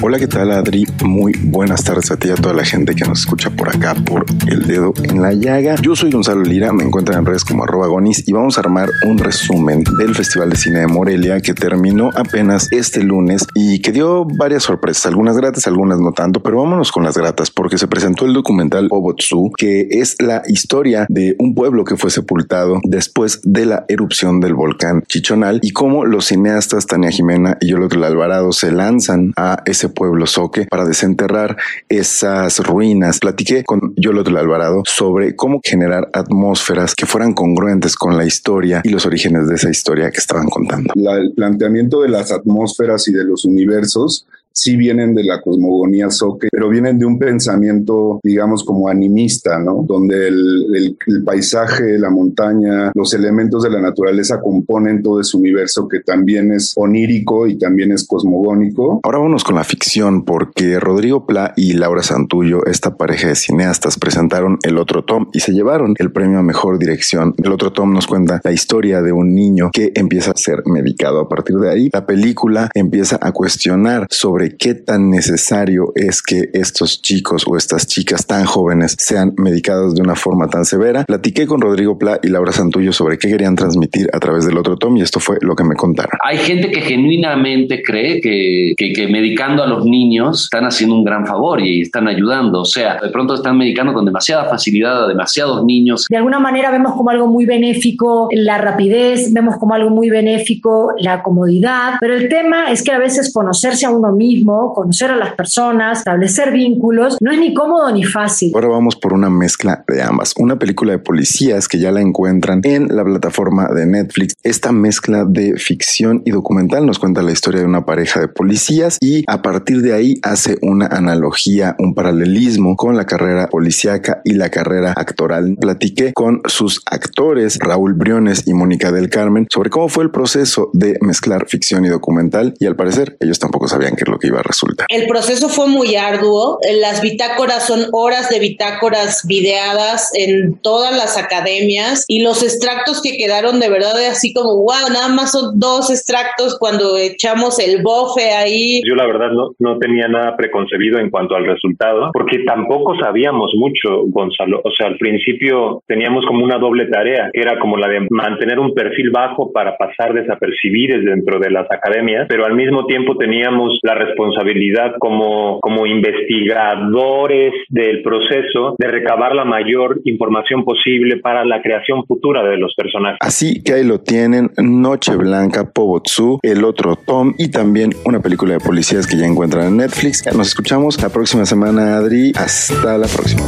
Hola, 0.00 0.20
¿qué 0.20 0.28
tal 0.28 0.52
Adri? 0.52 0.86
Muy 1.02 1.32
buenas 1.42 1.82
tardes 1.82 2.12
a 2.12 2.16
ti 2.16 2.28
y 2.28 2.30
a 2.30 2.36
toda 2.36 2.54
la 2.54 2.64
gente 2.64 2.94
que 2.94 3.04
nos 3.04 3.18
escucha 3.18 3.50
por 3.50 3.68
acá 3.68 3.96
por 3.96 4.26
El 4.46 4.64
Dedo 4.64 4.94
en 5.02 5.20
la 5.20 5.32
Llaga. 5.32 5.74
Yo 5.82 5.96
soy 5.96 6.12
Gonzalo 6.12 6.42
Lira, 6.42 6.72
me 6.72 6.84
encuentran 6.84 7.18
en 7.18 7.26
redes 7.26 7.44
como 7.44 7.64
arroba 7.64 7.88
gonis 7.88 8.22
y 8.28 8.32
vamos 8.32 8.58
a 8.58 8.60
armar 8.60 8.90
un 9.04 9.18
resumen 9.18 9.82
del 9.98 10.14
Festival 10.14 10.50
de 10.50 10.56
Cine 10.56 10.78
de 10.78 10.86
Morelia 10.86 11.40
que 11.40 11.52
terminó 11.52 12.10
apenas 12.14 12.68
este 12.70 13.02
lunes 13.02 13.44
y 13.56 13.80
que 13.80 13.90
dio 13.90 14.24
varias 14.24 14.62
sorpresas, 14.62 15.06
algunas 15.06 15.36
gratas, 15.36 15.66
algunas 15.66 15.98
no 15.98 16.12
tanto, 16.12 16.44
pero 16.44 16.58
vámonos 16.58 16.92
con 16.92 17.02
las 17.02 17.18
gratas 17.18 17.50
porque 17.50 17.76
se 17.76 17.88
presentó 17.88 18.24
el 18.24 18.34
documental 18.34 18.86
Obotsu, 18.92 19.50
que 19.56 19.88
es 19.90 20.14
la 20.20 20.42
historia 20.46 21.06
de 21.08 21.34
un 21.40 21.56
pueblo 21.56 21.82
que 21.82 21.96
fue 21.96 22.10
sepultado 22.10 22.78
después 22.84 23.40
de 23.42 23.66
la 23.66 23.84
erupción 23.88 24.38
del 24.38 24.54
volcán 24.54 25.02
Chichonal 25.08 25.58
y 25.60 25.72
cómo 25.72 26.04
los 26.04 26.26
cineastas 26.26 26.86
Tania 26.86 27.10
Jimena 27.10 27.58
y 27.60 27.70
Yolotl 27.70 28.04
Alvarado 28.04 28.52
se 28.52 28.70
lanzan 28.70 29.32
a 29.36 29.64
ese 29.66 29.87
pueblo 29.88 30.26
Soque 30.26 30.66
para 30.70 30.84
desenterrar 30.84 31.56
esas 31.88 32.58
ruinas. 32.60 33.18
Platiqué 33.18 33.64
con 33.64 33.94
Yolotl 33.96 34.36
Alvarado 34.36 34.82
sobre 34.86 35.36
cómo 35.36 35.60
generar 35.62 36.10
atmósferas 36.12 36.94
que 36.94 37.06
fueran 37.06 37.34
congruentes 37.34 37.96
con 37.96 38.16
la 38.16 38.24
historia 38.24 38.80
y 38.84 38.90
los 38.90 39.06
orígenes 39.06 39.48
de 39.48 39.54
esa 39.54 39.70
historia 39.70 40.10
que 40.10 40.18
estaban 40.18 40.48
contando. 40.48 40.92
el 40.94 41.32
planteamiento 41.32 42.02
de 42.02 42.08
las 42.08 42.32
atmósferas 42.32 43.08
y 43.08 43.12
de 43.12 43.24
los 43.24 43.44
universos 43.44 44.26
sí 44.58 44.76
vienen 44.76 45.14
de 45.14 45.24
la 45.24 45.40
cosmogonía 45.40 46.10
soque, 46.10 46.48
pero 46.50 46.68
vienen 46.68 46.98
de 46.98 47.06
un 47.06 47.18
pensamiento, 47.18 48.20
digamos, 48.22 48.64
como 48.64 48.88
animista, 48.88 49.58
¿no? 49.58 49.84
Donde 49.86 50.28
el, 50.28 50.96
el, 51.06 51.24
paisaje, 51.24 51.98
la 51.98 52.10
montaña, 52.10 52.90
los 52.94 53.14
elementos 53.14 53.62
de 53.62 53.70
la 53.70 53.80
naturaleza 53.80 54.40
componen 54.40 55.02
todo 55.02 55.20
ese 55.20 55.36
universo 55.36 55.88
que 55.88 56.00
también 56.00 56.52
es 56.52 56.72
onírico 56.76 57.46
y 57.46 57.58
también 57.58 57.92
es 57.92 58.06
cosmogónico. 58.06 59.00
Ahora 59.02 59.18
vámonos 59.18 59.44
con 59.44 59.56
la 59.56 59.64
ficción, 59.64 60.24
porque 60.24 60.80
Rodrigo 60.80 61.26
Pla 61.26 61.52
y 61.56 61.74
Laura 61.74 62.02
Santullo, 62.02 62.64
esta 62.66 62.96
pareja 62.96 63.28
de 63.28 63.34
cineastas, 63.36 63.98
presentaron 63.98 64.58
el 64.62 64.78
otro 64.78 65.04
tom 65.04 65.28
y 65.32 65.40
se 65.40 65.52
llevaron 65.52 65.94
el 65.98 66.10
premio 66.10 66.38
a 66.38 66.42
mejor 66.42 66.78
dirección. 66.78 67.34
El 67.42 67.52
otro 67.52 67.72
tom 67.72 67.92
nos 67.92 68.06
cuenta 68.06 68.40
la 68.42 68.52
historia 68.52 69.02
de 69.02 69.12
un 69.12 69.34
niño 69.34 69.70
que 69.72 69.92
empieza 69.94 70.32
a 70.32 70.36
ser 70.36 70.62
medicado. 70.66 71.20
A 71.20 71.28
partir 71.28 71.56
de 71.56 71.70
ahí, 71.70 71.90
la 71.92 72.06
película 72.06 72.70
empieza 72.74 73.18
a 73.20 73.32
cuestionar 73.32 74.06
sobre 74.10 74.47
qué 74.56 74.74
tan 74.74 75.10
necesario 75.10 75.92
es 75.94 76.22
que 76.22 76.50
estos 76.52 77.02
chicos 77.02 77.44
o 77.46 77.56
estas 77.56 77.86
chicas 77.86 78.26
tan 78.26 78.44
jóvenes 78.44 78.96
sean 78.98 79.34
medicados 79.36 79.94
de 79.94 80.02
una 80.02 80.14
forma 80.14 80.48
tan 80.48 80.64
severa. 80.64 81.04
Platiqué 81.04 81.46
con 81.46 81.60
Rodrigo 81.60 81.98
Pla 81.98 82.18
y 82.22 82.28
Laura 82.28 82.52
Santullo 82.52 82.92
sobre 82.92 83.18
qué 83.18 83.28
querían 83.28 83.56
transmitir 83.56 84.08
a 84.12 84.18
través 84.20 84.46
del 84.46 84.56
otro 84.58 84.76
tom 84.76 84.96
y 84.96 85.02
esto 85.02 85.20
fue 85.20 85.38
lo 85.40 85.54
que 85.54 85.64
me 85.64 85.74
contaron. 85.74 86.12
Hay 86.24 86.38
gente 86.38 86.70
que 86.70 86.80
genuinamente 86.80 87.82
cree 87.82 88.20
que, 88.20 88.74
que, 88.76 89.08
medicando 89.08 89.62
a 89.62 89.66
los 89.66 89.84
niños 89.84 90.44
están 90.44 90.64
haciendo 90.64 90.96
un 90.96 91.04
gran 91.04 91.26
favor 91.26 91.60
y 91.60 91.82
están 91.82 92.08
ayudando. 92.08 92.62
O 92.62 92.64
sea, 92.64 92.98
de 93.00 93.10
pronto 93.10 93.34
están 93.34 93.56
medicando 93.56 93.92
con 93.92 94.04
demasiada 94.04 94.44
facilidad 94.44 95.04
a 95.04 95.08
demasiados 95.08 95.64
niños. 95.64 96.06
De 96.08 96.16
alguna 96.16 96.38
manera 96.38 96.70
vemos 96.70 96.94
como 96.94 97.10
algo 97.10 97.26
muy 97.26 97.46
benéfico 97.46 98.28
la 98.32 98.58
rapidez, 98.58 99.32
vemos 99.32 99.56
como 99.58 99.74
algo 99.74 99.90
muy 99.90 100.10
benéfico 100.10 100.92
la 100.98 101.22
comodidad, 101.22 101.94
pero 102.00 102.14
el 102.14 102.28
tema 102.28 102.70
es 102.70 102.82
que 102.82 102.92
a 102.92 102.98
veces 102.98 103.32
conocerse 103.32 103.86
a 103.86 103.90
uno 103.90 104.12
mismo 104.12 104.37
conocer 104.44 105.10
a 105.10 105.16
las 105.16 105.34
personas, 105.34 105.98
establecer 105.98 106.52
vínculos, 106.52 107.16
no 107.20 107.32
es 107.32 107.38
ni 107.38 107.54
cómodo 107.54 107.90
ni 107.92 108.04
fácil. 108.04 108.52
Ahora 108.54 108.68
vamos 108.68 108.96
por 108.96 109.12
una 109.12 109.30
mezcla 109.30 109.84
de 109.86 110.02
ambas. 110.02 110.34
Una 110.38 110.58
película 110.58 110.92
de 110.92 110.98
policías 110.98 111.68
que 111.68 111.78
ya 111.78 111.92
la 111.92 112.00
encuentran 112.00 112.60
en 112.64 112.88
la 112.88 113.04
plataforma 113.04 113.68
de 113.68 113.86
Netflix. 113.86 114.34
Esta 114.42 114.72
mezcla 114.72 115.24
de 115.24 115.56
ficción 115.56 116.22
y 116.24 116.30
documental 116.30 116.86
nos 116.86 116.98
cuenta 116.98 117.22
la 117.22 117.32
historia 117.32 117.60
de 117.60 117.66
una 117.66 117.84
pareja 117.84 118.20
de 118.20 118.28
policías 118.28 118.98
y 119.00 119.24
a 119.26 119.42
partir 119.42 119.82
de 119.82 119.94
ahí 119.94 120.20
hace 120.22 120.58
una 120.62 120.86
analogía, 120.86 121.76
un 121.78 121.94
paralelismo 121.94 122.76
con 122.76 122.96
la 122.96 123.06
carrera 123.06 123.48
policíaca 123.48 124.20
y 124.24 124.34
la 124.34 124.50
carrera 124.50 124.92
actoral. 124.96 125.56
Platiqué 125.60 126.12
con 126.12 126.40
sus 126.46 126.82
actores 126.86 127.58
Raúl 127.60 127.94
Briones 127.94 128.44
y 128.46 128.54
Mónica 128.54 128.92
del 128.92 129.10
Carmen 129.10 129.46
sobre 129.50 129.70
cómo 129.70 129.88
fue 129.88 130.04
el 130.04 130.10
proceso 130.10 130.70
de 130.72 130.98
mezclar 131.00 131.46
ficción 131.48 131.84
y 131.84 131.88
documental 131.88 132.54
y 132.58 132.66
al 132.66 132.76
parecer 132.76 133.16
ellos 133.20 133.38
tampoco 133.38 133.68
sabían 133.68 133.94
qué 133.96 134.04
es 134.04 134.08
lo 134.08 134.18
que 134.18 134.27
iba 134.28 134.40
a 134.40 134.42
resultar. 134.42 134.86
El 134.88 135.06
proceso 135.06 135.48
fue 135.48 135.66
muy 135.68 135.96
arduo. 135.96 136.58
Las 136.80 137.02
bitácoras 137.02 137.66
son 137.66 137.86
horas 137.92 138.28
de 138.28 138.38
bitácoras 138.38 139.26
videadas 139.26 140.10
en 140.14 140.58
todas 140.60 140.96
las 140.96 141.16
academias 141.18 142.04
y 142.08 142.22
los 142.22 142.42
extractos 142.42 143.02
que 143.02 143.16
quedaron 143.16 143.60
de 143.60 143.68
verdad 143.68 143.94
así 144.06 144.32
como, 144.32 144.56
wow, 144.56 144.92
nada 144.92 145.08
más 145.08 145.32
son 145.32 145.58
dos 145.58 145.90
extractos 145.90 146.56
cuando 146.58 146.96
echamos 146.96 147.58
el 147.58 147.82
bofe 147.82 148.30
ahí. 148.32 148.80
Yo 148.86 148.94
la 148.94 149.06
verdad 149.06 149.30
no, 149.32 149.50
no 149.58 149.78
tenía 149.78 150.08
nada 150.08 150.36
preconcebido 150.36 150.98
en 150.98 151.10
cuanto 151.10 151.34
al 151.34 151.46
resultado, 151.46 152.10
porque 152.12 152.40
tampoco 152.40 152.96
sabíamos 152.98 153.52
mucho, 153.56 154.04
Gonzalo. 154.06 154.60
O 154.64 154.70
sea, 154.70 154.88
al 154.88 154.98
principio 154.98 155.82
teníamos 155.86 156.24
como 156.26 156.44
una 156.44 156.58
doble 156.58 156.86
tarea, 156.86 157.30
que 157.32 157.40
era 157.40 157.58
como 157.58 157.76
la 157.76 157.88
de 157.88 158.06
mantener 158.10 158.58
un 158.58 158.74
perfil 158.74 159.10
bajo 159.10 159.52
para 159.52 159.76
pasar 159.76 160.14
desapercibidos 160.14 161.04
dentro 161.04 161.38
de 161.38 161.50
las 161.50 161.70
academias, 161.70 162.26
pero 162.28 162.44
al 162.46 162.54
mismo 162.54 162.86
tiempo 162.86 163.16
teníamos 163.16 163.78
la 163.82 163.94
responsabilidad 164.08 164.92
como, 164.98 165.60
como 165.60 165.86
investigadores 165.86 167.52
del 167.68 168.02
proceso 168.02 168.74
de 168.78 168.88
recabar 168.88 169.34
la 169.34 169.44
mayor 169.44 170.00
información 170.04 170.64
posible 170.64 171.18
para 171.18 171.44
la 171.44 171.62
creación 171.62 172.04
futura 172.06 172.42
de 172.42 172.56
los 172.56 172.74
personajes. 172.74 173.18
Así 173.20 173.62
que 173.62 173.74
ahí 173.74 173.84
lo 173.84 174.00
tienen, 174.00 174.50
Noche 174.58 175.16
Blanca, 175.16 175.70
Pobotsu, 175.72 176.38
El 176.42 176.64
Otro 176.64 176.96
Tom 176.96 177.34
y 177.38 177.50
también 177.50 177.90
una 178.04 178.20
película 178.20 178.54
de 178.54 178.60
policías 178.60 179.06
que 179.06 179.16
ya 179.16 179.26
encuentran 179.26 179.68
en 179.68 179.76
Netflix. 179.78 180.24
Nos 180.34 180.48
escuchamos 180.48 181.00
la 181.02 181.08
próxima 181.08 181.44
semana, 181.44 181.96
Adri. 181.96 182.32
Hasta 182.36 182.98
la 182.98 183.06
próxima. 183.06 183.42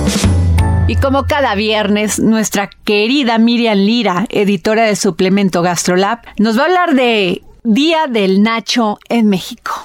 Y 0.88 0.96
como 0.96 1.26
cada 1.26 1.54
viernes, 1.54 2.18
nuestra 2.18 2.68
querida 2.84 3.38
Miriam 3.38 3.78
Lira, 3.78 4.26
editora 4.28 4.84
de 4.84 4.96
Suplemento 4.96 5.62
Gastrolab, 5.62 6.18
nos 6.38 6.58
va 6.58 6.62
a 6.62 6.64
hablar 6.66 6.94
de 6.94 7.42
Día 7.62 8.06
del 8.08 8.42
Nacho 8.42 8.98
en 9.08 9.28
México. 9.28 9.84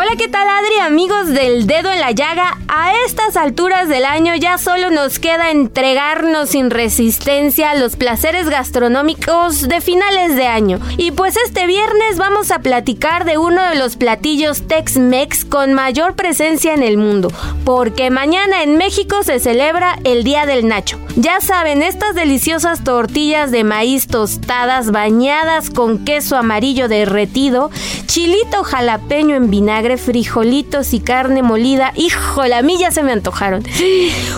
Hola, 0.11 0.17
¿qué 0.17 0.27
tal 0.27 0.45
Adri? 0.49 0.79
Amigos 0.81 1.27
del 1.27 1.67
dedo 1.67 1.89
en 1.89 2.01
la 2.01 2.11
llaga, 2.11 2.57
a 2.67 2.93
estas 3.05 3.37
alturas 3.37 3.87
del 3.87 4.03
año 4.03 4.35
ya 4.35 4.57
solo 4.57 4.89
nos 4.89 5.19
queda 5.19 5.51
entregarnos 5.51 6.49
sin 6.49 6.69
resistencia 6.69 7.75
los 7.75 7.95
placeres 7.95 8.49
gastronómicos 8.49 9.69
de 9.69 9.79
finales 9.79 10.35
de 10.35 10.47
año. 10.47 10.81
Y 10.97 11.11
pues 11.11 11.37
este 11.37 11.65
viernes 11.65 12.17
vamos 12.17 12.51
a 12.51 12.59
platicar 12.59 13.23
de 13.23 13.37
uno 13.37 13.63
de 13.63 13.75
los 13.75 13.95
platillos 13.95 14.63
Tex-Mex 14.67 15.45
con 15.45 15.71
mayor 15.73 16.15
presencia 16.17 16.73
en 16.73 16.83
el 16.83 16.97
mundo, 16.97 17.31
porque 17.63 18.09
mañana 18.09 18.63
en 18.63 18.77
México 18.77 19.23
se 19.23 19.39
celebra 19.39 19.97
el 20.03 20.25
Día 20.25 20.45
del 20.45 20.67
Nacho. 20.67 20.99
Ya 21.15 21.39
saben, 21.39 21.81
estas 21.83 22.15
deliciosas 22.15 22.83
tortillas 22.83 23.51
de 23.51 23.63
maíz 23.63 24.07
tostadas 24.07 24.91
bañadas 24.91 25.69
con 25.69 26.03
queso 26.03 26.35
amarillo 26.35 26.89
derretido, 26.89 27.69
chilito 28.07 28.63
jalapeño 28.63 29.35
en 29.35 29.49
vinagre, 29.49 30.00
frijolitos 30.01 30.93
y 30.93 30.99
carne 30.99 31.41
molida. 31.43 31.93
Hijo, 31.95 32.41
a 32.41 32.61
mí 32.61 32.77
ya 32.79 32.91
se 32.91 33.03
me 33.03 33.11
antojaron. 33.11 33.63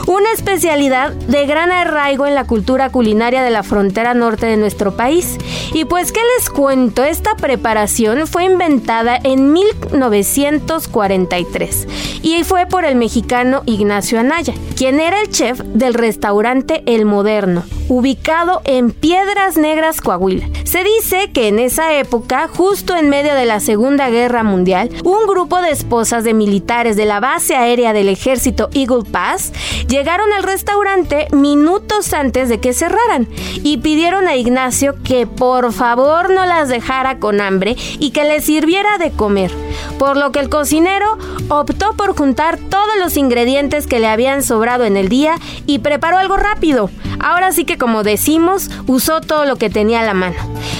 Una 0.07 0.31
especialidad 0.33 1.11
de 1.11 1.45
gran 1.45 1.71
arraigo 1.71 2.25
en 2.27 2.35
la 2.35 2.45
cultura 2.45 2.89
culinaria 2.89 3.41
de 3.41 3.49
la 3.49 3.63
frontera 3.63 4.13
norte 4.13 4.45
de 4.45 4.57
nuestro 4.57 4.95
país. 4.95 5.37
Y 5.73 5.85
pues, 5.85 6.11
¿qué 6.11 6.19
les 6.37 6.49
cuento? 6.49 7.03
Esta 7.03 7.35
preparación 7.35 8.27
fue 8.27 8.43
inventada 8.45 9.17
en 9.23 9.53
1943 9.53 11.87
y 12.21 12.43
fue 12.43 12.67
por 12.67 12.85
el 12.85 12.95
mexicano 12.95 13.63
Ignacio 13.65 14.19
Anaya, 14.19 14.53
quien 14.75 14.99
era 14.99 15.21
el 15.21 15.29
chef 15.29 15.59
del 15.59 15.93
restaurante 15.93 16.83
El 16.85 17.05
Moderno, 17.05 17.63
ubicado 17.89 18.61
en 18.65 18.91
Piedras 18.91 19.55
Negras, 19.55 20.01
Coahuila. 20.01 20.47
Se 20.63 20.83
dice 20.83 21.31
que 21.31 21.47
en 21.47 21.59
esa 21.59 21.93
época, 21.93 22.47
justo 22.47 22.95
en 22.95 23.09
medio 23.09 23.35
de 23.35 23.45
la 23.45 23.59
Segunda 23.59 24.09
Guerra 24.09 24.43
Mundial, 24.43 24.89
un 25.03 25.27
grupo 25.27 25.61
de 25.61 25.69
esposas 25.69 26.23
de 26.23 26.33
militares 26.33 26.95
de 26.95 27.05
la 27.05 27.19
base 27.19 27.55
aérea 27.55 27.93
del 27.93 28.09
ejército 28.09 28.69
Eagle 28.73 29.03
Pass 29.09 29.53
llegaron 29.87 30.31
al 30.33 30.43
restaurante 30.43 31.27
minutos 31.31 32.13
antes 32.13 32.49
de 32.49 32.59
que 32.59 32.73
cerraran 32.73 33.27
y 33.63 33.77
pidieron 33.77 34.27
a 34.27 34.35
Ignacio 34.35 34.95
que 35.03 35.27
por 35.27 35.71
favor 35.71 36.31
no 36.31 36.45
las 36.45 36.69
dejara 36.69 37.19
con 37.19 37.41
hambre 37.41 37.75
y 37.99 38.11
que 38.11 38.23
les 38.23 38.45
sirviera 38.45 38.97
de 38.97 39.11
comer, 39.11 39.51
por 39.99 40.17
lo 40.17 40.31
que 40.31 40.39
el 40.39 40.49
cocinero 40.49 41.17
optó 41.49 41.93
por 41.95 42.17
juntar 42.17 42.57
todos 42.57 42.97
los 42.99 43.17
ingredientes 43.17 43.85
que 43.85 43.99
le 43.99 44.07
habían 44.07 44.41
sobrado 44.41 44.62
en 44.63 44.97
el 44.97 45.09
día 45.09 45.35
y 45.65 45.79
preparó 45.79 46.17
algo 46.17 46.37
rápido. 46.37 46.89
Ahora 47.19 47.51
sí 47.51 47.65
que 47.65 47.77
como 47.77 48.03
decimos, 48.03 48.69
usó 48.87 49.21
todo 49.21 49.45
lo 49.45 49.57
que 49.57 49.69
tenía 49.69 50.01
a 50.01 50.05
la 50.05 50.13
mano. 50.13 50.37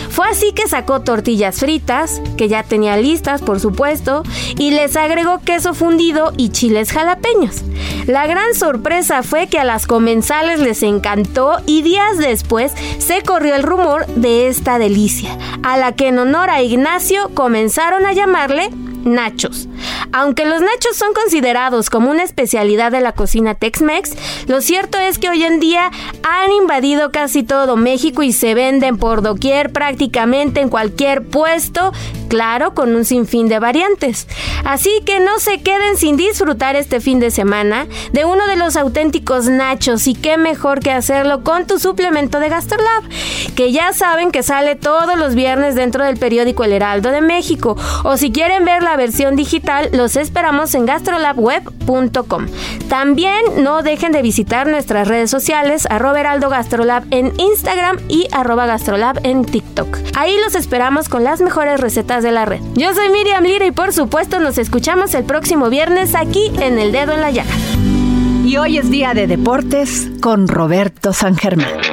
Fue 0.10 0.28
así 0.28 0.54
que 0.54 0.68
sacó 0.68 1.02
tortillas 1.02 1.60
fritas, 1.60 2.22
que 2.38 2.48
ya 2.48 2.64
tenía 2.64 2.98
listas 2.98 3.42
por 3.42 3.60
supuesto, 3.60 4.24
y 4.58 4.72
les 4.72 4.96
agregó 4.96 5.40
queso 5.40 5.74
fundido 5.74 6.34
y 6.38 6.50
chiles 6.50 6.92
jalapeños. 6.92 7.64
La 8.06 8.28
gran 8.28 8.54
sorpresa 8.54 9.24
fue 9.24 9.48
que 9.48 9.60
a 9.60 9.64
las 9.64 9.88
comensales 9.88 10.60
les 10.60 10.84
encantó 10.84 11.58
y 11.66 11.82
días 11.82 12.18
después 12.18 12.74
se 13.00 13.22
corrió 13.24 13.56
el 13.56 13.64
rumor 13.64 14.06
de 14.08 14.48
esta 14.48 14.78
delicia, 14.78 15.38
a 15.64 15.78
la 15.78 15.94
que 15.94 16.10
en 16.10 16.20
honor 16.20 16.50
a 16.50 16.62
Ignacio 16.62 17.30
comenzaron 17.34 18.06
a 18.06 18.14
llamarle 18.14 18.70
nachos. 19.04 19.68
Aunque 20.12 20.46
los 20.46 20.62
nachos 20.62 20.96
son 20.96 21.14
considerados 21.14 21.90
como 21.90 22.12
una 22.12 22.24
especialidad 22.24 22.92
de 22.92 23.02
la 23.02 23.14
cocina 23.14 23.56
Tex-Mex, 23.56 24.12
lo 24.48 24.62
cierto 24.62 25.00
es 25.00 25.18
que 25.18 25.30
hoy 25.30 25.44
en 25.44 25.60
día 25.60 25.92
han 26.24 26.52
invadido 26.52 27.12
casi 27.12 27.44
todo 27.44 27.76
México 27.76 28.24
y 28.24 28.32
se 28.32 28.54
venden 28.54 28.98
por 28.98 29.22
doquier 29.22 29.72
prácticamente 29.72 30.62
en 30.62 30.70
cualquier 30.70 31.24
puesto, 31.24 31.92
claro, 32.30 32.74
con 32.74 32.96
un 32.96 33.06
sinfín 33.06 33.48
de 33.48 33.60
variantes. 33.60 34.28
Así 34.66 35.02
que 35.06 35.20
no 35.20 35.40
se 35.40 35.62
queden 35.62 35.98
sin 35.98 36.18
disfrutar 36.18 36.76
este 36.76 37.00
fin 37.00 37.20
de 37.20 37.32
semana 37.32 37.88
de 38.12 38.26
uno 38.26 38.48
de 38.48 38.56
los 38.56 38.76
auténticos 38.76 39.46
nachos 39.46 40.08
y 40.08 40.16
qué 40.16 40.38
mejor 40.38 40.80
que 40.80 40.92
hacerlo 40.92 41.44
con 41.44 41.68
tu 41.68 41.80
suplemento 41.80 42.40
de 42.40 42.50
GastroLab, 42.50 43.04
que 43.56 43.72
ya 43.72 43.94
saben 43.94 44.32
que 44.32 44.44
sale 44.44 44.76
todos 44.76 45.18
los 45.18 45.36
viernes 45.36 45.76
dentro 45.76 46.04
del 46.04 46.18
periódico 46.18 46.64
El 46.64 46.74
Heraldo 46.74 47.10
de 47.10 47.22
México, 47.22 47.78
o 48.04 48.18
si 48.18 48.32
quieren 48.32 48.66
ver 48.66 48.84
la 48.84 48.93
versión 48.96 49.36
digital, 49.36 49.90
los 49.94 50.16
esperamos 50.16 50.74
en 50.76 50.86
gastrolabweb.com. 50.86 52.48
También 52.90 53.42
no 53.58 53.82
dejen 53.84 54.12
de 54.12 54.22
visitar 54.22 54.68
nuestras 54.68 55.08
redes 55.08 55.30
sociales, 55.30 55.88
arroba 55.90 56.20
Heraldo 56.20 56.50
Gastrolab 56.50 57.04
en 57.12 57.34
Instagram 57.40 57.98
y 58.08 58.28
arroba 58.32 58.66
Gastrolab 58.66 59.20
en 59.24 59.46
TikTok. 59.46 59.98
Ahí 60.16 60.36
los 60.44 60.56
esperamos 60.56 61.10
con 61.10 61.24
las 61.24 61.42
mejores 61.42 61.80
recetas 61.80 62.24
de 62.24 62.32
la 62.32 62.46
red. 62.46 62.62
Yo 62.76 62.94
soy 62.94 63.10
Miriam 63.10 63.44
Lira 63.44 63.66
y 63.66 63.72
por 63.72 63.94
supuesto 63.94 64.40
nos 64.40 64.58
escuchamos 64.58 65.14
el 65.16 65.24
próximo 65.24 65.70
viernes 65.70 66.16
aquí 66.16 66.52
en 66.60 66.80
El 66.80 66.92
Dedo 66.92 67.14
en 67.14 67.22
la 67.22 67.32
Llaga. 67.32 67.54
Y 68.46 68.58
hoy 68.58 68.78
es 68.78 68.90
día 68.90 69.14
de 69.14 69.26
deportes 69.26 70.10
con 70.22 70.48
Roberto 70.48 71.14
San 71.14 71.36
Germán. 71.38 71.93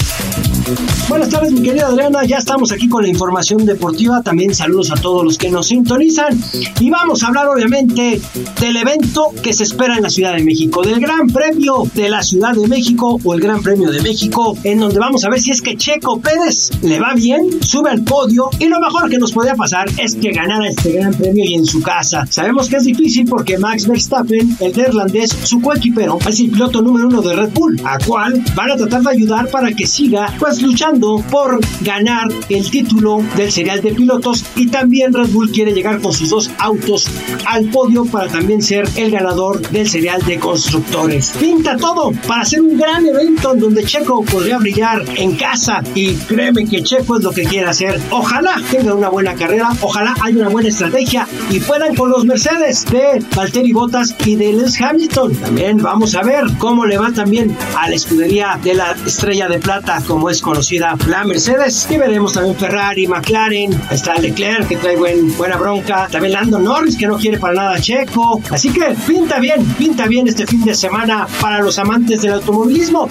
Buenas 1.09 1.29
tardes, 1.29 1.51
mi 1.51 1.61
querida 1.61 1.87
Adriana. 1.87 2.23
Ya 2.25 2.37
estamos 2.37 2.71
aquí 2.71 2.87
con 2.87 3.03
la 3.03 3.09
información 3.09 3.65
deportiva. 3.65 4.21
También 4.21 4.53
saludos 4.53 4.91
a 4.91 4.95
todos 4.95 5.23
los 5.23 5.37
que 5.37 5.49
nos 5.49 5.67
sintonizan. 5.67 6.39
Y 6.79 6.89
vamos 6.89 7.23
a 7.23 7.27
hablar, 7.27 7.47
obviamente, 7.47 8.21
del 8.59 8.77
evento 8.77 9.33
que 9.43 9.53
se 9.53 9.63
espera 9.63 9.97
en 9.97 10.03
la 10.03 10.09
Ciudad 10.09 10.35
de 10.35 10.43
México, 10.43 10.83
del 10.83 10.99
Gran 10.99 11.27
Premio 11.27 11.83
de 11.93 12.09
la 12.09 12.23
Ciudad 12.23 12.53
de 12.53 12.67
México 12.67 13.19
o 13.23 13.33
el 13.33 13.41
Gran 13.41 13.61
Premio 13.61 13.91
de 13.91 14.01
México, 14.01 14.57
en 14.63 14.79
donde 14.79 14.99
vamos 14.99 15.23
a 15.25 15.29
ver 15.29 15.41
si 15.41 15.51
es 15.51 15.61
que 15.61 15.75
Checo 15.75 16.21
Pérez 16.21 16.71
le 16.81 16.99
va 16.99 17.13
bien, 17.13 17.61
sube 17.61 17.89
al 17.89 18.03
podio. 18.03 18.49
Y 18.59 18.67
lo 18.67 18.79
mejor 18.79 19.09
que 19.09 19.17
nos 19.17 19.31
podía 19.31 19.55
pasar 19.55 19.89
es 19.97 20.15
que 20.15 20.31
ganara 20.31 20.69
este 20.69 20.93
Gran 20.93 21.13
Premio 21.13 21.43
y 21.43 21.55
en 21.55 21.65
su 21.65 21.81
casa. 21.81 22.25
Sabemos 22.29 22.69
que 22.69 22.77
es 22.77 22.85
difícil 22.85 23.25
porque 23.25 23.57
Max 23.57 23.87
Verstappen, 23.87 24.55
el 24.59 24.75
neerlandés, 24.75 25.35
su 25.43 25.59
coequipero, 25.59 26.19
es 26.27 26.39
el 26.39 26.51
piloto 26.51 26.81
número 26.81 27.07
uno 27.07 27.21
de 27.21 27.35
Red 27.35 27.51
Bull, 27.53 27.81
a 27.83 27.97
cual 27.99 28.43
van 28.55 28.71
a 28.71 28.77
tratar 28.77 29.01
de 29.01 29.09
ayudar 29.09 29.49
para 29.49 29.71
que 29.73 29.85
siga 29.85 30.33
pues 30.39 30.60
luchando 30.61 31.23
por 31.29 31.59
ganar 31.81 32.27
el 32.49 32.69
título 32.69 33.23
del 33.35 33.51
serial 33.51 33.81
de 33.81 33.93
pilotos 33.93 34.45
y 34.55 34.67
también 34.67 35.13
Red 35.13 35.29
Bull 35.29 35.51
quiere 35.51 35.73
llegar 35.73 36.01
con 36.01 36.13
sus 36.13 36.29
dos 36.29 36.49
autos 36.57 37.07
al 37.45 37.65
podio 37.65 38.05
para 38.05 38.27
también 38.27 38.61
ser 38.61 38.87
el 38.95 39.11
ganador 39.11 39.61
del 39.69 39.89
serial 39.89 40.21
de 40.23 40.39
constructores. 40.39 41.33
Pinta 41.39 41.77
todo 41.77 42.11
para 42.27 42.41
hacer 42.41 42.61
un 42.61 42.77
gran 42.77 43.05
evento 43.05 43.53
en 43.53 43.59
donde 43.59 43.83
Checo 43.83 44.23
podría 44.23 44.57
brillar 44.57 45.03
en 45.15 45.35
casa 45.35 45.83
y 45.95 46.13
créeme 46.13 46.65
que 46.65 46.83
Checo 46.83 47.17
es 47.17 47.23
lo 47.23 47.31
que 47.31 47.43
quiere 47.43 47.67
hacer. 47.67 47.99
Ojalá 48.11 48.61
tenga 48.69 48.93
una 48.93 49.09
buena 49.09 49.33
carrera, 49.35 49.71
ojalá 49.81 50.15
haya 50.21 50.37
una 50.37 50.49
buena 50.49 50.69
estrategia 50.69 51.27
y 51.49 51.59
puedan 51.59 51.95
con 51.95 52.09
los 52.09 52.25
Mercedes 52.25 52.85
de 52.85 53.23
Valtteri 53.35 53.73
Bottas 53.73 54.15
y 54.25 54.35
de 54.35 54.53
Lewis 54.53 54.79
Hamilton. 54.79 55.35
También 55.35 55.77
vamos 55.77 56.15
a 56.15 56.23
ver 56.23 56.45
cómo 56.57 56.85
le 56.85 56.97
va 56.97 57.11
también 57.11 57.55
a 57.77 57.89
la 57.89 57.95
escudería 57.95 58.59
de 58.63 58.73
la 58.73 58.95
estrella 59.05 59.47
de 59.47 59.59
plata, 59.59 60.01
como 60.07 60.29
es 60.29 60.41
conocida 60.51 60.97
la 61.07 61.23
Mercedes. 61.23 61.87
Y 61.89 61.95
veremos 61.95 62.33
también 62.33 62.57
Ferrari, 62.57 63.07
McLaren, 63.07 63.71
está 63.89 64.15
Leclerc 64.15 64.67
que 64.67 64.75
trae 64.75 64.97
buen, 64.97 65.35
buena 65.37 65.55
bronca, 65.55 66.09
también 66.11 66.33
Lando 66.33 66.59
Norris 66.59 66.97
que 66.97 67.07
no 67.07 67.17
quiere 67.17 67.37
para 67.37 67.53
nada 67.53 67.79
Checo. 67.79 68.41
Así 68.51 68.69
que 68.69 68.93
pinta 69.07 69.39
bien, 69.39 69.63
pinta 69.77 70.07
bien 70.07 70.27
este 70.27 70.45
fin 70.45 70.65
de 70.65 70.75
semana 70.75 71.25
para 71.39 71.59
los 71.59 71.79
amantes 71.79 72.21
del 72.21 72.33
automovilismo. 72.33 73.07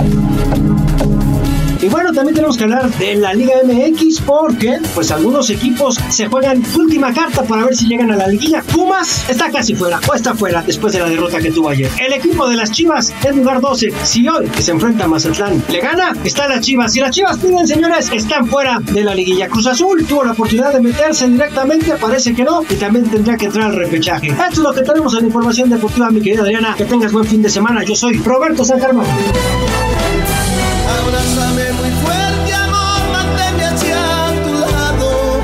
Y 1.83 1.89
bueno, 1.89 2.13
también 2.13 2.35
tenemos 2.35 2.59
que 2.59 2.65
hablar 2.65 2.91
de 2.99 3.15
la 3.15 3.33
Liga 3.33 3.55
MX 3.65 4.21
porque 4.21 4.79
pues 4.95 5.11
algunos 5.11 5.49
equipos 5.49 5.99
se 6.11 6.27
juegan 6.27 6.63
última 6.79 7.13
carta 7.13 7.43
para 7.43 7.65
ver 7.65 7.75
si 7.75 7.87
llegan 7.87 8.11
a 8.11 8.17
la 8.17 8.27
liguilla. 8.27 8.63
Pumas 8.63 9.29
está 9.31 9.51
casi 9.51 9.75
fuera 9.75 9.99
o 10.07 10.15
está 10.15 10.35
fuera 10.35 10.63
después 10.63 10.93
de 10.93 10.99
la 10.99 11.09
derrota 11.09 11.39
que 11.39 11.51
tuvo 11.51 11.71
ayer. 11.71 11.91
El 11.99 12.13
equipo 12.13 12.49
de 12.49 12.57
las 12.57 12.71
Chivas 12.71 13.15
es 13.25 13.35
lugar 13.35 13.61
12. 13.61 13.93
Si 14.05 14.29
hoy 14.29 14.47
se 14.59 14.73
enfrenta 14.73 15.05
a 15.05 15.09
Mazatlán 15.09 15.63
le 15.71 15.81
gana, 15.81 16.15
está 16.23 16.49
las 16.49 16.61
Chivas. 16.61 16.93
Si 16.93 17.01
las 17.01 17.13
Chivas 17.13 17.39
piden, 17.39 17.67
señores, 17.67 18.11
están 18.13 18.47
fuera 18.47 18.79
de 18.81 19.03
la 19.03 19.15
liguilla. 19.15 19.49
Cruz 19.49 19.67
Azul 19.67 20.05
tuvo 20.07 20.25
la 20.25 20.33
oportunidad 20.33 20.75
de 20.75 20.81
meterse 20.81 21.29
directamente, 21.29 21.93
parece 21.95 22.35
que 22.35 22.45
no, 22.45 22.63
y 22.69 22.75
también 22.75 23.09
tendrá 23.09 23.37
que 23.37 23.47
entrar 23.47 23.71
al 23.71 23.77
repechaje. 23.77 24.29
Esto 24.29 24.45
es 24.51 24.59
lo 24.59 24.75
que 24.75 24.83
tenemos 24.83 25.17
en 25.19 25.27
información 25.27 25.71
deportiva, 25.71 26.11
mi 26.11 26.21
querida 26.21 26.43
Adriana. 26.43 26.75
Que 26.77 26.85
tengas 26.85 27.13
buen 27.13 27.25
fin 27.25 27.41
de 27.41 27.49
semana. 27.49 27.85
Yo 27.85 27.95
soy 27.95 28.19
Roberto 28.19 28.65
San 28.65 28.81
Germán. 28.81 29.07
Abrázame 30.99 31.73
muy 31.73 31.91
fuerte, 32.03 32.53
amor, 32.55 33.01
manténme 33.13 33.65
hacia 33.65 34.43
tu 34.43 34.53
lado. 34.53 35.41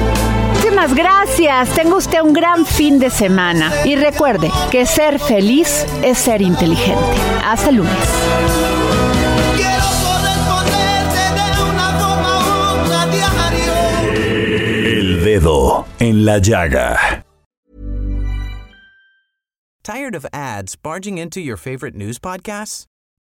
Muchísimas 0.55 0.94
gracias. 0.94 1.68
Tenga 1.74 1.97
usted 1.97 2.20
un 2.20 2.32
gran 2.32 2.66
fin 2.66 2.99
de 2.99 3.11
semana. 3.11 3.72
Y 3.84 3.97
recuerde 3.97 4.51
que 4.70 4.86
ser 4.86 5.18
feliz 5.18 5.86
es 6.03 6.18
ser 6.18 6.42
inteligente. 6.42 7.01
Hasta 7.44 7.70
el 7.70 7.76
lunes. 7.76 8.09
El 14.84 15.24
dedo 15.24 15.86
en 15.99 16.24
la 16.24 16.38
llaga. 16.38 17.24
Tired 19.82 20.16
of 20.16 20.26
ads 20.32 20.74
barging 20.74 21.18
into 21.18 21.40
your 21.40 21.57
favorite 21.57 21.94
news 21.94 22.18
podcasts? 22.18 22.86